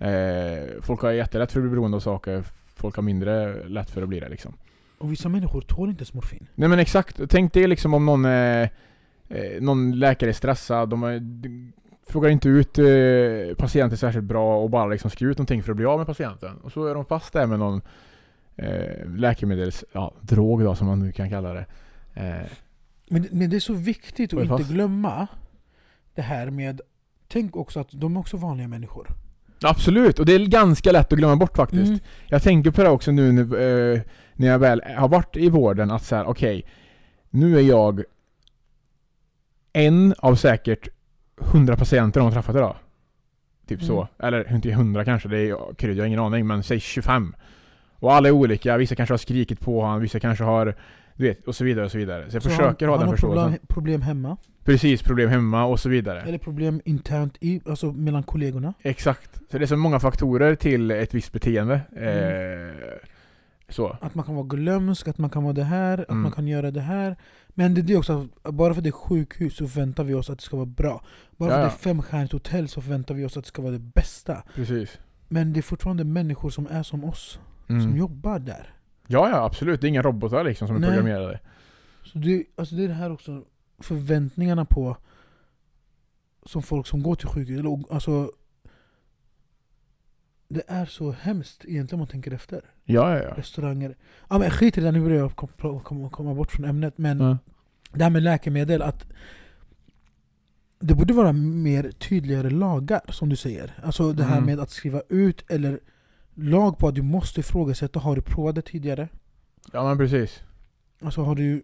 Eh, 0.00 0.80
folk 0.80 1.00
har 1.00 1.10
jättelätt 1.10 1.52
för 1.52 1.60
att 1.60 1.62
bli 1.64 1.70
beroende 1.70 1.96
av 1.96 2.00
saker. 2.00 2.44
Folk 2.74 2.96
har 2.96 3.02
mindre 3.02 3.64
lätt 3.68 3.90
för 3.90 4.02
att 4.02 4.08
bli 4.08 4.20
det 4.20 4.28
liksom. 4.28 4.54
Och 4.98 5.12
vissa 5.12 5.28
människor 5.28 5.60
tål 5.60 5.88
inte 5.90 6.00
ens 6.00 6.14
morfin. 6.14 6.46
Nej 6.54 6.68
men 6.68 6.78
exakt, 6.78 7.20
tänk 7.28 7.52
dig 7.52 7.66
liksom 7.66 7.94
om 7.94 8.06
någon, 8.06 8.24
eh, 8.24 8.68
eh, 9.28 9.60
någon 9.60 9.98
läkare 9.98 10.30
är 10.30 10.34
stressad, 10.34 10.88
de, 10.88 11.02
har- 11.02 11.18
de 11.42 11.72
frågar 12.06 12.30
inte 12.30 12.48
ut 12.48 12.78
eh, 12.78 13.56
patienten 13.58 13.98
särskilt 13.98 14.24
bra 14.24 14.62
och 14.62 14.70
bara 14.70 14.86
liksom 14.86 15.10
skriver 15.10 15.30
ut 15.32 15.38
någonting 15.38 15.62
för 15.62 15.70
att 15.72 15.76
bli 15.76 15.86
av 15.86 15.98
med 15.98 16.06
patienten. 16.06 16.56
Och 16.56 16.72
så 16.72 16.86
är 16.86 16.94
de 16.94 17.04
fast 17.04 17.32
där 17.32 17.46
med 17.46 17.58
någon 17.58 17.80
eh, 18.56 19.08
läkemedels, 19.16 19.84
ja, 19.92 20.14
drog 20.20 20.64
då 20.64 20.74
som 20.74 20.86
man 20.86 20.98
nu 20.98 21.12
kan 21.12 21.30
kalla 21.30 21.52
det. 21.52 21.66
Eh, 22.14 22.46
Men, 23.08 23.26
men 23.32 23.50
det 23.50 23.56
är 23.56 23.60
så 23.60 23.74
viktigt 23.74 24.34
att 24.34 24.40
inte 24.42 24.72
glömma 24.72 25.26
det 26.14 26.22
här 26.22 26.50
med... 26.50 26.80
Tänk 27.28 27.56
också 27.56 27.80
att 27.80 27.88
de 27.92 28.16
är 28.16 28.20
också 28.20 28.36
vanliga 28.36 28.68
människor. 28.68 29.08
Absolut, 29.64 30.18
och 30.18 30.26
det 30.26 30.34
är 30.34 30.46
ganska 30.46 30.92
lätt 30.92 31.12
att 31.12 31.18
glömma 31.18 31.36
bort 31.36 31.56
faktiskt. 31.56 31.88
Mm. 31.88 32.00
Jag 32.26 32.42
tänker 32.42 32.70
på 32.70 32.82
det 32.82 32.88
också 32.88 33.10
nu 33.12 33.32
när, 33.32 33.42
eh, 33.42 34.00
när 34.34 34.46
jag 34.48 34.58
väl 34.58 34.82
har 34.96 35.08
varit 35.08 35.36
i 35.36 35.48
vården 35.48 35.90
att 35.90 36.04
säga 36.04 36.24
okej, 36.24 36.64
nu 37.30 37.58
är 37.58 37.62
jag 37.62 38.02
en 39.72 40.14
av 40.18 40.34
säkert 40.34 40.88
100 41.40 41.76
patienter 41.76 42.20
de 42.20 42.24
har 42.24 42.32
träffat 42.32 42.56
idag. 42.56 42.76
Typ 43.66 43.82
så. 43.82 43.96
Mm. 44.00 44.08
Eller 44.18 44.54
inte 44.54 44.70
100 44.70 45.04
kanske, 45.04 45.28
det 45.28 45.38
är 45.38 45.74
krydd, 45.74 45.96
jag 45.96 46.02
har 46.02 46.06
ingen 46.06 46.20
aning, 46.20 46.46
men 46.46 46.62
säg 46.62 46.80
25. 46.80 47.34
Och 47.92 48.14
alla 48.14 48.28
är 48.28 48.32
olika, 48.32 48.76
vissa 48.76 48.94
kanske 48.94 49.12
har 49.12 49.18
skrikit 49.18 49.60
på 49.60 49.80
honom, 49.80 50.00
vissa 50.00 50.20
kanske 50.20 50.44
har 50.44 50.74
du 51.20 51.26
vet, 51.28 51.48
och 51.48 51.54
så 51.54 51.64
vidare 51.64 51.84
och 51.84 51.90
så 51.90 51.98
vidare. 51.98 52.30
Så 52.30 52.36
jag 52.36 52.42
Så 52.42 52.48
försöker 52.48 52.86
han, 52.86 52.92
ha 52.92 52.96
den 52.96 53.00
han 53.00 53.08
har 53.08 53.14
förståelsen. 53.14 53.44
problem, 53.44 53.66
problem 53.68 54.02
hemma, 54.02 54.36
Precis, 54.64 55.02
problem 55.02 55.28
hemma 55.28 55.64
och 55.64 55.80
så 55.80 55.88
vidare. 55.88 56.20
eller 56.22 56.38
problem 56.38 56.80
internt 56.84 57.36
i, 57.40 57.60
alltså 57.66 57.92
mellan 57.92 58.22
kollegorna. 58.22 58.74
Exakt. 58.82 59.40
Så 59.50 59.58
det 59.58 59.64
är 59.64 59.66
så 59.66 59.76
många 59.76 60.00
faktorer 60.00 60.54
till 60.54 60.90
ett 60.90 61.14
visst 61.14 61.32
beteende. 61.32 61.80
Mm. 61.96 62.68
Eh, 62.68 62.74
så. 63.68 63.96
Att 64.00 64.14
man 64.14 64.24
kan 64.24 64.34
vara 64.34 64.46
glömsk, 64.46 65.08
att 65.08 65.18
man 65.18 65.30
kan 65.30 65.42
vara 65.42 65.52
det 65.52 65.64
här, 65.64 65.98
att 65.98 66.08
Mm. 66.10 66.22
man 66.22 66.32
kan 66.32 66.46
göra 66.48 66.70
det 66.70 66.80
här. 66.80 67.16
Men 67.48 67.74
det 67.74 67.80
är 67.80 67.82
det 67.82 67.96
också, 67.96 68.28
bara 68.42 68.74
för 68.74 68.80
att 68.80 68.84
det 68.84 68.90
är 68.90 68.92
sjukhus 68.92 69.56
så 69.56 69.68
förväntar 69.68 70.04
vi 70.04 70.14
oss 70.14 70.30
att 70.30 70.38
det 70.38 70.44
ska 70.44 70.56
vara 70.56 70.66
bra. 70.66 71.04
Bara 71.36 71.50
för 71.50 71.58
Ja, 71.58 71.64
att 71.66 71.72
det 71.82 71.88
är 71.88 71.92
femstjärnigt 71.94 72.32
hotell 72.32 72.68
så 72.68 72.80
förväntar 72.80 73.14
vi 73.14 73.24
oss 73.24 73.36
att 73.36 73.44
det 73.44 73.48
ska 73.48 73.62
vara 73.62 73.72
det 73.72 73.78
bästa. 73.78 74.42
Precis. 74.54 74.98
Men 75.28 75.52
det 75.52 75.60
är 75.60 75.62
fortfarande 75.62 76.04
människor 76.04 76.50
som 76.50 76.66
är 76.70 76.82
som 76.82 77.04
oss, 77.04 77.40
Mm. 77.68 77.82
som 77.82 77.96
jobbar 77.96 78.38
där. 78.38 78.74
Ja, 79.06 79.28
ja 79.28 79.44
absolut. 79.44 79.80
Det 79.80 79.86
är 79.86 79.88
inga 79.88 80.02
robotar 80.02 80.44
liksom 80.44 80.66
som 80.68 80.76
är 80.76 80.80
Nej. 80.80 80.90
programmerade. 80.90 81.40
Så 82.04 82.18
det, 82.18 82.44
alltså 82.56 82.74
det 82.74 82.84
är 82.84 82.88
det 82.88 82.94
här 82.94 83.12
också, 83.12 83.42
förväntningarna 83.80 84.64
på 84.64 84.96
som 86.46 86.62
folk 86.62 86.86
som 86.86 87.02
går 87.02 87.14
till 87.14 87.28
sjukhus, 87.28 87.64
alltså 87.90 88.32
det 90.48 90.62
är 90.66 90.86
så 90.86 91.10
hemskt 91.12 91.64
egentligen 91.64 91.94
om 91.94 91.98
man 92.00 92.08
tänker 92.08 92.30
efter. 92.32 92.60
Ja, 92.84 93.16
ja, 93.16 93.22
ja. 93.22 93.34
Restauranger. 93.36 93.96
Ja 94.30 94.38
men 94.38 94.50
skit 94.50 94.78
i 94.78 94.80
det, 94.80 94.92
nu 94.92 95.00
börjar 95.00 95.18
jag 95.18 95.36
kom- 95.36 95.80
komma, 95.80 96.10
komma 96.10 96.34
bort 96.34 96.52
från 96.52 96.64
ämnet. 96.64 96.98
Men 96.98 97.20
ja. 97.20 97.38
det 97.92 98.02
här 98.04 98.10
med 98.10 98.22
läkemedel, 98.22 98.82
att 98.82 99.06
det 100.78 100.94
borde 100.94 101.14
vara 101.14 101.32
mer 101.32 101.90
tydligare 101.90 102.50
lagar, 102.50 103.00
som 103.08 103.28
du 103.28 103.36
säger. 103.36 103.80
Alltså 103.84 104.12
det 104.12 104.24
här 104.24 104.32
Mm. 104.36 104.46
med 104.46 104.60
att 104.60 104.70
skriva 104.70 105.02
ut, 105.08 105.44
eller 105.50 105.80
lag 106.34 106.78
på 106.78 106.88
att 106.88 106.94
du 106.94 107.02
måste 107.02 107.40
ifrågasätta. 107.40 107.98
Har 108.00 108.16
du 108.16 108.22
provat 108.22 108.54
det 108.54 108.62
tidigare? 108.62 109.08
Ja 109.72 109.84
men 109.88 109.98
precis. 109.98 110.42
Alltså 111.00 111.22
har 111.22 111.34
du... 111.34 111.62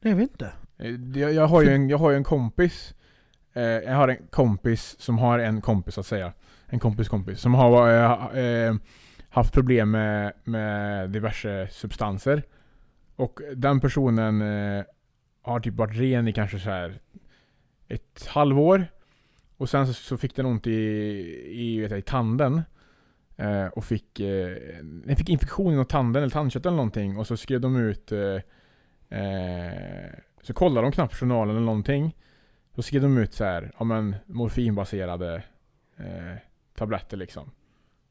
Nej 0.00 0.10
jag 0.12 0.16
vet 0.16 0.30
inte. 0.30 0.52
Eh, 0.78 0.94
jag, 1.14 1.32
jag, 1.32 1.46
har 1.46 1.62
ju 1.62 1.68
en, 1.68 1.88
jag 1.88 1.98
har 1.98 2.10
ju 2.10 2.16
en 2.16 2.24
kompis 2.24 2.94
eh, 3.52 3.62
Jag 3.62 3.94
har 3.94 4.08
en 4.08 4.26
kompis 4.30 4.96
som 5.00 5.18
har 5.18 5.38
en 5.38 5.60
kompis 5.60 5.94
så 5.94 6.00
att 6.00 6.06
säga. 6.06 6.32
En 6.66 6.78
kompis 6.78 7.08
kompis. 7.08 7.40
Som 7.40 7.54
har 7.54 7.88
eh, 7.90 8.44
eh, 8.44 8.74
haft 9.28 9.54
problem 9.54 9.90
med, 9.90 10.32
med 10.44 11.10
diverse 11.10 11.68
substanser. 11.70 12.42
Och 13.16 13.40
den 13.56 13.80
personen 13.80 14.42
eh, 14.42 14.84
har 15.42 15.60
typ 15.60 15.74
varit 15.74 15.96
ren 15.96 16.28
i 16.28 16.32
kanske 16.32 16.58
så 16.58 16.70
här 16.70 17.00
ett 17.88 18.26
halvår. 18.28 18.86
Och 19.56 19.68
sen 19.68 19.86
så, 19.86 19.92
så 19.92 20.16
fick 20.16 20.36
den 20.36 20.46
ont 20.46 20.66
i, 20.66 20.72
i, 21.50 21.80
vet 21.80 21.90
jag, 21.90 21.98
i 21.98 22.02
tanden. 22.02 22.62
Eh, 23.36 23.66
Och 23.66 23.84
fick, 23.84 24.20
eh, 24.20 24.56
den 24.82 25.16
fick 25.16 25.28
infektion 25.28 25.80
i 25.80 25.84
tanden 25.84 26.22
eller 26.22 26.32
tandkött 26.32 26.66
eller 26.66 26.76
någonting. 26.76 27.18
Och 27.18 27.26
så 27.26 27.36
skrev 27.36 27.60
de 27.60 27.76
ut 27.76 28.12
eh, 28.12 28.38
Eh, 29.08 30.10
så 30.44 30.52
kollade 30.54 30.86
de 30.86 30.92
knappt 30.92 31.14
journalen 31.14 31.56
eller 31.56 31.66
någonting. 31.66 32.16
Så 32.74 32.82
skrev 32.82 33.02
de 33.02 33.18
ut 33.18 33.34
så 33.34 33.44
här, 33.44 33.72
ja 33.78 33.84
men 33.84 34.16
morfinbaserade 34.26 35.42
eh, 35.96 36.36
tabletter 36.74 37.16
liksom. 37.16 37.50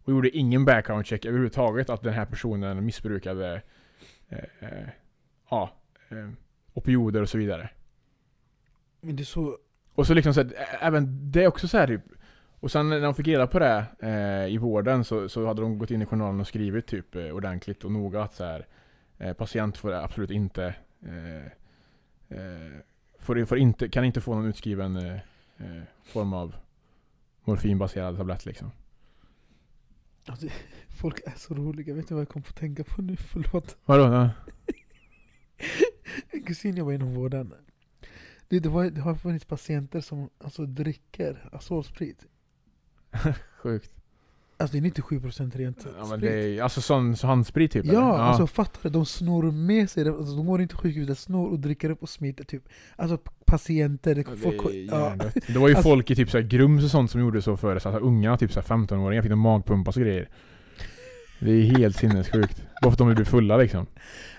Och 0.04 0.12
gjorde 0.12 0.30
ingen 0.30 0.65
background 0.65 1.06
check 1.06 1.26
överhuvudtaget 1.26 1.89
att 1.89 2.02
den 2.02 2.13
här 2.13 2.26
personen 2.26 2.86
missbrukade 2.86 3.62
eh, 4.30 4.38
eh, 4.60 4.88
ja, 5.50 5.72
eh, 6.10 6.30
opioider 6.74 7.22
och 7.22 7.30
så 7.30 7.38
vidare. 7.38 7.69
Men 9.02 9.15
det 9.15 9.24
är 9.24 9.26
så... 9.26 9.58
Och 9.96 10.08
så 10.08 10.13
liksom 10.13 10.34
så 10.34 10.41
ä- 10.41 10.54
även 10.80 11.32
det 11.32 11.43
är 11.43 11.48
också 11.48 11.67
så 11.67 11.78
här 11.78 11.88
typ 11.88 12.02
Och 12.60 12.72
sen 12.72 12.89
när 12.89 13.00
de 13.02 13.15
fick 13.15 13.28
reda 13.28 13.48
på 13.48 13.60
det 13.60 13.86
eh, 14.00 14.54
i 14.54 14.58
vården 14.58 15.04
så, 15.04 15.30
så 15.30 15.48
hade 15.48 15.62
de 15.62 15.78
gått 15.78 15.91
in 15.91 16.02
i 16.02 16.06
journalen 16.06 16.39
och 16.39 16.48
skrivit 16.48 16.88
typ 16.88 17.15
eh, 17.15 17.26
ordentligt 17.28 17.84
och 17.84 17.91
noga 17.91 18.24
att 18.24 18.34
så 18.34 18.43
här, 18.43 18.67
eh, 19.17 19.34
Patient 19.34 19.78
får 19.78 19.91
absolut 19.93 20.32
inte 20.32 20.65
eh, 21.06 21.52
får, 23.20 23.46
får 23.46 23.58
inte, 23.58 23.90
Kan 23.90 24.06
inte 24.06 24.22
få 24.22 24.36
någon 24.36 24.46
utskriven 24.46 24.96
eh, 24.96 25.14
eh, 25.58 25.84
form 26.04 26.34
av 26.34 26.56
morfinbaserad 27.44 28.18
tablett 28.18 28.46
liksom. 28.46 28.72
Alltså, 30.26 30.48
folk 30.90 31.20
är 31.26 31.34
så 31.38 31.54
roliga, 31.54 31.94
vet 31.94 32.08
du 32.08 32.14
vad 32.14 32.22
jag 32.22 32.30
kom 32.30 32.42
på 32.42 32.50
att 32.50 32.56
tänka 32.56 32.84
på 32.84 33.02
nu? 33.02 33.16
Förlåt. 33.32 33.78
Vadå? 33.86 34.04
Ja. 34.04 34.30
En 36.30 36.44
kusin 36.44 36.78
jobbar 36.78 36.92
inom 36.92 37.14
vården. 37.14 37.54
Det, 38.48 38.60
det, 38.60 38.70
var, 38.70 38.90
det 38.90 39.02
har 39.02 39.16
funnits 39.16 39.46
patienter 39.46 40.02
som 40.02 40.30
alltså, 40.38 40.66
dricker 40.66 41.50
Azolsprit. 41.52 42.26
Sjukt. 43.58 44.03
Alltså 44.58 44.78
det 44.78 44.88
är 44.88 44.92
97% 44.92 45.58
rent 45.58 45.86
Ja, 45.86 45.92
men 45.98 46.06
sprit. 46.08 46.22
det 46.22 46.58
är, 46.58 46.62
alltså 46.63 46.82
sån 46.82 47.16
så 47.16 47.28
handsprit 47.28 47.72
typ? 47.72 47.84
eller? 47.84 47.94
Ja, 47.94 48.18
alltså 48.22 48.48
fattar 48.48 48.80
du? 48.84 48.89
De 48.89 49.06
snor 49.06 49.52
med 49.52 49.89
sig 49.89 50.04
det, 50.04 50.10
alltså, 50.10 50.36
de 50.36 50.46
går 50.46 50.62
inte 50.62 50.76
till 50.76 50.82
sjukhuset, 50.82 51.18
snor 51.20 51.50
och 51.52 51.60
dricker 51.60 51.89
upp 51.89 52.04
och 52.04 52.10
smiter 52.10 52.44
typ. 52.44 52.63
Alltså 52.96 53.18
patienter, 53.46 54.16
Ja, 54.16 54.52
det, 54.52 54.86
ja. 54.92 55.16
det 55.48 55.60
var 55.60 55.68
ju 55.68 55.76
Alltså- 55.76 55.89
folk 55.89 56.12
i 56.12 56.16
typ 56.16 56.30
så 56.30 56.38
här 56.38 56.46
Grums 56.46 56.84
och 56.84 56.92
sånt 56.92 57.12
som 57.12 57.22
gjorde 57.22 57.42
så 57.42 57.58
förr, 57.58 57.80
så 57.80 57.89
att 57.89 58.02
unga 58.02 58.38
typ 58.38 58.52
så 58.52 58.60
här 58.60 58.68
15-åringar 58.68 59.22
fick 59.22 59.32
en 59.32 59.38
magpumpas 59.38 59.96
och 59.96 60.02
grejer. 60.02 60.30
Det 61.39 61.52
är 61.52 61.62
helt 61.78 61.96
sinnessjukt. 61.96 62.62
Bara 62.82 62.92
för 62.92 62.92
att 62.92 62.98
de 62.98 63.13
blir 63.16 63.26
fulla 63.26 63.58
liksom. 63.58 63.86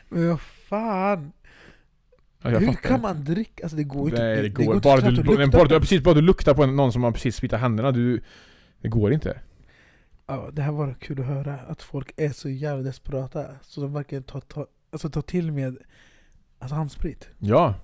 Men 0.09 0.29
vad 0.29 0.40
fan? 0.40 1.33
Ja, 2.42 2.50
jag 2.50 2.61
Hur 2.61 2.66
kan 2.72 2.92
inte. 2.92 3.03
man 3.03 3.24
dricka? 3.24 3.62
Alltså 3.62 3.77
det 3.77 3.85
går 3.85 4.09
inte. 4.09 4.22
Nej, 4.22 4.42
det 4.42 4.48
går, 4.48 4.74
inte 4.74 4.88
bara, 4.88 5.00
knappt 5.00 5.16
du, 5.16 5.46
bara, 5.50 5.64
du, 5.68 5.81
precis, 5.81 6.03
bara 6.03 6.14
du 6.14 6.20
luktar 6.20 6.55
på 6.55 6.66
någon 6.66 6.92
som 6.92 7.03
har 7.03 7.12
precis 7.12 7.37
smittat 7.37 7.61
händerna, 7.61 7.92
du, 7.92 8.20
det 8.81 8.88
går 8.88 9.12
inte. 9.12 9.38
Ja, 10.26 10.50
det 10.52 10.62
här 10.62 10.72
var 10.72 10.94
kul 11.00 11.20
att 11.20 11.26
höra, 11.26 11.54
att 11.58 11.82
folk 11.82 12.12
är 12.16 12.30
så 12.30 12.48
jävla 12.48 12.82
desperata. 12.82 13.46
Så 13.62 13.80
de 13.80 13.92
verkligen 13.92 14.22
tar, 14.24 14.40
tar, 14.40 14.66
alltså 14.90 15.10
tar 15.10 15.22
till 15.22 15.52
med 15.52 15.78
alltså 16.58 16.74
handsprit. 16.74 17.28
Ja, 17.38 17.74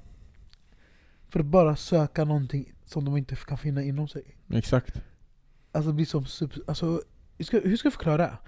För 1.29 1.41
att 1.41 1.47
bara 1.47 1.77
söka 1.77 2.25
någonting 2.25 2.73
som 2.85 3.05
de 3.05 3.17
inte 3.17 3.37
kan 3.37 3.59
finna 3.59 3.83
inom 3.83 4.09
sig. 4.09 4.37
exakt. 4.53 5.03
Alltså 5.73 5.91
det 5.91 5.95
blir 5.95 6.07
som 6.07 6.27
sub, 6.27 6.53
alltså, 6.67 7.03
hur 7.39 7.45
ska, 7.45 7.61
hur 7.61 7.77
ska 7.77 7.87
jag 7.87 7.93
förklara? 7.93 8.39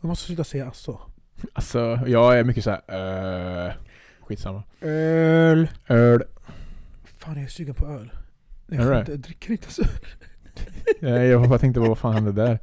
Jag 0.00 0.08
måste 0.08 0.26
sluta 0.26 0.44
säga 0.44 0.66
alltså. 0.66 1.00
Alltså, 1.52 2.00
jag 2.06 2.38
är 2.38 2.44
mycket 2.44 2.64
såhär, 2.64 3.66
uh, 3.68 3.72
skitsamma. 4.20 4.62
Öl. 4.80 5.68
Öl. 5.88 6.22
Fan 7.04 7.34
jag 7.36 7.44
är 7.44 7.48
sugen 7.48 7.74
på 7.74 7.86
öl. 7.86 8.10
Jag, 8.66 8.86
det? 8.86 8.98
inte, 8.98 9.12
jag 9.12 9.20
dricker 9.20 9.50
inte 9.50 9.72
så 9.72 9.82
öl. 9.82 9.88
Nej, 11.00 11.26
jag 11.28 11.48
bara 11.48 11.58
tänkte 11.58 11.80
vad 11.80 11.98
fan 11.98 12.14
hände 12.14 12.32
där? 12.32 12.58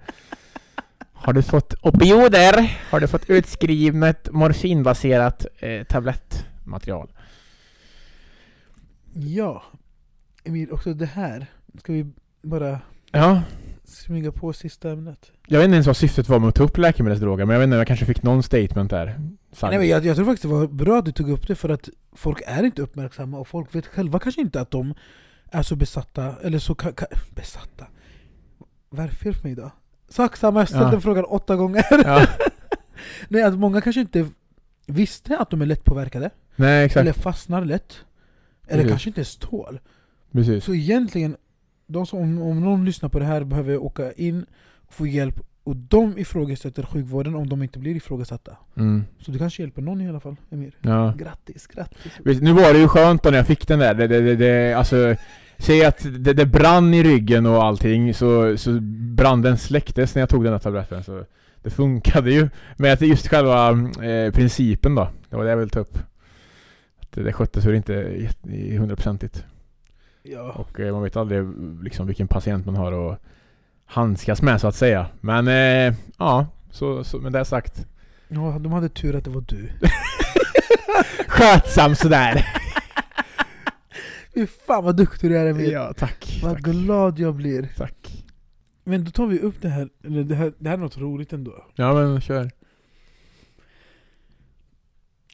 Har 1.26 1.34
du 1.34 1.42
fått 1.42 1.74
opioider? 1.82 2.78
Har 2.90 3.00
du 3.00 3.08
fått 3.08 3.30
utskrivet 3.30 4.32
morfinbaserat 4.32 5.46
eh, 5.60 5.84
tablettmaterial? 5.84 7.12
Ja. 9.14 9.64
Emil, 10.44 10.72
också 10.72 10.94
det 10.94 11.06
här. 11.06 11.46
Ska 11.80 11.94
vi 11.94 12.12
bara 12.42 12.80
Ja, 13.12 13.42
smyga 13.84 14.32
på 14.32 14.54
sista 14.54 14.92
ämnet? 14.92 15.32
jag 15.48 15.60
vet 15.60 15.66
inte 15.66 15.74
ens 15.74 15.88
vad 15.88 15.98
syftet 15.98 16.30
var 16.30 16.40
med 16.40 16.50
att 16.50 16.56
ta 16.56 16.64
upp 16.64 16.78
läkemedelsdroger, 16.78 17.46
men 17.46 17.54
jag 17.54 17.60
vet 17.60 17.68
inte, 17.68 17.78
jag 17.78 17.88
kanske 17.88 18.06
fick 18.06 18.24
någon 18.24 18.44
statement 18.44 18.90
där. 18.90 19.06
Nej, 19.62 19.78
men 19.78 19.88
jag, 19.88 20.06
jag 20.06 20.16
tror 20.16 20.26
faktiskt 20.26 20.42
det 20.42 20.48
var 20.48 20.68
bra 20.68 21.00
att 21.00 21.06
du 21.06 21.12
tog 21.12 21.30
upp 21.30 21.48
det 21.48 21.56
för 21.56 21.70
att 21.70 21.90
folk 22.14 22.42
är 22.46 22.64
inte 22.64 22.82
uppmärksamma 22.82 23.38
och 23.38 23.48
folk 23.48 23.76
vet 23.76 23.88
själva 23.88 24.20
kanske 24.20 24.42
inte 24.42 24.62
att 24.62 24.72
de 24.72 24.94
är 25.52 25.62
så 25.62 25.76
besatta, 25.76 26.36
eller 26.44 26.60
så 26.60 26.76
besatta. 27.36 27.88
Vad 28.90 29.06
är 29.06 29.10
det 29.10 29.16
fel 29.16 29.34
för 29.34 29.44
mig 29.44 29.52
idag? 29.52 29.72
Sak 30.10 30.38
samma, 30.38 30.60
jag 30.60 30.70
ställde 30.70 30.94
Ja. 30.94 31.00
frågan 31.02 31.26
åtta 31.26 31.56
gånger. 31.56 31.86
Ja. 31.92 32.28
Nej, 33.28 33.44
att 33.44 33.60
många 33.60 33.82
kanske 33.82 34.02
inte 34.02 34.28
visste 34.88 35.38
att 35.38 35.50
de 35.50 35.62
är 35.62 35.66
lättpåverkade, 35.66 36.30
Nej, 36.56 36.86
exakt. 36.86 37.02
eller 37.02 37.14
fastnar 37.14 37.66
lätt. 37.66 37.96
Eller 38.68 38.78
Precis. 38.84 38.90
kanske 38.92 39.10
inte 39.10 39.20
ens 39.20 39.38
tål. 39.38 39.80
Precis. 40.32 40.64
Så 40.64 40.74
egentligen, 40.74 41.36
de 41.88 42.06
som, 42.06 42.20
om, 42.20 42.42
om 42.42 42.62
någon 42.64 42.86
lyssnar 42.86 43.10
på 43.10 43.20
det 43.20 43.26
här 43.26 43.44
behöver 43.44 43.78
åka 43.78 44.12
in 44.12 44.46
och 44.88 44.94
få 44.94 45.08
hjälp 45.08 45.40
och 45.64 45.76
de 45.76 46.18
ifrågasätter 46.18 46.84
sjukvården 46.84 47.36
om 47.36 47.50
de 47.50 47.64
inte 47.64 47.80
blir 47.80 47.96
ifrågasatta. 47.96 48.58
Mm. 48.78 49.04
Så 49.20 49.32
du 49.32 49.38
kanske 49.40 49.62
hjälper 49.64 49.82
någon 49.82 50.02
i 50.02 50.10
alla 50.10 50.20
fall, 50.20 50.36
Emir. 50.52 50.78
Ja. 50.82 51.14
Grattis, 51.18 51.68
grattis. 51.68 52.12
Vet, 52.26 52.42
Nu 52.42 52.54
var 52.54 52.74
det 52.74 52.80
ju 52.80 52.88
skönt 52.88 53.24
då 53.24 53.30
när 53.30 53.38
jag 53.38 53.48
fick 53.48 53.68
den 53.68 53.80
där, 53.80 53.94
det, 53.94 54.08
det, 54.08 54.22
det, 54.22 54.36
det 54.36 54.74
alltså 54.74 55.16
Säg 55.58 55.86
att 55.86 56.06
det, 56.20 56.34
det 56.34 56.46
brann 56.46 56.94
i 56.94 57.04
ryggen 57.04 57.46
och 57.46 57.64
allting, 57.64 58.14
så, 58.14 58.58
så 58.58 58.80
branden 59.16 59.58
släcktes 59.58 60.16
när 60.16 60.22
jag 60.22 60.30
tog 60.30 60.44
den 60.44 60.54
här 60.54 60.60
tabletten 60.60 61.04
så 61.04 61.26
Det 61.62 61.70
funkade 61.70 62.32
ju 62.32 62.50
Men 62.78 62.94
att 62.94 63.02
just 63.02 63.28
själva 63.28 63.70
eh, 64.04 64.32
principen 64.32 64.96
då, 64.96 65.10
det 65.30 65.36
var 65.36 65.44
det 65.44 65.50
jag 65.50 65.58
ville 65.58 65.70
ta 65.70 65.80
upp 65.80 65.98
Att 67.02 67.12
det, 67.12 67.24
det 67.24 67.34
sköttes 67.34 67.66
ju 67.66 67.76
inte 67.76 68.28
hundraprocentigt 68.78 69.46
Ja. 70.24 70.52
Och 70.52 70.80
eh, 70.80 70.94
man 70.94 71.04
vet 71.04 71.16
aldrig 71.16 71.44
liksom 71.84 72.08
vilken 72.08 72.28
patient 72.28 72.66
man 72.66 72.76
har 72.76 73.12
att 73.12 73.22
handskas 73.86 74.42
med 74.42 74.62
så 74.62 74.68
att 74.68 74.76
säga 74.76 75.08
Men 75.22 75.48
eh, 75.48 75.96
ja, 76.18 76.48
så, 76.72 77.04
så 77.04 77.18
med 77.18 77.32
det 77.32 77.46
sagt 77.46 77.86
ja, 78.28 78.58
de 78.60 78.72
hade 78.72 78.90
tur 78.90 79.16
att 79.16 79.24
det 79.24 79.30
var 79.30 79.44
du. 79.48 79.70
Skötsam 81.28 81.96
sådär! 81.96 82.46
Fy 84.36 84.48
fan 84.48 84.84
vad 84.84 84.98
duktig 84.98 85.30
du 85.30 85.38
är 85.38 85.46
Emil. 85.46 85.72
ja, 85.72 85.94
tack, 85.94 86.40
vad 86.44 86.54
tack, 86.54 86.64
glad 86.64 87.20
jag 87.20 87.36
blir. 87.36 87.70
tack 87.78 88.26
Men 88.84 89.04
då 89.04 89.12
tar 89.12 89.28
vi 89.28 89.40
upp 89.40 89.62
det 89.62 89.70
här, 89.70 89.90
eller 90.04 90.24
det 90.24 90.36
här, 90.36 90.54
det 90.60 90.70
här 90.70 90.78
är 90.78 90.82
något 90.82 90.98
roligt 90.98 91.34
ändå. 91.34 91.66
Ja 91.76 91.94
men 91.94 92.22
kör 92.22 92.52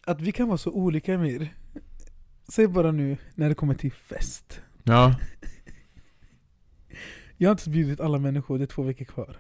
Att 0.06 0.22
vi 0.22 0.32
kan 0.32 0.48
vara 0.48 0.58
så 0.58 0.72
olika 0.72 1.14
Emir. 1.14 1.56
Säg 2.48 2.68
bara 2.68 2.92
nu 2.92 3.18
när 3.36 3.50
det 3.50 3.56
kommer 3.56 3.74
till 3.74 3.92
fest. 3.92 4.62
Ja 4.84 5.16
Jag 7.38 7.50
har 7.50 7.52
inte 7.52 7.70
bjudit 7.70 8.00
alla 8.00 8.18
människor, 8.18 8.58
det 8.58 8.64
är 8.64 8.68
två 8.68 8.84
veckor 8.84 9.06
kvar. 9.06 9.38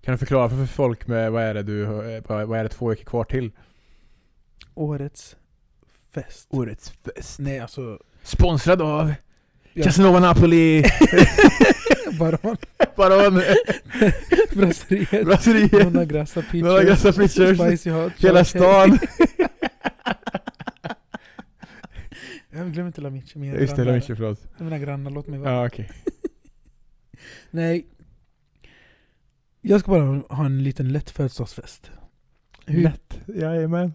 Kan 0.00 0.12
du 0.12 0.18
förklara 0.18 0.48
för 0.48 0.66
folk 0.66 1.06
med 1.06 1.32
vad 1.32 1.42
är 1.42 1.54
det 1.54 1.62
du, 1.62 1.84
vad 2.28 2.48
vad 2.48 2.58
är 2.58 2.62
det 2.62 2.68
två 2.68 2.88
veckor 2.88 3.04
kvar 3.04 3.24
till? 3.24 3.50
Årets 4.74 5.36
fest. 6.10 6.46
Årets 6.50 6.90
fest. 6.90 7.38
Nej 7.38 7.60
alltså, 7.60 7.98
Sponsrad 8.22 8.82
av 8.82 9.14
Ja. 9.72 9.84
Casanova 9.84 10.20
Napoli, 10.20 10.82
Baron, 12.18 12.56
Baron, 12.96 13.42
Brasseriet, 14.54 15.24
Brasserie, 15.24 15.84
Nonna 15.84 16.04
Grassa 16.04 16.42
Pictures, 16.42 16.62
Nonna 16.64 16.82
Grassa 16.84 17.12
Pictures, 17.12 17.58
Spicy 17.58 17.90
Hot, 17.90 18.12
hela 18.18 18.44
stan. 18.44 18.98
Jag 22.50 22.72
glömmer 22.72 22.86
inte 22.86 23.00
La 23.00 23.10
Miche, 23.10 23.38
mina 23.38 23.60
Just 23.60 23.76
det. 23.76 23.84
Lamiche, 23.84 24.16
förlåt. 24.16 24.40
Mina 24.58 24.78
grannar, 24.78 25.10
låt 25.10 25.26
mig 25.26 25.38
vara. 25.38 25.52
Ja 25.52 25.66
okej. 25.66 25.90
Nej. 27.50 27.86
Jag 29.60 29.80
ska 29.80 29.90
bara 29.90 30.22
ha 30.36 30.44
en 30.46 30.62
liten 30.62 30.92
lätt 30.92 31.10
födelsedagsfest. 31.10 31.90
Hur- 32.66 32.82
Lätt, 32.82 33.20
jajamän. 33.26 33.94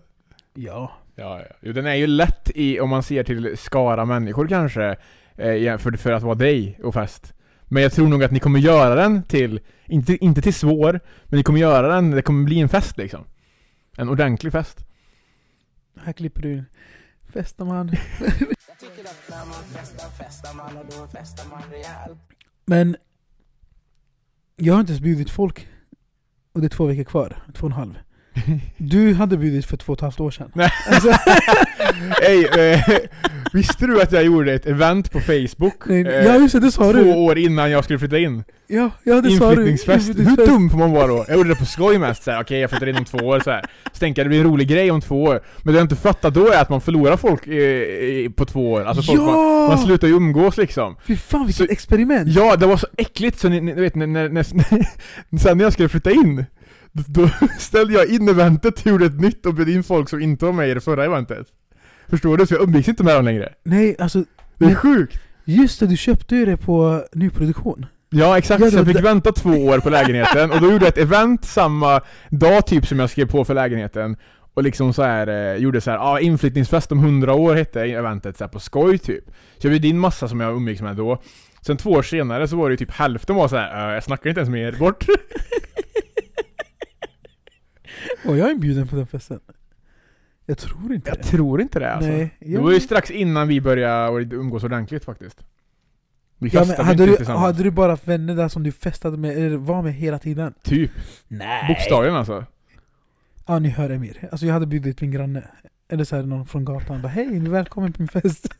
Ja. 0.53 0.91
Ja, 1.15 1.39
ja. 1.39 1.55
Jo, 1.61 1.73
den 1.73 1.85
är 1.85 1.95
ju 1.95 2.07
lätt 2.07 2.51
i, 2.55 2.79
om 2.79 2.89
man 2.89 3.03
ser 3.03 3.23
till 3.23 3.57
skara 3.57 4.05
människor 4.05 4.47
kanske. 4.47 4.95
eh, 5.35 5.77
för, 5.77 5.97
för 5.97 6.11
att 6.11 6.23
vara 6.23 6.35
dig 6.35 6.79
och 6.83 6.93
fest. 6.93 7.33
Men 7.63 7.83
jag 7.83 7.91
tror 7.91 8.07
nog 8.07 8.23
att 8.23 8.31
ni 8.31 8.39
kommer 8.39 8.59
göra 8.59 8.95
den 8.95 9.23
till, 9.23 9.59
inte, 9.85 10.25
inte 10.25 10.41
till 10.41 10.53
svår, 10.53 10.99
men 11.23 11.37
ni 11.37 11.43
kommer 11.43 11.59
göra 11.59 11.95
den, 11.95 12.11
det 12.11 12.21
kommer 12.21 12.43
bli 12.45 12.59
en 12.59 12.69
fest 12.69 12.97
liksom. 12.97 13.25
En 13.97 14.09
ordentlig 14.09 14.51
fest. 14.51 14.85
Här 16.03 16.13
klipper 16.13 16.41
du 16.41 16.53
in. 16.53 16.65
Festar 17.33 17.65
man. 17.65 17.87
Jag 17.87 18.79
tycker 18.79 19.03
att 19.09 19.29
när 19.29 19.45
man 19.45 19.63
festar, 19.73 20.09
festar 20.23 20.53
man 20.53 20.77
och 20.77 20.85
då 20.85 21.07
festar 21.07 21.49
man 21.49 21.61
rejält. 21.71 22.19
Men 22.65 22.95
jag 24.55 24.73
har 24.73 24.79
inte 24.79 24.91
ens 24.91 25.01
bjudit 25.03 25.29
folk. 25.29 25.67
Och 26.51 26.61
det 26.61 26.67
är 26.67 26.69
två 26.69 26.85
veckor 26.85 27.03
kvar. 27.03 27.43
Två 27.53 27.65
och 27.65 27.71
en 27.71 27.77
halv. 27.77 27.93
Du 28.77 29.13
hade 29.13 29.37
bjudit 29.37 29.65
för 29.65 29.77
två 29.77 29.93
och 29.93 29.97
ett 29.97 30.01
halvt 30.01 30.19
år 30.19 30.31
sedan. 30.31 30.51
Nej. 30.53 30.69
Alltså, 30.91 31.09
Ey, 32.21 32.45
eh, 32.45 32.79
visste 33.53 33.87
du 33.87 34.01
att 34.01 34.11
jag 34.11 34.23
gjorde 34.23 34.53
ett 34.53 34.65
event 34.65 35.11
på 35.11 35.19
Facebook? 35.19 35.73
nej, 35.85 36.01
eh, 36.07 36.25
ja 36.25 36.35
just 36.35 36.53
det, 36.53 36.59
det 36.59 36.71
sa 36.71 36.83
två 36.83 36.91
du. 36.93 37.13
år 37.13 37.37
innan 37.37 37.71
jag 37.71 37.83
skulle 37.83 37.99
flytta 37.99 38.17
in. 38.17 38.43
Ja, 38.67 38.91
ja 39.03 39.21
det 39.21 39.31
sa 39.31 39.45
du. 39.45 39.51
Inflyttningsfest. 39.51 40.09
Hur 40.19 40.45
dum 40.45 40.69
får 40.69 40.77
man 40.77 40.91
vara 40.91 41.07
då? 41.07 41.25
Jag 41.27 41.37
gjorde 41.37 41.49
det 41.49 41.55
på 41.55 41.65
skoj 41.65 41.97
mest 41.97 42.27
okej 42.41 42.59
jag 42.59 42.69
flyttar 42.69 42.87
in 42.89 42.95
om 42.97 43.05
två 43.05 43.17
år 43.17 43.39
så 43.39 43.51
här. 43.51 43.65
Så 43.93 43.99
tänkte 43.99 44.21
jag 44.21 44.25
det 44.25 44.29
blir 44.29 44.39
en 44.39 44.45
rolig 44.47 44.67
grej 44.67 44.91
om 44.91 45.01
två 45.01 45.23
år. 45.23 45.41
Men 45.63 45.73
det 45.73 45.79
jag 45.79 45.85
inte 45.85 45.95
fattat 45.95 46.33
då 46.33 46.47
är 46.47 46.61
att 46.61 46.69
man 46.69 46.81
förlorar 46.81 47.17
folk 47.17 47.47
eh, 47.47 48.29
på 48.31 48.45
två 48.45 48.71
år. 48.71 48.83
Alltså 48.85 49.03
folk, 49.03 49.19
man, 49.19 49.27
Ja! 49.29 49.67
man 49.67 49.77
slutar 49.77 50.07
ju 50.07 50.13
umgås 50.13 50.57
liksom. 50.57 50.95
Fy 51.07 51.15
fan 51.15 51.45
vilket 51.45 51.65
Så- 51.67 51.71
experiment! 51.73 52.29
Ja, 52.35 52.55
det 52.55 52.65
var 52.65 52.77
så 52.77 52.87
äckligt 52.97 53.39
så 53.39 53.49
ni, 53.49 53.61
ni 53.61 53.73
vet 53.73 53.95
när, 53.95 54.07
när, 54.07 54.29
när, 54.29 54.43
sen 55.39 55.57
när 55.57 55.63
jag 55.63 55.73
skulle 55.73 55.89
flytta 55.89 56.11
in 56.11 56.45
då, 56.93 57.29
ställde 57.59 57.93
jag 57.93 58.07
in 58.09 58.29
eventet, 58.29 58.85
gjorde 58.85 59.05
ett 59.05 59.19
nytt 59.21 59.45
och 59.45 59.53
bjöd 59.53 59.69
in 59.69 59.83
folk 59.83 60.09
som 60.09 60.21
inte 60.21 60.45
var 60.45 60.53
med 60.53 60.69
i 60.69 60.73
det 60.73 60.81
förra 60.81 61.05
eventet. 61.05 61.47
Förstår 62.09 62.37
du? 62.37 62.45
Så 62.47 62.53
jag 62.53 62.61
umgicks 62.63 62.87
inte 62.89 63.03
med 63.03 63.15
dem 63.15 63.25
längre. 63.25 63.53
Nej, 63.63 63.95
alltså 63.99 64.23
Det 64.57 64.65
är 64.65 64.75
sjukt! 64.75 65.19
just 65.45 65.79
det, 65.79 65.87
du 65.87 65.97
köpte 65.97 66.35
ju 66.35 66.45
det 66.45 66.57
på 66.57 67.03
nyproduktion. 67.13 67.85
Ja 68.09 68.37
exakt, 68.37 68.63
Ja, 68.63 68.71
så 68.71 68.77
jag 68.77 68.87
fick 68.87 69.03
vänta 69.03 69.31
två 69.31 69.49
år 69.49 69.79
på 69.79 69.89
lägenheten 69.89 70.51
och 70.51 70.61
då 70.61 70.71
gjorde 70.71 70.85
jag 70.85 70.91
ett 70.91 70.97
event 70.97 71.45
samma 71.45 72.01
dag 72.29 72.65
typ 72.67 72.87
som 72.87 72.99
jag 72.99 73.09
skrev 73.09 73.25
på 73.31 73.45
för 73.45 73.53
lägenheten 73.53 74.17
och 74.53 74.63
liksom 74.63 74.93
så 74.93 75.03
här 75.03 75.27
eh, 75.27 75.55
gjorde 75.61 75.81
så 75.81 75.91
här, 75.91 75.97
ah, 76.13 76.19
inflyttningsfest 76.19 76.91
om 76.91 76.99
100 76.99 77.33
år 77.33 77.55
hette 77.55 77.81
eventet 77.81 78.37
så 78.37 78.43
här, 78.43 78.49
på 78.49 78.59
skoj 78.59 78.97
typ. 78.97 79.23
Så 79.57 79.67
jag 79.67 79.71
bjöd 79.71 79.85
in 79.85 79.99
massa 79.99 80.27
som 80.27 80.39
jag 80.39 80.55
umgicks 80.55 80.81
med 80.81 80.95
då. 80.95 81.21
Sen 81.61 81.77
två 81.77 81.89
år 81.91 82.01
senare 82.03 82.47
så 82.47 82.55
var 82.55 82.69
det 82.69 82.73
ju 82.73 82.77
typ 82.77 82.91
hälften 82.91 83.35
var 83.35 83.47
så 83.47 83.55
här, 83.57 83.87
"Eh, 83.89 83.93
jag 83.93 84.03
snackar 84.03 84.29
inte 84.29 84.39
ens 84.39 84.49
med 84.49 84.61
er, 84.67 84.71
bort. 84.79 85.05
Var 88.25 88.35
jag 88.35 88.51
inbjuden 88.51 88.87
på 88.87 88.95
den 88.95 89.07
festen? 89.07 89.39
Jag 90.45 90.57
tror 90.57 90.93
inte 90.93 91.09
Jag 91.09 91.17
det. 91.17 91.23
tror 91.23 91.61
inte 91.61 91.79
det 91.79 91.91
alltså. 91.93 92.09
Nej, 92.11 92.35
Det 92.39 92.51
jag- 92.51 92.61
var 92.61 92.71
ju 92.71 92.79
strax 92.79 93.11
innan 93.11 93.47
vi 93.47 93.61
började 93.61 94.35
umgås 94.35 94.63
ordentligt 94.63 95.05
faktiskt. 95.05 95.43
Vi 96.37 96.49
Ja, 96.53 96.65
men 96.77 96.85
hade, 96.85 97.05
du, 97.05 97.25
hade 97.25 97.63
du 97.63 97.71
bara 97.71 97.97
vänner 98.03 98.35
där 98.35 98.47
som 98.47 98.63
du 98.63 98.71
festade 98.71 99.17
med, 99.17 99.37
eller 99.37 99.57
var 99.57 99.81
med 99.81 99.93
hela 99.93 100.19
tiden? 100.19 100.53
Typ. 100.63 100.91
Nej! 101.27 101.67
Bokstavligen 101.67 102.15
alltså. 102.15 102.45
Ja 103.47 103.59
ni 103.59 103.69
hör 103.69 103.89
Emir. 103.89 104.27
Alltså 104.31 104.45
jag 104.45 104.53
hade 104.53 104.65
bjudit 104.65 105.01
min 105.01 105.11
granne. 105.11 105.43
Eller 105.89 106.03
så 106.03 106.15
här, 106.15 106.23
någon 106.23 106.45
från 106.47 106.65
gatan. 106.65 107.01
Bara, 107.01 107.07
Hej, 107.07 107.39
välkommen 107.39 107.93
på 107.93 108.01
min 108.01 108.07
fest. 108.09 108.47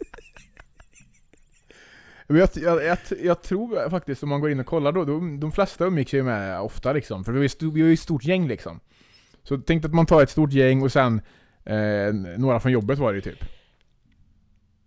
Jag, 2.27 2.49
jag, 2.55 2.83
jag, 2.85 2.97
jag 3.23 3.41
tror 3.41 3.89
faktiskt 3.89 4.23
om 4.23 4.29
man 4.29 4.41
går 4.41 4.51
in 4.51 4.59
och 4.59 4.65
kollar 4.65 4.91
då, 4.91 5.05
de, 5.05 5.39
de 5.39 5.51
flesta 5.51 5.85
umgicks 5.85 6.13
ju 6.13 6.23
med 6.23 6.59
ofta 6.61 6.93
liksom. 6.93 7.23
För 7.23 7.31
vi 7.31 7.39
var 7.81 7.87
ju 7.87 7.93
ett 7.93 7.99
stort 7.99 8.23
gäng 8.25 8.47
liksom. 8.47 8.79
Så 9.43 9.57
tänk 9.57 9.85
att 9.85 9.93
man 9.93 10.05
tar 10.05 10.23
ett 10.23 10.29
stort 10.29 10.51
gäng 10.53 10.81
och 10.81 10.91
sen 10.91 11.21
eh, 11.65 12.13
några 12.37 12.59
från 12.59 12.71
jobbet 12.71 12.99
var 12.99 13.11
det 13.11 13.15
ju 13.15 13.21
typ. 13.21 13.45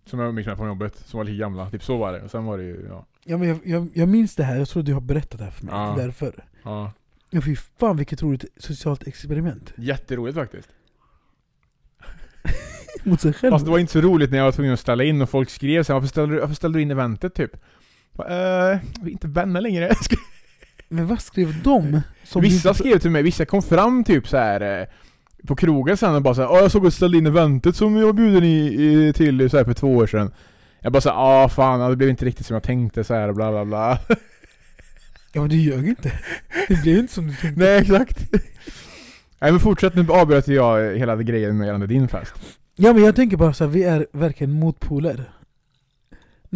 Som 0.07 0.19
jag 0.21 0.29
umgicks 0.29 0.47
med 0.47 0.57
från 0.57 0.69
jobbet, 0.69 0.97
som 0.97 1.19
var 1.19 1.25
lika 1.25 1.37
gamla. 1.39 1.71
Typ 1.71 1.85
så 1.85 1.97
var 1.97 2.13
det. 2.13 2.23
Och 2.23 2.31
sen 2.31 2.45
var 2.45 2.59
det 2.59 2.65
ju, 2.65 2.87
ja. 2.89 3.07
Ja, 3.25 3.37
men 3.39 3.49
jag, 3.49 3.59
jag, 3.65 3.89
jag 3.95 4.09
minns 4.09 4.35
det 4.35 4.45
här, 4.45 4.57
jag 4.57 4.69
tror 4.69 4.83
du 4.83 4.95
har 4.95 5.01
berättat 5.01 5.39
det 5.39 5.45
här 5.45 5.51
för 5.51 5.65
mig. 5.67 5.75
Ja. 5.75 5.95
Därför. 5.99 6.45
ja. 6.63 6.93
Ja, 7.31 7.41
fy 7.41 7.57
fan 7.57 7.97
vilket 7.97 8.23
roligt 8.23 8.45
socialt 8.57 9.07
experiment. 9.07 9.73
Jätteroligt 9.77 10.37
faktiskt. 10.39 10.69
Mot 13.05 13.21
sig 13.21 13.33
själv. 13.33 13.51
Fast 13.51 13.65
det 13.65 13.71
var 13.71 13.79
inte 13.79 13.93
så 13.93 14.01
roligt 14.01 14.31
när 14.31 14.39
jag 14.39 14.45
var 14.45 14.53
tvungen 14.53 14.73
att 14.73 14.81
ställa 14.81 15.05
in 15.05 15.23
och 15.23 15.31
folk 15.31 15.51
skrev 15.51 15.83
så 15.83 15.93
här, 15.93 15.95
varför 15.95 16.09
ställde 16.09 16.35
du, 16.35 16.41
varför 16.41 16.55
ställde 16.55 16.79
du 16.79 16.83
in 16.83 16.91
eventet 16.91 17.35
typ? 17.35 17.51
Bara, 18.13 18.29
Eh, 18.73 18.79
vi 19.03 19.11
är 19.11 19.13
inte 19.13 19.29
vänner 19.29 19.61
längre. 19.61 19.91
Men 20.89 21.07
vad 21.07 21.21
skrev 21.21 21.63
de? 21.63 22.01
Som 22.25 22.43
vissa 22.43 22.69
inte- 22.69 22.79
skrev 22.79 22.99
till 22.99 23.11
mig, 23.11 23.23
vissa 23.23 23.45
kom 23.45 23.63
fram 23.63 24.05
typ 24.05 24.29
så 24.29 24.37
här 24.37 24.81
eh, 24.81 24.87
på 25.47 25.57
krogen 25.57 25.97
sen 25.97 26.15
och 26.15 26.23
bara 26.23 26.35
såhär, 26.35 26.49
jag 26.63 26.71
såg 26.71 26.87
att 26.87 26.95
ställde 26.95 27.19
in 27.19 27.27
eventet 27.27 27.77
som 27.77 27.97
jag 27.97 28.15
bjuden 28.15 28.45
i, 28.45 28.67
i, 28.67 29.13
till 29.13 29.51
så 29.51 29.57
här 29.57 29.65
för 29.65 29.75
två 29.75 29.97
år 29.97 30.07
sedan. 30.07 30.33
Jag 30.81 30.93
bara 30.93 31.01
såhär, 31.01 31.17
ah 31.45 31.49
fan, 31.49 31.91
det 31.91 31.97
blev 31.97 32.11
inte 32.11 32.25
riktigt 32.25 32.47
som 32.47 32.55
jag 32.55 32.63
tänkte 32.63 33.05
så 33.05 33.15
här 33.15 33.33
bla 33.33 33.51
bla 33.51 33.65
bla. 33.65 33.99
Ja 35.33 35.41
men 35.41 35.51
du 35.51 35.57
ljög 35.57 35.89
inte. 35.89 36.13
Det 36.69 36.83
blev 36.83 36.99
inte 36.99 37.13
som 37.13 37.27
du 37.27 37.35
tänkte. 37.35 37.61
Nej 37.65 37.79
exakt. 37.79 38.19
Nej 39.41 39.51
men 39.51 39.61
fortsätt, 39.61 39.95
nu 39.95 40.07
avbröt 40.11 40.49
jag 40.49 40.97
hela 40.99 41.17
grejen 41.17 41.57
med 41.59 41.67
gällande 41.67 41.87
din 41.87 42.09
fest. 42.09 42.33
Ja 42.77 42.93
men 42.93 43.03
jag 43.05 43.17
tänker 43.17 43.37
bara 43.37 43.53
så 43.55 43.65
här, 43.65 43.71
vi 43.71 43.83
är 43.85 44.07
verkligen 44.13 44.53
motpoler. 44.53 45.31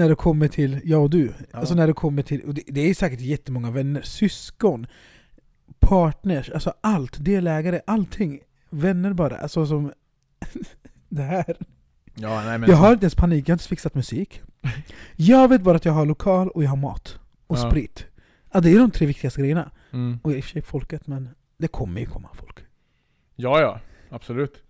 När 0.01 0.09
det 0.09 0.15
kommer 0.15 0.49
till 0.49 0.81
jag 0.85 1.03
och 1.03 1.11
du. 1.11 1.33
Ja. 1.53 1.59
Alltså 1.59 1.75
när 1.75 1.87
det 1.87 1.93
kommer 1.93 2.23
till, 2.23 2.41
och 2.43 2.55
det, 2.55 2.63
det 2.67 2.81
är 2.81 2.95
säkert 2.95 3.21
jättemånga 3.21 3.71
vänner, 3.71 4.03
syskon, 4.03 4.87
partners, 5.79 6.51
alltså 6.51 6.75
allt, 6.81 7.25
delägare, 7.25 7.81
allting. 7.87 8.41
Vänner 8.71 9.13
bara, 9.13 9.37
alltså 9.39 9.67
som 9.67 9.93
det 11.09 11.23
här. 11.23 11.57
Ja 12.15 12.43
nej 12.45 12.59
men 12.59 12.71
Jag 12.71 12.77
har 12.77 12.93
inte 12.93 13.05
ens 13.05 13.15
panik, 13.15 13.49
jag 13.49 13.53
har 13.53 13.55
inte 13.55 13.69
fixat 13.69 13.95
musik. 13.95 14.43
Jag 15.17 15.49
vet 15.49 15.63
bara 15.63 15.77
att 15.77 15.85
jag 15.85 15.93
har 15.93 16.07
lokal 16.07 16.49
och 16.49 16.65
jag 16.65 16.69
har 16.71 16.77
mat. 16.77 17.19
Och 17.47 17.57
Ja. 17.59 17.71
sprit. 17.71 18.07
Ja, 18.53 18.61
det 18.61 18.71
är 18.75 18.79
de 18.79 18.91
tre 18.91 19.07
viktigaste 19.07 19.41
grejerna. 19.41 19.71
mm. 19.93 20.19
Och 20.23 20.33
i 20.33 20.41
och 20.41 20.45
för 20.45 20.51
sig 20.51 20.63
folket, 20.63 21.07
men 21.07 21.29
det 21.59 21.69
kommer 21.69 22.01
ju 22.01 22.07
komma 22.07 22.29
folk. 22.35 22.59
Ja 23.37 23.61
ja, 23.61 23.81
absolut. 24.11 24.63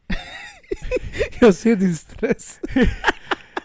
Jag 1.41 1.55
ser 1.55 1.77
din 1.77 1.95
stress. 1.97 2.61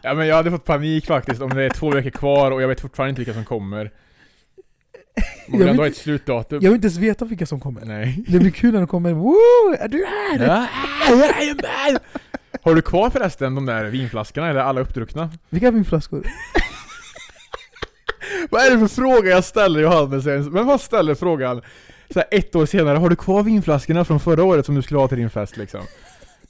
Ja 0.06 0.14
men 0.14 0.28
jag 0.28 0.36
hade 0.36 0.52
fått 0.52 0.66
panik 0.66 1.06
faktiskt 1.06 1.42
om 1.42 1.50
det 1.50 1.64
är 1.64 1.70
två 1.70 1.92
veckor 1.92 2.10
kvar 2.10 2.52
och 2.52 2.62
jag 2.62 2.68
vet 2.68 2.82
fortfarande 2.82 3.10
inte 3.10 3.20
vilka 3.20 3.34
som 3.34 3.46
kommer. 3.46 3.84
Man 5.48 5.50
Jag 5.52 5.58
vill 5.60 5.68
ändå 5.68 5.84
ha 5.84 5.88
ett 5.88 5.96
slutdatum. 5.96 6.60
Jag 6.62 6.70
vill 6.70 6.76
inte 6.76 6.88
ens 6.88 6.98
veta 6.98 7.26
vilka 7.26 7.46
som 7.46 7.60
kommer. 7.60 7.86
Nej. 7.86 8.24
Det 8.28 8.40
blir 8.40 8.52
kul 8.52 8.72
när 8.72 8.80
de 8.80 8.88
kommer. 8.88 9.14
Woo! 9.14 9.76
Är 9.80 9.88
du 9.88 10.06
här? 10.06 10.48
Ja. 10.48 10.68
Har 12.62 12.76
du 12.76 12.82
kvar 12.82 13.10
förresten 13.10 13.56
de 13.56 13.66
där 13.66 13.86
vinflaskorna 13.86 14.50
eller 14.50 14.60
alla 14.60 14.82
uppdruckna? 14.82 15.30
Vilka 15.50 15.72
vinflaskor? 15.72 16.28
Vad 18.50 18.66
är 18.66 18.72
det 18.72 18.80
för 18.80 18.88
fråga 18.88 19.30
jag 19.30 19.44
ställer 19.44 19.82
Johannes 19.82 20.28
ens? 20.28 20.48
Men 20.48 20.66
vad 20.66 20.82
ställer 20.82 21.16
frågan 21.16 21.62
så 22.10 22.20
här 22.20 22.28
ett 22.32 22.56
år 22.56 22.66
senare? 22.66 22.98
Har 22.98 23.10
du 23.10 23.16
kvar 23.16 23.44
vinflaskorna 23.44 24.06
från 24.06 24.20
förra 24.20 24.44
året 24.44 24.66
som 24.66 24.76
du 24.76 24.82
skulle 24.82 25.00
ha 25.00 25.08
till 25.08 25.18
din 25.18 25.30
fest 25.30 25.58
liksom? 25.58 25.82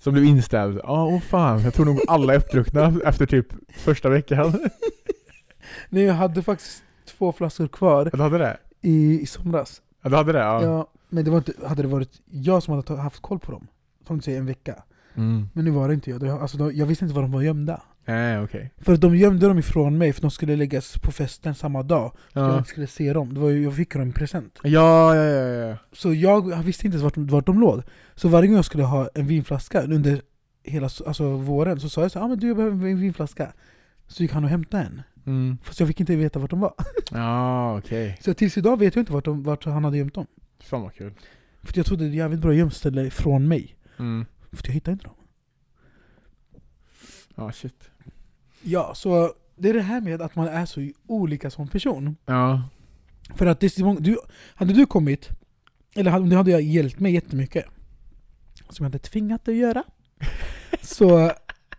Som 0.06 0.14
blev 0.14 0.26
inställd? 0.26 0.80
Ja, 0.84 1.06
åh 1.06 1.20
fan. 1.20 1.62
Jag 1.62 1.74
tror 1.74 1.86
nog 1.86 2.02
alla 2.08 2.34
är 2.34 2.38
uppdruckna 2.38 2.94
efter 3.06 3.26
typ 3.26 3.48
första 3.78 4.10
veckan. 4.10 4.54
Nej, 5.90 6.04
jag 6.04 6.14
hade 6.14 6.44
faktiskt 6.44 6.84
två 7.18 7.32
flaskor 7.32 7.68
kvar 7.68 8.10
Du 8.14 8.22
hade 8.22 8.38
det? 8.38 8.58
i, 8.82 9.22
i 9.22 9.26
somras. 9.26 9.82
Ja, 10.04 10.10
du 10.10 10.16
hade 10.16 10.32
det? 10.32 10.40
Ja. 10.40 10.64
Ja, 10.64 10.88
men 11.10 11.26
det 11.26 11.32
var 11.32 11.38
inte, 11.38 11.54
hade 11.68 11.82
det 11.82 11.88
varit 11.88 12.22
jag 12.26 12.64
som 12.64 12.76
hade 12.76 13.02
haft 13.02 13.22
koll 13.22 13.40
på 13.40 13.52
dem, 13.52 13.68
från 14.08 14.22
säga 14.22 14.38
en 14.38 14.46
vecka. 14.46 14.84
Mm. 15.16 15.50
Men 15.54 15.66
nu 15.66 15.72
var 15.72 15.88
det 15.88 15.94
inte 15.94 16.10
jag. 16.10 16.30
Alltså, 16.30 16.72
jag 16.72 16.86
visste 16.86 17.06
inte 17.06 17.16
var 17.16 17.22
de 17.22 17.32
var 17.32 17.42
gömda. 17.42 17.82
Nej, 18.06 18.40
okej. 18.40 18.72
För 18.78 18.98
de 18.98 19.16
gömde 19.16 19.48
dem 19.48 19.60
ifrån 19.60 19.98
mig, 19.98 20.14
för 20.14 20.22
de 20.22 20.32
skulle 20.32 20.56
läggas 20.56 20.98
på 20.98 21.12
festen 21.12 21.56
samma 21.56 21.84
dag. 21.84 22.12
Så 22.34 22.40
Ja. 22.40 22.56
jag 22.56 22.68
skulle 22.68 22.88
se 22.88 23.14
dem. 23.14 23.34
Det 23.34 23.40
var 23.40 23.50
ju, 23.50 23.64
jag 23.64 23.76
fick 23.76 23.94
dem 23.94 24.10
i 24.10 24.12
present. 24.14 24.60
Ja, 24.64 25.16
ja, 25.16 25.24
ja, 25.24 25.68
ja. 25.70 25.78
Så 25.92 26.14
jag 26.14 26.64
visste 26.64 26.86
inte 26.88 26.98
ens 26.98 27.04
vart, 27.04 27.18
vart 27.32 27.46
de 27.46 27.60
låg. 27.60 27.82
Så 28.16 28.28
varje 28.30 28.48
gång 28.48 28.56
jag 28.56 28.66
skulle 28.66 28.84
ha 28.84 29.10
en 29.16 29.28
vinflaska 29.28 29.82
under 29.82 30.22
hela 30.64 30.86
s- 30.88 31.02
alltså, 31.08 31.30
våren 31.38 31.80
så 31.80 31.90
sa 31.90 32.02
jag 32.02 32.12
så 32.12 32.20
ah, 32.20 32.28
men 32.28 32.40
du 32.40 32.48
jag 32.48 32.58
behöver 32.58 32.88
en 32.90 33.00
vinflaska. 33.00 33.54
Så 34.08 34.24
gick 34.24 34.32
han 34.32 34.44
och 34.44 34.50
hämtade 34.50 34.84
en. 34.84 35.02
Mm. 35.26 35.58
Fast 35.64 35.80
jag 35.80 35.88
fick 35.88 36.00
inte 36.00 36.16
veta 36.16 36.40
vart 36.40 36.50
de 36.50 36.60
var. 36.60 36.74
Ja, 37.12 37.78
okej. 37.78 38.18
Så 38.22 38.34
tills 38.34 38.58
idag 38.58 38.80
vet 38.80 38.96
jag 38.96 39.02
inte 39.02 39.14
vart, 39.14 39.26
de, 39.26 39.44
vart 39.44 39.66
han 39.66 39.84
hade 39.84 39.98
gömt 39.98 40.14
dem. 40.14 40.28
Fan 40.60 40.82
vad 40.82 40.94
kul. 40.94 41.14
För 41.64 41.74
jag 41.78 41.86
trodde 41.86 42.04
det 42.04 42.08
var 42.08 42.12
ett 42.14 42.18
jävligt 42.18 42.40
bra 42.40 42.54
gömställe 42.54 43.10
från 43.10 43.48
mig. 43.48 43.76
Mm. 44.00 44.26
För 44.52 44.68
jag 44.68 44.74
hittade 44.74 44.92
inte 44.94 45.06
dem. 45.06 45.16
Ja, 47.36 47.52
shit. 47.52 47.90
Ja, 48.68 48.96
så 48.96 49.34
det 49.56 49.70
är 49.70 49.74
det 49.74 49.82
här 49.82 50.02
med 50.02 50.22
att 50.22 50.36
man 50.36 50.48
är 50.48 50.66
så 50.66 50.90
olika 51.08 51.50
som 51.50 51.68
person. 51.68 52.16
Ja. 52.26 52.64
För 53.36 53.46
att 53.46 53.60
det 53.60 53.68
är 53.68 53.70
så 53.70 53.86
många, 53.86 54.00
du, 54.00 54.18
hade 54.56 54.74
du 54.74 54.86
kommit, 54.86 55.30
eller 55.96 56.12
hade, 56.12 56.30
det 56.30 56.36
hade 56.36 56.52
jag 56.52 56.62
hjälpt 56.62 57.00
mig 57.00 57.14
jättemycket. 57.14 57.66
Som 58.70 58.84
jag 58.84 58.90
hade 58.90 59.00
tvingat 59.00 59.46
dig 59.46 59.56
att 59.56 59.62
göra. 59.62 59.84
Så, 60.82 61.32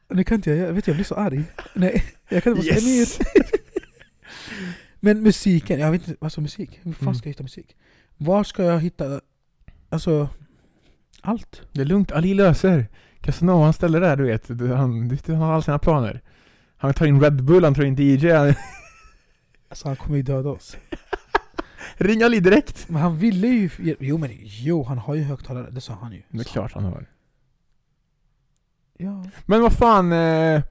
nu 0.08 0.24
kan 0.24 0.34
inte 0.34 0.50
jag, 0.50 0.68
jag 0.68 0.72
vet 0.72 0.86
jag 0.86 0.96
blir 0.96 1.04
så 1.04 1.14
arg. 1.14 1.42
Nej, 1.74 2.04
jag 2.28 2.42
kan 2.42 2.52
inte 2.56 2.74
säga 2.74 2.80
Yes! 2.98 3.18
Men 5.00 5.22
musiken, 5.22 5.80
jag 5.80 5.90
vet 5.90 6.08
inte, 6.08 6.24
alltså 6.24 6.40
musik, 6.40 6.78
hur 6.82 6.92
fan 6.92 7.02
Mm. 7.02 7.14
ska 7.14 7.28
jag 7.28 7.30
hitta 7.32 7.42
musik? 7.42 7.76
Var 8.16 8.44
ska 8.44 8.62
jag 8.64 8.80
hitta, 8.80 9.20
alltså, 9.88 10.28
allt? 11.20 11.62
Det 11.72 11.80
är 11.80 11.84
lugnt, 11.84 12.12
Ali 12.12 12.34
löser. 12.34 12.86
Casanova 13.20 13.64
han 13.64 13.72
ställer 13.72 14.00
där 14.00 14.16
du 14.16 14.24
vet, 14.24 14.58
Du- 14.58 14.72
han, 14.72 15.08
du, 15.08 15.18
han 15.26 15.36
har 15.36 15.52
alla 15.52 15.62
sina 15.62 15.78
planer. 15.78 16.22
Han 16.76 16.94
tar 16.94 17.06
in 17.06 17.20
Red 17.20 17.44
Bull, 17.44 17.64
han 17.64 17.74
tar 17.74 17.82
in 17.82 17.94
DJ. 17.94 18.30
Han... 18.30 18.54
Alltså 19.68 19.88
han 19.88 19.96
kommer 19.96 20.16
ju 20.16 20.22
döda 20.22 20.48
oss. 20.48 20.76
Ring 21.96 22.22
Ali 22.22 22.40
direkt! 22.40 22.88
Men 22.88 23.02
han 23.02 23.18
ville 23.18 23.46
ju... 23.46 23.96
Jo 24.00 24.18
men 24.18 24.30
jo, 24.40 24.82
han 24.82 24.98
har 24.98 25.14
ju 25.14 25.22
högtalare, 25.22 25.70
det 25.70 25.80
sa 25.80 25.92
han 25.92 26.12
ju. 26.12 26.22
Det 26.28 26.40
är 26.40 26.44
klart 26.44 26.72
han 26.72 26.84
har. 26.84 27.06
Ja. 28.98 29.24
Men 29.46 29.62
vad 29.62 29.72
fan... 29.72 30.12
Eh, 30.12 30.62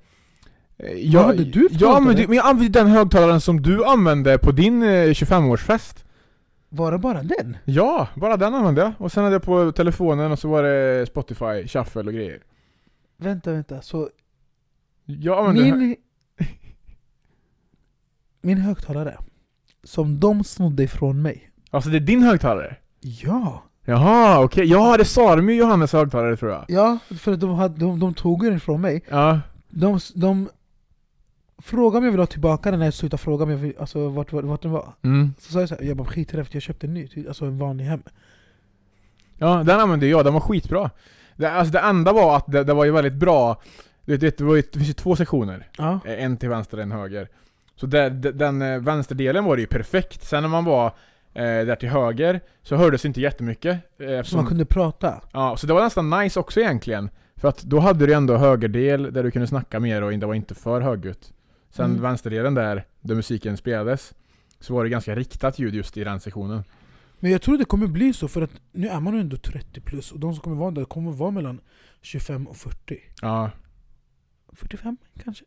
jag, 0.96 1.24
hade 1.24 1.44
du 1.44 1.70
för 1.70 1.78
ja, 1.82 2.00
men, 2.00 2.08
högtalare? 2.08 2.14
du, 2.16 2.28
men 2.28 2.38
jag 2.38 2.46
använde 2.46 2.80
den 2.80 2.88
högtalaren 2.88 3.42
som 3.42 3.62
du 3.62 3.86
använde 3.86 4.38
på 4.38 4.52
din 4.52 4.84
eh, 4.84 4.88
25-årsfest. 4.88 6.06
Var 6.70 6.92
det 6.92 6.98
bara 6.98 7.24
den? 7.24 7.58
Ja, 7.66 8.08
bara 8.16 8.38
den 8.38 8.54
använde 8.54 8.82
jag. 8.82 8.94
Och 8.98 9.12
sen 9.12 9.24
hade 9.24 9.36
jag 9.36 9.44
på 9.44 9.72
telefonen 9.72 10.32
och 10.32 10.40
så 10.40 10.48
var 10.48 10.64
det 10.64 11.06
Spotify, 11.06 11.68
shuffle 11.68 12.02
och 12.02 12.14
grejer. 12.14 12.40
Vänta, 13.18 13.52
vänta. 13.52 13.82
Så 13.82 14.10
Hö- 15.08 15.54
min... 15.54 15.96
min 18.42 18.58
högtalare, 18.58 19.18
som 19.84 20.20
de 20.20 20.44
snodde 20.44 20.84
ifrån 20.84 21.22
mig. 21.22 21.52
Alltså 21.72 21.90
det 21.90 21.98
är 21.98 22.00
din 22.00 22.24
högtalare? 22.24 22.76
Ja! 23.00 23.64
Jaha, 23.88 24.44
okej. 24.44 24.66
Ja, 24.66 24.98
det 24.98 25.06
sa 25.06 25.36
de 25.36 25.50
ju 25.50 25.56
Johannes 25.56 25.94
högtalare 25.94 26.38
tror 26.38 26.52
jag. 26.52 26.66
Ja, 26.68 26.98
för 27.20 27.36
de, 27.36 27.50
hade, 27.50 27.80
de, 27.80 28.00
de 28.00 28.14
tog 28.14 28.44
den 28.44 28.56
ifrån 28.56 28.82
mig. 28.82 29.02
Ja. 29.10 29.40
De, 29.70 30.00
de 30.16 30.50
frågade 31.58 31.98
om 31.98 32.04
jag 32.04 32.12
ville 32.12 32.22
ha 32.22 32.28
tillbaka 32.28 32.72
den 32.72 32.80
när 32.80 32.86
jag 32.88 32.94
slutade 32.94 33.24
fråga 33.24 33.44
om 33.44 33.50
jag 33.50 33.58
vill, 33.58 33.74
alltså, 33.80 34.10
vart, 34.10 34.34
vart, 34.34 34.46
vart 34.46 34.62
den 34.62 34.72
var. 34.72 34.94
Mm. 35.02 35.34
Så 35.40 35.52
sa 35.52 35.60
jag 35.60 35.70
såhär, 35.70 35.84
jag 35.84 35.98
bara 35.98 36.08
skit 36.08 36.34
i 36.34 36.38
det 36.38 36.54
jag 36.54 36.62
köpte 36.62 36.88
en 36.88 36.94
ny, 36.94 37.08
ty- 37.08 37.28
alltså 37.28 37.46
en 37.46 37.58
vanlig 37.58 37.86
hem. 37.86 38.04
Ja, 39.38 39.64
den 39.64 39.80
använde 39.80 40.08
jag. 40.08 40.26
Den 40.26 40.34
var 40.34 40.42
skitbra. 40.42 40.92
Det, 41.36 41.52
alltså 41.52 41.72
det 41.72 41.80
enda 41.80 42.14
var 42.14 42.38
att 42.38 42.52
det, 42.52 42.64
det 42.64 42.74
var 42.74 42.86
ju 42.86 42.92
väldigt 42.92 43.14
bra. 43.14 43.62
Du 44.06 44.18
vet, 44.18 44.38
det, 44.38 44.44
var 44.44 44.56
ju, 44.56 44.62
det 44.62 44.78
finns 44.80 44.90
ju 44.90 44.94
två 44.94 45.16
sektioner. 45.16 45.70
Ja. 45.78 46.00
Eh, 46.06 46.24
En 46.24 46.38
till 46.38 46.50
vänster 46.50 46.78
och 46.78 46.84
en 46.84 46.92
höger. 46.92 47.28
Så 47.76 47.86
där, 47.86 48.10
de- 48.10 48.32
den 48.32 48.62
eh, 48.62 48.80
vänsterdelen 48.80 49.44
var 49.46 49.56
det 49.56 49.62
ju 49.62 49.68
perfekt. 49.68 50.24
Sen 50.24 50.44
när 50.44 50.50
man 50.50 50.66
var 50.66 50.86
eh, 51.34 51.44
där 51.44 51.76
till 51.76 51.90
höger 51.90 52.42
så 52.62 52.76
hördes 52.76 53.06
inte 53.06 53.22
jättemycket. 53.22 53.80
Eh, 54.00 54.22
Så 54.24 54.36
man 54.36 54.46
kunde 54.46 54.66
prata. 54.66 55.22
ja, 55.34 55.58
så 55.58 55.68
det 55.68 55.74
var 55.74 55.82
nästan 55.84 56.10
nice 56.10 56.40
också 56.40 56.60
egentligen. 56.60 57.10
För 57.36 57.48
att 57.48 57.62
då 57.64 57.80
hade 57.80 58.06
du 58.06 58.14
ändå 58.14 58.38
högerdel 58.38 59.14
där 59.14 59.24
du 59.24 59.32
kunde 59.32 59.48
snacka 59.48 59.80
mer 59.80 60.02
och 60.02 60.20
det 60.20 60.26
var 60.26 60.34
inte 60.34 60.56
för 60.56 60.82
högljutt. 60.82 61.34
Sen 61.70 61.86
Mm. 61.92 62.02
vänsterdelen 62.02 62.54
där, 62.54 62.86
där 63.02 63.16
musiken 63.16 63.58
spelades, 63.58 64.14
så 64.60 64.74
var 64.76 64.84
det 64.84 64.90
ganska 64.90 65.16
riktat 65.16 65.60
ljud 65.60 65.76
just 65.76 65.98
i 65.98 66.04
den 66.04 66.20
sektionen. 66.20 66.64
Men 67.20 67.32
jag 67.32 67.42
tror 67.42 67.58
det 67.58 67.66
kommer 67.66 67.88
bli 67.88 68.14
så 68.14 68.28
för 68.28 68.42
att 68.42 68.52
nu 68.72 68.88
är 68.88 69.00
man 69.00 69.20
ändå 69.20 69.38
30 69.38 69.82
plus 69.82 70.12
och 70.12 70.20
de 70.20 70.34
som 70.34 70.44
kommer 70.44 70.56
vara 70.58 70.72
där 70.72 70.84
kommer 70.86 71.12
vara 71.12 71.32
mellan 71.32 71.60
25 72.02 72.48
och 72.48 72.58
40. 72.58 73.00
Ja. 73.22 73.52
45 74.56 74.98
kanske? 75.24 75.46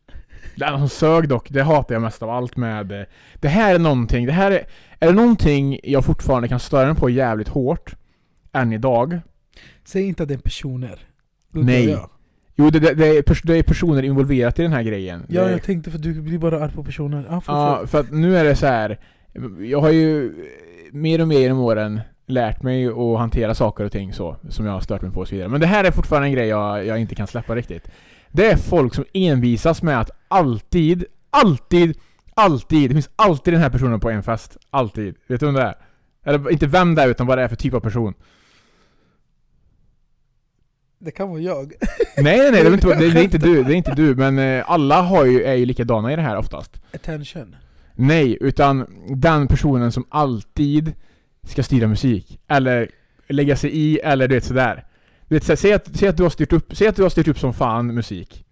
Enda 0.55 0.77
som 0.77 0.89
sög 0.89 1.29
dock, 1.29 1.49
det 1.49 1.63
hatar 1.63 1.95
jag 1.95 2.01
mest 2.01 2.23
av 2.23 2.29
allt 2.29 2.57
med 2.57 2.91
eh, 2.91 3.05
Det 3.35 3.47
här 3.47 3.75
är 3.75 3.79
någonting, 3.79 4.25
det 4.25 4.31
här 4.31 4.51
är 4.51 4.65
Är 4.99 5.07
det 5.07 5.13
någonting 5.13 5.79
jag 5.83 6.05
fortfarande 6.05 6.47
kan 6.47 6.59
störa 6.59 6.85
mig 6.87 6.95
på 6.95 7.09
jävligt 7.09 7.47
hårt 7.47 7.95
Än 8.53 8.73
idag 8.73 9.19
Säg 9.85 10.07
inte 10.07 10.23
att 10.23 10.29
det 10.29 10.35
är 10.35 10.37
personer. 10.37 10.99
Då 11.51 11.61
Nej. 11.61 11.97
Jo 12.55 12.69
det, 12.69 12.79
det, 12.79 12.93
det, 12.93 13.07
är, 13.07 13.21
pers- 13.21 13.41
det 13.43 13.57
är 13.57 13.63
personer 13.63 14.03
involverat 14.03 14.59
i 14.59 14.61
den 14.61 14.73
här 14.73 14.83
grejen 14.83 15.25
Ja, 15.29 15.43
det, 15.43 15.51
jag 15.51 15.63
tänkte 15.63 15.91
för 15.91 15.97
du 15.97 16.21
blir 16.21 16.37
bara 16.37 16.63
arg 16.63 16.71
på 16.71 16.83
personer. 16.83 17.25
Ja, 17.29 17.41
för, 17.41 17.53
Ja, 17.53 17.87
för 17.87 17.99
att 17.99 18.11
nu 18.11 18.37
är 18.37 18.43
det 18.43 18.55
så 18.55 18.65
här. 18.65 18.99
Jag 19.59 19.81
har 19.81 19.89
ju 19.89 20.25
eh, 20.25 20.33
mer 20.91 21.21
och 21.21 21.27
mer 21.27 21.39
genom 21.39 21.59
åren 21.59 22.01
lärt 22.27 22.63
mig 22.63 22.87
att 22.87 23.17
hantera 23.19 23.55
saker 23.55 23.83
och 23.83 23.91
ting 23.91 24.13
så, 24.13 24.35
som 24.49 24.65
jag 24.65 24.73
har 24.73 24.79
stört 24.79 25.01
mig 25.01 25.11
på 25.11 25.19
och 25.19 25.27
så 25.27 25.35
vidare. 25.35 25.49
Men 25.49 25.61
det 25.61 25.67
här 25.67 25.83
är 25.83 25.91
fortfarande 25.91 26.27
en 26.27 26.33
grej 26.33 26.47
jag, 26.47 26.85
jag 26.85 26.99
inte 26.99 27.15
kan 27.15 27.27
släppa 27.27 27.55
riktigt. 27.55 27.91
Det 28.31 28.51
är 28.51 28.57
folk 28.57 28.95
som 28.95 29.05
envisas 29.13 29.83
med 29.83 29.99
att 29.99 30.11
alltid, 30.27 31.05
alltid, 31.29 31.97
alltid, 32.33 32.89
det 32.89 32.93
finns 32.93 33.09
alltid 33.15 33.53
den 33.53 33.61
här 33.61 33.69
personen 33.69 33.99
på 33.99 34.09
en 34.09 34.23
fest. 34.23 34.57
Alltid. 34.69 35.15
Vet 35.27 35.39
du 35.39 35.45
vem 35.45 35.55
det 35.55 35.61
är? 35.61 35.75
Eller 36.25 36.51
inte 36.51 36.67
vem 36.67 36.95
det 36.95 37.01
är, 37.01 37.07
utan 37.07 37.27
vad 37.27 37.37
det 37.37 37.43
är 37.43 37.47
för 37.47 37.55
typ 37.55 37.73
av 37.73 37.79
person. 37.79 38.13
Det 40.99 41.11
kan 41.11 41.29
vara 41.29 41.39
jag. 41.39 41.73
Nej 42.17 42.37
nej 42.37 42.51
nej, 42.51 42.63
det 42.63 42.69
är, 42.69 42.73
inte, 42.73 42.87
det, 42.87 43.09
det 43.09 43.19
är 43.19 43.23
inte 43.23 43.37
du, 43.37 43.63
det 43.63 43.73
är 43.73 43.75
inte 43.75 43.95
du. 43.95 44.15
Men 44.15 44.39
eh, 44.39 44.71
alla 44.71 45.01
har 45.01 45.25
ju, 45.25 45.43
är 45.43 45.53
ju 45.53 45.65
likadana 45.65 46.13
i 46.13 46.15
det 46.15 46.21
här 46.21 46.37
oftast. 46.37 46.81
Attention. 46.93 47.55
Nej, 47.95 48.37
utan 48.41 48.85
den 49.07 49.47
personen 49.47 49.91
som 49.91 50.05
alltid 50.09 50.93
ska 51.43 51.63
styra 51.63 51.87
musik. 51.87 52.39
Eller 52.47 52.89
lägga 53.27 53.55
sig 53.55 53.71
i, 53.77 53.99
eller 53.99 54.27
du 54.27 54.35
vet 54.35 54.43
sådär. 54.43 54.85
Du 55.29 55.35
vet, 55.35 55.43
så 55.43 55.51
här, 55.51 55.57
säg, 55.57 55.73
att, 55.73 55.97
säg, 55.97 56.07
att 56.09 56.17
du 56.17 56.23
har 56.23 56.29
styrt 56.29 56.53
upp, 56.53 56.75
säg 56.75 56.87
att 56.87 56.95
du 56.95 57.03
har 57.03 57.09
styrt 57.09 57.27
upp 57.27 57.39
som 57.39 57.53
fan 57.53 57.87
musik. 57.95 58.45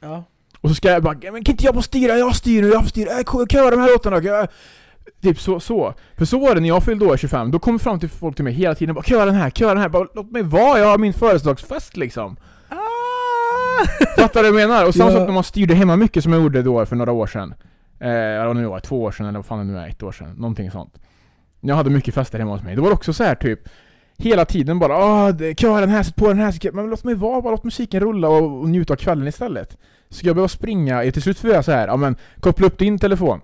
Ja. 0.00 0.24
Och 0.60 0.68
så 0.68 0.74
ska 0.74 0.90
jag 0.90 1.02
bara 1.02 1.14
men 1.22 1.44
kan 1.44 1.52
inte 1.52 1.64
jag 1.64 1.74
bara 1.74 1.82
styra? 1.82 2.18
Jag 2.18 2.36
styr 2.36 2.62
nu, 2.62 2.68
jag 2.68 2.88
styr. 2.88 3.06
Äh, 3.08 3.22
kan 3.24 3.60
jag 3.62 3.72
de 3.72 3.80
här 3.80 3.88
låtarna? 3.92 4.16
Kan 4.16 4.30
jag... 4.30 4.48
Typ 5.22 5.40
så, 5.40 5.60
så. 5.60 5.94
För 6.18 6.24
så 6.24 6.38
var 6.38 6.54
det 6.54 6.60
när 6.60 6.68
jag 6.68 6.82
fyllde 6.84 7.04
år 7.06 7.16
25. 7.16 7.50
Då 7.50 7.58
kom 7.58 7.78
fram 7.78 8.00
till 8.00 8.08
folk 8.08 8.36
till 8.36 8.44
mig 8.44 8.52
hela 8.52 8.74
tiden 8.74 8.94
bara 8.94 9.04
köra 9.04 9.24
den 9.24 9.34
här, 9.34 9.50
köra 9.50 9.68
den 9.68 9.78
här. 9.82 9.88
Bara, 9.88 10.06
låt 10.14 10.30
mig 10.30 10.42
vara, 10.42 10.78
jag 10.78 10.86
har 10.86 10.98
min 10.98 11.12
födelsedagsfest 11.12 11.96
liksom. 11.96 12.36
Ah! 12.68 12.76
Fattar 14.18 14.42
du 14.42 14.50
vad 14.52 14.60
jag 14.60 14.68
menar? 14.68 14.86
Och 14.88 14.94
samma 14.94 15.10
Ja. 15.10 15.16
sak 15.16 15.26
när 15.26 15.34
man 15.34 15.44
styrde 15.44 15.74
hemma 15.74 15.96
mycket 15.96 16.22
som 16.22 16.32
jag 16.32 16.42
gjorde 16.42 16.62
då 16.62 16.86
för 16.86 16.96
några 16.96 17.12
år 17.12 17.26
sedan. 17.26 17.54
Eh, 18.00 18.08
eller 18.08 18.46
vad 18.46 18.56
det 18.56 18.60
nu 18.60 18.66
var, 18.68 18.80
två 18.80 19.02
år 19.02 19.10
sedan 19.12 19.26
eller 19.26 19.38
vad 19.38 19.46
fan 19.46 19.58
det 19.58 19.64
nu 19.72 19.78
är, 19.78 19.88
ett 19.88 20.02
år 20.02 20.12
sedan. 20.12 20.34
Någonting 20.36 20.70
sånt. 20.70 20.94
Jag 21.60 21.74
hade 21.76 21.90
mycket 21.90 22.14
fester 22.14 22.38
hemma 22.38 22.50
hos 22.52 22.62
mig. 22.62 22.74
Det 22.74 22.80
var 22.82 22.90
också 22.92 23.12
så 23.12 23.24
här 23.24 23.34
typ 23.34 23.60
Hela 24.18 24.44
tiden 24.44 24.78
bara 24.78 24.98
åh, 24.98 25.28
det- 25.28 25.60
kör 25.60 25.80
den 25.80 25.90
här, 25.90 26.02
sätt 26.02 26.16
på 26.16 26.28
den 26.28 26.38
här, 26.38 26.52
sätt- 26.52 26.74
men 26.74 26.86
låt 26.90 27.04
mig 27.04 27.14
vara, 27.14 27.40
bara 27.40 27.50
låt 27.50 27.64
musiken 27.64 28.00
rulla 28.00 28.28
och, 28.28 28.60
och 28.60 28.68
njuta 28.68 28.92
av 28.92 28.96
kvällen 28.96 29.28
istället. 29.28 29.78
Ska 30.10 30.26
jag 30.26 30.36
behöva 30.36 30.48
springa, 30.48 31.02
till 31.12 31.22
slut 31.22 31.38
får 31.38 31.50
jag 31.50 31.64
så 31.64 31.72
här, 31.72 31.88
ja 31.88 31.96
men 31.96 32.16
koppla 32.40 32.66
upp 32.66 32.78
din 32.78 32.98
telefon. 32.98 33.40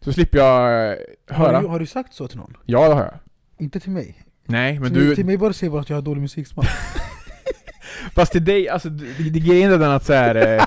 Så 0.00 0.12
slipper 0.12 0.38
jag 0.38 0.90
eh, 0.90 0.96
höra. 1.28 1.56
Har, 1.56 1.62
du, 1.62 1.68
har 1.68 1.78
du 1.78 1.86
sagt 1.86 2.14
så 2.14 2.28
till 2.28 2.38
någon? 2.38 2.56
Ja 2.64 2.88
det 2.88 2.94
har 2.94 3.02
jag. 3.02 3.14
Inte 3.58 3.80
till 3.80 3.90
mig. 3.90 4.24
Nej 4.46 4.80
men 4.80 4.92
till, 4.94 5.08
du, 5.08 5.14
till 5.14 5.26
mig 5.26 5.38
bara 5.38 5.52
säger 5.52 5.70
bara 5.70 5.80
att 5.80 5.88
jag 5.88 5.96
har 5.96 6.02
dålig 6.02 6.20
musiksmak. 6.20 6.66
Fast 8.14 8.32
till 8.32 8.44
dig, 8.44 8.68
alltså 8.68 8.88
det, 8.88 9.30
det 9.30 9.40
grejen 9.40 9.72
är 9.72 9.78
den 9.78 9.90
att 9.90 10.04
så 10.04 10.12
här, 10.12 10.34
eh, 10.34 10.62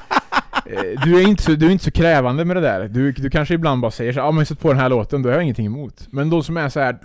eh, 0.66 1.02
du, 1.04 1.22
är 1.22 1.28
inte 1.28 1.44
så, 1.44 1.52
du 1.52 1.66
är 1.66 1.70
inte 1.72 1.84
så 1.84 1.92
krävande 1.92 2.46
med 2.46 2.58
det 2.58 2.62
där. 2.62 2.88
Du, 2.88 3.12
du 3.12 3.30
kanske 3.30 3.54
ibland 3.54 3.82
bara 3.82 3.92
säger 3.92 4.14
så 4.14 4.20
ja 4.20 4.24
ah, 4.24 4.32
men 4.32 4.46
sätt 4.46 4.60
på 4.60 4.68
den 4.68 4.78
här 4.80 4.90
låten, 4.90 5.22
då 5.22 5.30
har 5.30 5.34
jag 5.34 5.44
ingenting 5.44 5.66
emot. 5.66 6.08
Men 6.12 6.30
de 6.30 6.44
som 6.44 6.58
är 6.58 6.70
så 6.70 6.80
här. 6.80 7.00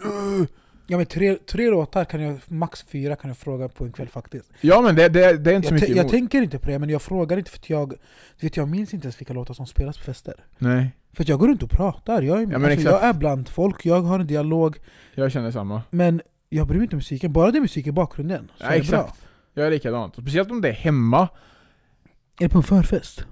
Ja 0.92 0.96
men 0.98 1.06
tre, 1.06 1.36
tre 1.46 1.70
låtar 1.70 2.04
kan 2.04 2.20
jag, 2.20 2.38
max 2.48 2.82
fyra 2.82 3.16
kan 3.16 3.28
jag 3.30 3.36
fråga 3.38 3.68
på 3.68 3.84
en 3.84 3.92
kväll 3.92 4.08
faktiskt. 4.08 4.50
ja 4.60 4.80
men 4.80 4.94
det, 4.94 5.08
det, 5.08 5.36
det 5.36 5.50
är 5.50 5.54
inte 5.56 5.68
så 5.68 5.74
Jag, 5.74 5.80
mycket 5.80 5.88
jag 5.96 5.98
emot. 5.98 6.10
tänker 6.12 6.42
inte 6.42 6.58
på 6.58 6.70
det, 6.70 6.78
men 6.78 6.88
jag 6.90 7.02
frågar 7.02 7.36
inte 7.36 7.50
för 7.50 7.58
att 7.58 7.70
jag, 7.70 7.94
vet, 8.40 8.56
jag 8.56 8.68
minns 8.68 8.94
inte 8.94 9.04
ens 9.04 9.20
vilka 9.20 9.32
låtar 9.32 9.54
som 9.54 9.66
spelas 9.66 9.98
på 9.98 10.04
fester. 10.04 10.34
Nej, 10.58 10.90
För 11.12 11.22
att 11.22 11.28
jag 11.28 11.38
går 11.38 11.48
runt 11.48 11.62
och 11.62 11.70
pratar, 11.70 12.22
jag 12.22 12.42
är, 12.42 12.46
men 12.46 12.64
alltså, 12.64 12.88
jag 12.88 13.02
är 13.04 13.12
bland 13.12 13.48
folk, 13.48 13.86
jag 13.86 14.00
har 14.02 14.18
en 14.20 14.26
dialog, 14.26 14.76
jag 15.14 15.32
känner 15.32 15.50
samma. 15.50 15.82
men 15.90 16.22
jag 16.48 16.66
bryr 16.66 16.78
mig 16.78 16.84
inte 16.84 16.96
om 16.96 16.98
musiken, 16.98 17.32
bara 17.32 17.50
det 17.50 17.58
är 17.58 17.60
musik 17.60 17.86
i 17.86 17.92
bakgrunden 17.92 18.50
så 18.58 18.64
Ja, 18.64 18.70
är 18.70 18.80
det 18.80 18.88
bra. 18.90 19.14
Jag 19.54 19.66
är 19.66 19.70
likadant. 19.70 20.14
Speciellt 20.14 20.50
om 20.50 20.60
det 20.60 20.68
är 20.68 20.72
hemma. 20.72 21.28
Är 22.40 22.44
det 22.44 22.48
på 22.48 22.58
en 22.58 22.64
förfest? 22.64 23.24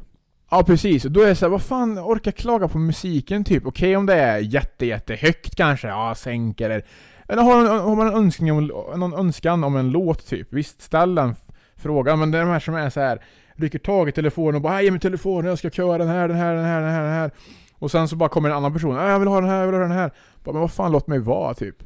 Ja 0.50 0.62
precis, 0.64 1.04
och 1.04 1.11
då 1.11 1.20
är 1.22 1.26
det 1.26 1.34
så 1.34 1.44
här, 1.44 1.50
vad 1.50 1.62
fan, 1.62 1.98
orkar 1.98 2.30
klaga 2.32 2.68
på 2.68 2.78
musiken 2.78 3.44
typ? 3.44 3.66
Okej 3.66 3.96
om 3.96 4.06
det 4.06 4.14
är 4.14 4.38
jätte, 4.38 4.86
jätte 4.86 5.14
högt 5.14 5.56
kanske, 5.56 5.88
ja 5.88 6.14
sänk 6.14 6.61
eller... 6.61 6.84
Eller 7.31 7.43
har, 7.43 7.81
har 7.81 7.97
man 7.97 8.07
en 8.07 8.14
önskan, 8.14 8.51
om, 8.51 8.66
någon 9.01 9.14
önskan 9.14 9.64
om 9.64 9.76
en 9.76 9.91
låt 9.91 10.26
typ? 10.26 10.53
Visst, 10.53 10.83
ställ 10.83 11.14
den 11.14 11.35
frågan, 11.76 12.18
men 12.18 12.31
det 12.31 12.39
är 12.39 12.43
de 12.43 12.51
här 12.51 12.61
som 12.61 12.74
är 12.74 12.91
så 12.91 13.01
här 13.01 13.22
rycker 13.55 13.78
tag 13.78 14.09
i 14.09 14.12
telefonen 14.12 14.55
och 14.55 14.61
bara 14.62 14.72
"Hej, 14.72 14.85
ge 14.85 14.91
mig 14.91 15.01
telefonen, 15.01 15.49
jag 15.49 15.59
ska 15.59 15.70
köra 15.70 15.99
den 15.99 16.09
här, 16.09 16.28
den 16.28 16.37
här, 16.37 16.55
den 16.55 16.64
här, 16.64 16.81
den 16.81 16.91
här, 16.91 17.03
den 17.03 17.12
här. 17.12 17.31
Och 17.78 17.91
sen 17.91 18.09
så 18.09 18.16
bara 18.16 18.28
kommer 18.28 18.51
en 18.51 18.57
annan 18.57 18.72
person, 18.72 18.95
"Ja, 18.97 19.11
jag 19.11 19.18
vill 19.18 19.28
ha 19.28 19.41
den 19.41 19.51
här, 19.51 19.59
jag 19.59 19.66
vill 19.66 19.74
ha 19.74 19.83
den 19.83 19.91
här. 19.97 20.11
Bara, 20.45 20.53
men 20.53 20.61
vad 20.61 20.72
fan, 20.72 20.93
låt 20.93 21.07
mig 21.07 21.18
vara 21.18 21.55
typ. 21.55 21.76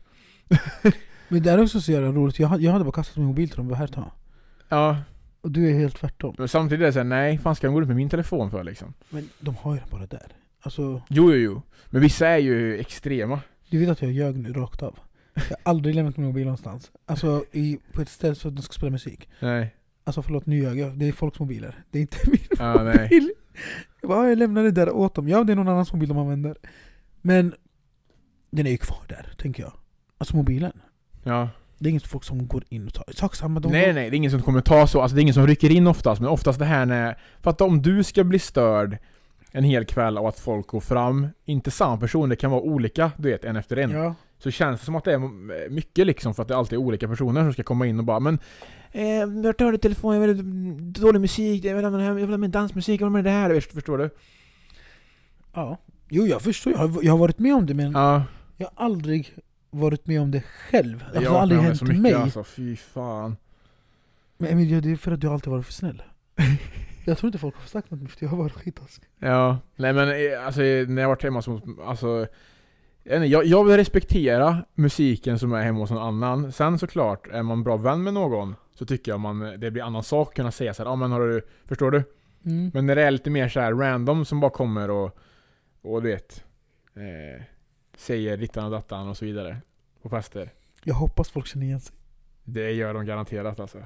Men 1.28 1.42
det 1.42 1.50
är 1.50 1.62
också 1.62 1.80
så 1.80 1.92
jävla 1.92 2.08
roligt, 2.12 2.38
jag, 2.38 2.60
jag 2.60 2.72
hade 2.72 2.84
bara 2.84 2.92
kastat 2.92 3.16
min 3.16 3.26
mobil 3.26 3.48
till 3.48 3.56
dem, 3.56 3.72
här 3.74 3.86
ta. 3.86 4.10
Ja, 4.68 4.96
Och 5.40 5.50
du 5.50 5.70
är 5.70 5.78
helt 5.78 5.96
tvärtom. 5.96 6.34
men 6.38 6.48
samtidigt 6.48 6.82
är 6.82 6.86
det 6.86 6.92
såhär, 6.92 7.04
nej, 7.04 7.38
fan 7.38 7.54
ska 7.56 7.66
de 7.66 7.74
gå 7.74 7.80
ut 7.82 7.86
med 7.88 7.96
min 7.96 8.08
telefon 8.08 8.50
för 8.50 8.64
liksom? 8.64 8.94
Men 9.10 9.28
de 9.40 9.56
har 9.56 9.74
ju 9.74 9.80
den 9.80 9.88
bara 9.90 10.06
där. 10.06 10.26
Alltså, 10.62 10.82
Jo, 11.08 11.32
jo, 11.32 11.34
jo. 11.34 11.62
Men 11.90 12.00
vissa 12.02 12.28
är 12.28 12.38
ju 12.38 12.78
extrema. 12.80 13.40
du 13.70 13.78
vet 13.80 13.88
att 13.88 14.02
jag 14.02 14.12
ljög 14.12 14.38
nu 14.38 14.52
rakt 14.52 14.82
av. 14.82 14.98
Jag 15.34 15.42
har 15.42 15.56
aldrig 15.62 15.94
lämnat 15.94 16.16
min 16.16 16.26
mobil 16.26 16.44
någonstans. 16.44 16.90
Alltså 17.06 17.44
i, 17.52 17.78
på 17.92 18.02
ett 18.02 18.08
ställe 18.08 18.34
så 18.34 18.48
att 18.48 18.56
de 18.56 18.62
ska 18.62 18.72
spela 18.72 18.90
musik. 18.90 19.28
Nej. 19.40 19.74
Alltså 20.04 20.22
förlåt, 20.22 20.46
nu 20.46 20.58
ljög 20.58 20.78
jag. 20.78 20.98
Det 20.98 21.08
är 21.08 21.12
folks 21.12 21.38
mobiler. 21.38 21.84
Det 21.90 21.98
är 21.98 22.02
inte 22.02 22.16
min 22.26 22.40
nej. 22.58 23.02
mobil. 23.02 23.30
Jag 24.00 24.08
bara, 24.10 24.22
"Ja, 24.24 24.28
jag 24.28 24.38
lämnar 24.38 24.62
det 24.62 24.70
där 24.70 24.90
åt 24.90 25.14
dem. 25.14 25.28
Ja, 25.28 25.44
det 25.44 25.52
är 25.52 25.56
någon 25.56 25.68
annans 25.68 25.92
mobil 25.92 26.08
de 26.08 26.18
använder. 26.18 26.56
Men 27.20 27.54
den 28.50 28.66
är 28.66 28.70
ju 28.70 28.76
kvar 28.76 29.02
där, 29.08 29.32
tänker 29.38 29.62
jag. 29.62 29.72
Alltså 30.18 30.36
mobilen. 30.36 30.72
Ja. 31.22 31.48
Det 31.78 31.88
är 31.88 31.90
inget 31.90 32.06
folk 32.06 32.24
som 32.24 32.46
går 32.46 32.64
in 32.68 32.86
och 32.86 32.94
tar. 32.94 33.04
Sak 33.14 33.34
samma, 33.36 33.60
de 33.60 33.72
Nej 33.72 33.92
nej, 33.92 34.10
det 34.10 34.16
är 34.16 34.18
ingen 34.18 34.30
som 34.30 34.42
kommer 34.42 34.60
ta 34.60 34.86
så, 34.86 35.00
alltså 35.00 35.14
det 35.14 35.20
är 35.20 35.22
ingen 35.22 35.34
som 35.34 35.46
rycker 35.46 35.70
in 35.70 35.86
oftast, 35.86 36.20
men 36.20 36.30
oftast 36.30 36.58
det 36.58 36.64
här 36.64 36.86
när... 36.86 37.18
För 37.40 37.50
att 37.50 37.60
om 37.60 37.82
du 37.82 38.04
ska 38.04 38.24
bli 38.24 38.38
störd 38.38 38.98
en 39.52 39.64
hel 39.64 39.84
kväll 39.84 40.18
av 40.18 40.26
att 40.26 40.38
folk 40.38 40.66
går 40.66 40.80
fram, 40.80 41.28
inte 41.44 41.70
samma 41.70 41.96
person, 41.96 42.28
det 42.28 42.36
kan 42.36 42.50
vara 42.50 42.60
olika, 42.60 43.12
du 43.16 43.30
vet, 43.30 43.44
en 43.44 43.56
efter 43.56 43.76
en. 43.76 43.90
Ja. 43.90 44.14
Så 44.44 44.50
känns 44.50 44.80
det 44.80 44.86
som 44.86 44.96
att 44.96 45.04
det 45.04 45.12
är 45.12 45.68
mycket 45.68 46.06
liksom, 46.06 46.34
för 46.34 46.42
att 46.42 46.48
det 46.48 46.56
alltid 46.56 46.78
är 46.78 46.82
olika 46.82 47.08
personer 47.08 47.42
som 47.42 47.52
ska 47.52 47.62
komma 47.62 47.86
in 47.86 47.98
och 47.98 48.04
bara 48.04 48.20
men... 48.20 48.38
Eh, 48.92 49.26
vart 49.26 49.60
har 49.60 49.72
du 49.72 49.78
telefon? 49.78 50.14
Jag 50.14 50.20
vill 50.20 50.36
ha 50.36 50.44
dålig 50.80 51.20
musik, 51.20 51.64
jag 51.64 51.74
vill 51.76 51.84
ha, 51.84 52.02
jag 52.02 52.14
vill 52.14 52.30
ha 52.30 52.36
min 52.36 52.50
dansmusik, 52.50 53.00
jag 53.00 53.06
vill 53.06 53.10
ha 53.12 53.22
med 53.22 53.24
det 53.24 53.30
här, 53.30 53.54
Först- 53.54 53.72
förstår 53.72 53.98
du? 53.98 54.10
Ja. 55.52 55.78
Jo, 56.08 56.26
jag 56.26 56.42
förstår. 56.42 56.72
Jag 56.72 56.78
har, 56.78 57.02
jag 57.02 57.12
har 57.12 57.18
varit 57.18 57.38
med 57.38 57.54
om 57.54 57.66
det, 57.66 57.74
men 57.74 57.92
Ja, 57.92 58.24
jag 58.56 58.68
har 58.74 58.84
aldrig 58.84 59.34
varit 59.70 60.06
med 60.06 60.20
om 60.20 60.30
det 60.30 60.40
själv. 60.40 61.04
Alltså, 61.04 61.14
jag 61.14 61.22
det 61.22 61.28
har 61.28 61.40
aldrig 61.40 61.60
hänt 61.60 61.78
så 61.78 61.84
mycket 61.84 62.00
mig. 62.02 62.12
alltså, 62.14 62.44
fy 62.44 62.76
fan. 62.76 63.36
Men 64.38 64.50
Emilia, 64.50 64.80
det 64.80 64.90
är 64.90 64.96
för 64.96 65.12
att 65.12 65.20
du 65.20 65.28
alltid 65.28 65.50
varit 65.50 65.66
för 65.66 65.72
snäll. 65.72 66.02
jag 67.04 67.18
tror 67.18 67.28
inte 67.28 67.38
folk 67.38 67.56
har 67.56 67.66
sagt 67.66 67.90
något 67.90 68.10
för 68.10 68.24
jag 68.24 68.30
har 68.30 68.36
varit 68.38 68.52
skitaskig. 68.52 69.08
Ja, 69.18 69.58
nej 69.76 69.92
men 69.92 70.08
eh, 70.08 70.46
alltså 70.46 70.60
när 70.60 71.02
jag 71.02 71.08
varit 71.08 71.22
hemma 71.22 71.40
hos, 71.40 71.62
alltså 71.86 72.26
jag, 73.04 73.44
jag, 73.44 73.64
vill 73.64 73.76
respektera 73.76 74.64
musiken 74.74 75.38
som 75.38 75.52
är 75.52 75.62
hemma 75.62 75.78
hos 75.78 75.90
någon 75.90 76.02
annan. 76.02 76.52
Sen 76.52 76.78
såklart, 76.78 77.26
är 77.26 77.42
man 77.42 77.62
bra 77.62 77.76
vän 77.76 78.02
med 78.02 78.14
någon 78.14 78.54
så 78.74 78.86
tycker 78.86 79.12
jag 79.12 79.20
man, 79.20 79.60
det 79.60 79.70
blir 79.70 79.82
annan 79.82 80.02
sak 80.02 80.28
att 80.28 80.34
kunna 80.34 80.50
säga 80.50 80.74
såhär, 80.74 80.90
ja 80.90 80.96
men 80.96 81.12
har 81.12 81.20
du, 81.20 81.46
förstår 81.64 81.90
du? 81.90 82.02
Mm. 82.44 82.70
Men 82.74 82.86
när 82.86 82.96
det 82.96 83.02
är 83.02 83.10
lite 83.10 83.30
mer 83.30 83.48
så 83.48 83.60
här 83.60 83.72
random 83.72 84.24
som 84.24 84.40
bara 84.40 84.50
kommer 84.50 84.90
och, 84.90 85.18
och 85.82 86.02
du 86.02 86.08
vet, 86.08 86.44
eh, 86.94 87.42
säger 87.96 88.36
dittan 88.36 88.64
och 88.64 88.70
dattan 88.70 89.08
och 89.08 89.16
så 89.16 89.24
vidare 89.24 89.56
på 90.02 90.08
fester. 90.08 90.50
Jag 90.82 90.94
hoppas 90.94 91.30
folk 91.30 91.46
känner 91.46 91.66
igen 91.66 91.80
sig. 91.80 91.96
Det 92.44 92.72
gör 92.72 92.94
de 92.94 93.06
garanterat 93.06 93.60
alltså. 93.60 93.78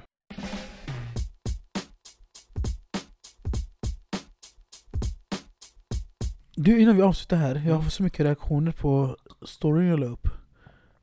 Du, 6.61 6.79
innan 6.79 6.95
vi 6.95 7.01
avslutar 7.01 7.37
här. 7.37 7.63
Jag 7.67 7.75
har 7.75 7.81
fått 7.81 7.93
så 7.93 8.03
mycket 8.03 8.19
reaktioner 8.19 8.71
på 8.71 9.17
storyn 9.41 9.87
jag 9.87 9.99
la 9.99 10.05
upp. 10.05 10.27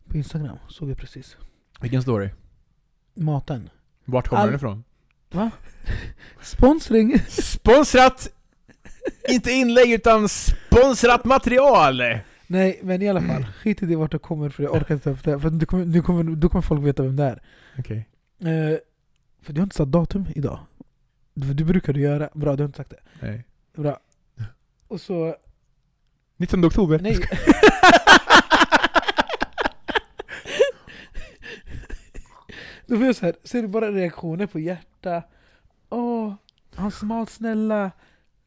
På 0.09 0.17
Instagram, 0.17 0.59
såg 0.69 0.91
jag 0.91 0.99
precis. 0.99 1.37
Vilken 1.81 2.03
story? 2.03 2.31
Maten. 3.15 3.71
Vart 4.05 4.29
kommer 4.29 4.43
All- 4.43 4.49
den 4.49 4.57
ifrån? 4.57 4.85
Va? 5.31 5.51
Sponsring! 6.43 7.19
Sponsrat! 7.29 8.29
Inte 9.29 9.51
inlägg 9.53 9.93
utan 9.93 10.29
sponsrat 10.29 11.25
material! 11.25 12.03
Nej, 12.47 12.81
men 12.83 13.03
i 13.03 13.09
alla 13.09 13.21
fall. 13.21 13.47
Skit 13.63 13.83
i 13.83 13.87
det 13.87 13.97
vart 13.97 14.13
det 14.13 14.19
kommer 14.19 14.49
för 14.51 14.63
jag 14.63 14.75
orkar 14.75 14.95
inte 14.95 15.05
ta 15.05 15.11
upp 15.11 15.25
det. 15.25 15.41
För 15.41 15.51
nu 15.51 15.67
kommer, 15.67 15.85
nu 15.85 16.03
kommer, 16.03 16.37
då 16.37 16.49
kommer 16.49 16.63
folk 16.63 16.85
veta 16.85 17.03
vem 17.03 17.17
det 17.17 17.25
är. 17.25 17.43
Okej. 17.79 18.09
Eh, 18.39 18.79
för 19.43 19.53
du 19.53 19.61
har 19.61 19.63
inte 19.65 19.77
satt 19.77 19.93
datum 19.93 20.27
idag. 20.35 20.59
Du, 21.35 21.55
du 21.55 21.65
brukar 21.65 21.93
du 21.93 22.01
göra. 22.01 22.29
Bra, 22.35 22.57
du 22.57 22.63
har 22.63 22.67
inte 22.67 22.77
sagt 22.77 22.91
det. 22.91 23.01
Nej. 23.21 23.45
Bra. 23.77 23.99
Och 24.89 25.01
så... 25.01 25.37
19 26.37 26.65
oktober. 26.65 26.99
Nej. 26.99 27.19
Då 32.87 32.97
får 32.97 33.07
jag 33.07 33.17
så 33.17 33.27
här, 33.27 33.35
ser 33.45 33.63
du 33.63 33.69
bara 33.69 33.93
reaktioner 33.93 34.47
på 34.47 34.59
hjärta. 34.59 35.23
Åh, 35.91 36.35
han 36.75 36.91
smalt 36.91 37.31
snälla. 37.31 37.91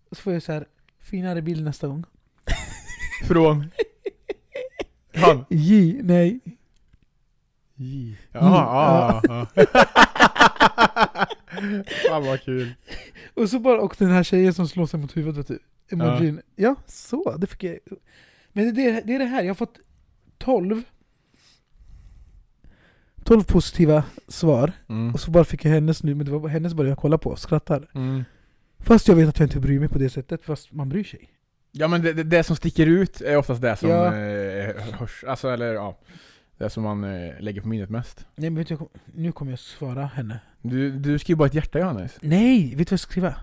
Och 0.10 0.18
så 0.18 0.24
får 0.24 0.34
jag 0.34 0.44
så 0.44 0.52
här, 0.52 0.66
finare 1.00 1.42
bild 1.42 1.64
nästa 1.64 1.88
gång. 1.88 2.06
Från? 3.28 3.72
Han? 5.16 5.46
J, 5.50 6.00
nej. 6.04 6.40
J. 7.76 8.16
Ja, 8.32 8.40
ja, 8.42 9.22
ja. 9.24 9.46
Fan 12.10 12.26
vad 12.26 12.42
kul. 12.42 12.74
Och 13.34 13.50
så 13.50 13.60
bara, 13.60 13.82
och 13.82 13.96
den 13.98 14.12
här 14.12 14.24
tjejen 14.24 14.54
som 14.54 14.68
slår 14.68 14.86
sig 14.86 15.00
mot 15.00 15.18
huvudet 15.18 15.38
vet 15.38 15.48
du. 15.48 15.60
Emojin. 15.92 16.42
Ja, 16.56 16.76
så. 16.88 17.38
Det 17.38 17.48
fick 17.48 17.64
jag. 17.64 17.78
Men 18.54 18.74
det, 18.76 18.86
är- 18.90 19.02
det 19.06 19.16
är 19.16 19.20
det 19.20 19.26
här, 19.26 19.42
jag 19.42 19.50
har 19.50 19.56
fått 19.56 19.80
12 20.38 20.84
12 23.24 23.44
positiva 23.44 24.04
svar. 24.28 24.72
Mm. 24.90 25.14
Och 25.14 25.20
så 25.20 25.32
bara 25.32 25.44
fick 25.44 25.66
jag 25.66 25.72
hennes 25.72 26.04
nu, 26.04 26.16
men 26.16 26.26
det 26.26 26.32
var 26.32 26.50
hennes 26.50 26.74
bara 26.74 26.88
jag 26.88 26.98
kolla 26.98 27.18
på 27.18 27.30
och 27.30 27.40
skrattar. 27.40 27.88
Mm. 27.94 28.24
Fast 28.80 29.08
jag 29.08 29.16
vet 29.16 29.30
att 29.30 29.40
jag 29.40 29.46
inte 29.46 29.60
bryr 29.60 29.80
mig 29.80 29.90
på 29.90 29.98
det 30.00 30.10
sättet, 30.10 30.44
fast 30.44 30.72
man 30.74 30.90
bryr 30.90 31.04
sig. 31.04 31.30
Ja 31.72 31.88
men 31.88 32.02
det, 32.02 32.14
det, 32.14 32.24
det 32.24 32.44
som 32.44 32.56
sticker 32.56 32.86
ut 32.88 33.22
är 33.22 33.38
oftast 33.38 33.62
det 33.62 33.76
som 33.76 33.90
Ja. 33.90 34.06
eh, 34.16 34.76
hörs, 35.00 35.24
alltså 35.24 35.50
eller 35.50 35.74
ja 35.74 35.98
Det 36.58 36.70
som 36.70 36.84
man 36.84 37.04
eh, 37.04 37.34
lägger 37.40 37.62
på 37.62 37.68
minnet 37.68 37.90
mest 37.90 38.26
Nej 38.36 38.50
men 38.50 38.58
vet 38.58 38.68
du, 38.68 38.78
nu 39.06 39.32
kommer 39.32 39.52
jag 39.52 39.60
svara 39.60 40.06
henne. 40.06 40.40
Du, 40.62 40.92
du 40.92 41.20
skriver 41.20 41.38
bara 41.38 41.48
ett 41.48 41.54
hjärta 41.54 41.80
Johannes 41.80 42.18
Nej! 42.22 42.62
Vet 42.70 42.78
du 42.78 42.84
vad 42.84 42.92
jag 42.92 43.00
ska 43.00 43.12
skriva? 43.12 43.36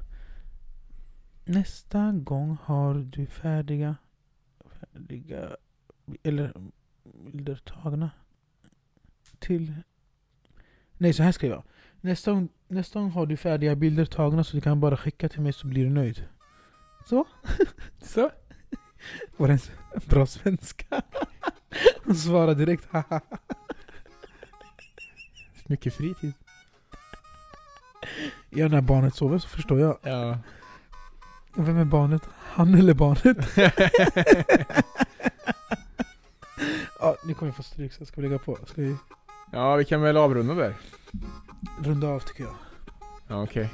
Nästa 1.49 2.13
gång 2.13 2.57
har 2.63 2.95
du 2.95 3.27
färdiga, 3.27 3.97
färdiga, 4.81 5.57
eller 6.23 6.53
bilder 7.03 7.57
tagna 7.57 8.11
till... 9.39 9.75
Nej, 10.99 11.13
så 11.13 11.23
här 11.23 11.33
skriver 11.33 11.55
jag. 11.55 11.65
Nästa 12.01 12.33
gång, 12.33 12.49
nästa 12.69 13.01
gång 13.01 13.11
har 13.11 13.27
du 13.27 13.37
färdiga 13.37 13.77
bilder 13.77 14.05
tagna 14.05 14.45
så 14.45 14.57
du 14.57 14.61
kan 14.61 14.81
bara 14.81 14.97
skicka 14.97 15.29
till 15.29 15.41
mig 15.41 15.53
så 15.53 15.67
blir 15.67 15.85
du 15.85 15.91
nöjd. 15.91 16.25
Så? 17.09 17.25
Så? 18.03 18.31
Var 19.37 19.49
det 19.49 19.55
en 19.55 19.61
bra 20.07 20.27
svenska? 20.27 21.03
Hon 22.05 22.15
svarade 22.15 22.55
direkt 22.55 22.89
haha. 22.91 23.21
Mycket 25.67 25.95
fritid 25.95 26.33
Ja, 28.51 28.69
när 28.69 28.81
barnet 28.81 29.15
sover 29.15 29.39
så 29.39 29.49
förstår 29.49 29.81
jag. 29.81 29.99
Ja 30.03 30.39
Vem 31.57 31.77
är 31.79 31.85
barnet? 31.85 32.23
Han 32.53 32.75
eller 32.75 32.95
barnet? 32.95 33.37
ja, 37.01 37.17
nu 37.27 37.35
kommer 37.35 37.49
jag 37.49 37.57
få 37.57 37.63
stryk 37.63 37.93
så 37.93 38.01
jag 38.01 38.09
ska 38.09 38.21
lägga 38.21 38.39
på. 38.39 38.59
Ska 38.67 38.83
vi 38.83 38.97
Ja 39.53 39.77
vi 39.77 39.85
kan 39.85 40.01
väl 40.03 40.17
avrunda 40.17 40.55
där 40.55 40.75
runda 41.85 42.09
av 42.09 42.21
tycker 42.21 42.45
jag. 42.45 42.55
Ja 43.29 43.43
okej 43.43 43.71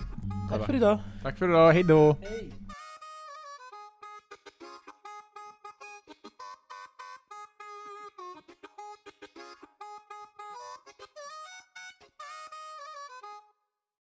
Tack 0.50 0.66
för 0.66 0.74
idag. 0.74 0.98
Tack 1.22 1.38
för 1.38 1.48
idag, 1.48 1.72
hejdå 1.72 2.16
Hej. 2.20 2.52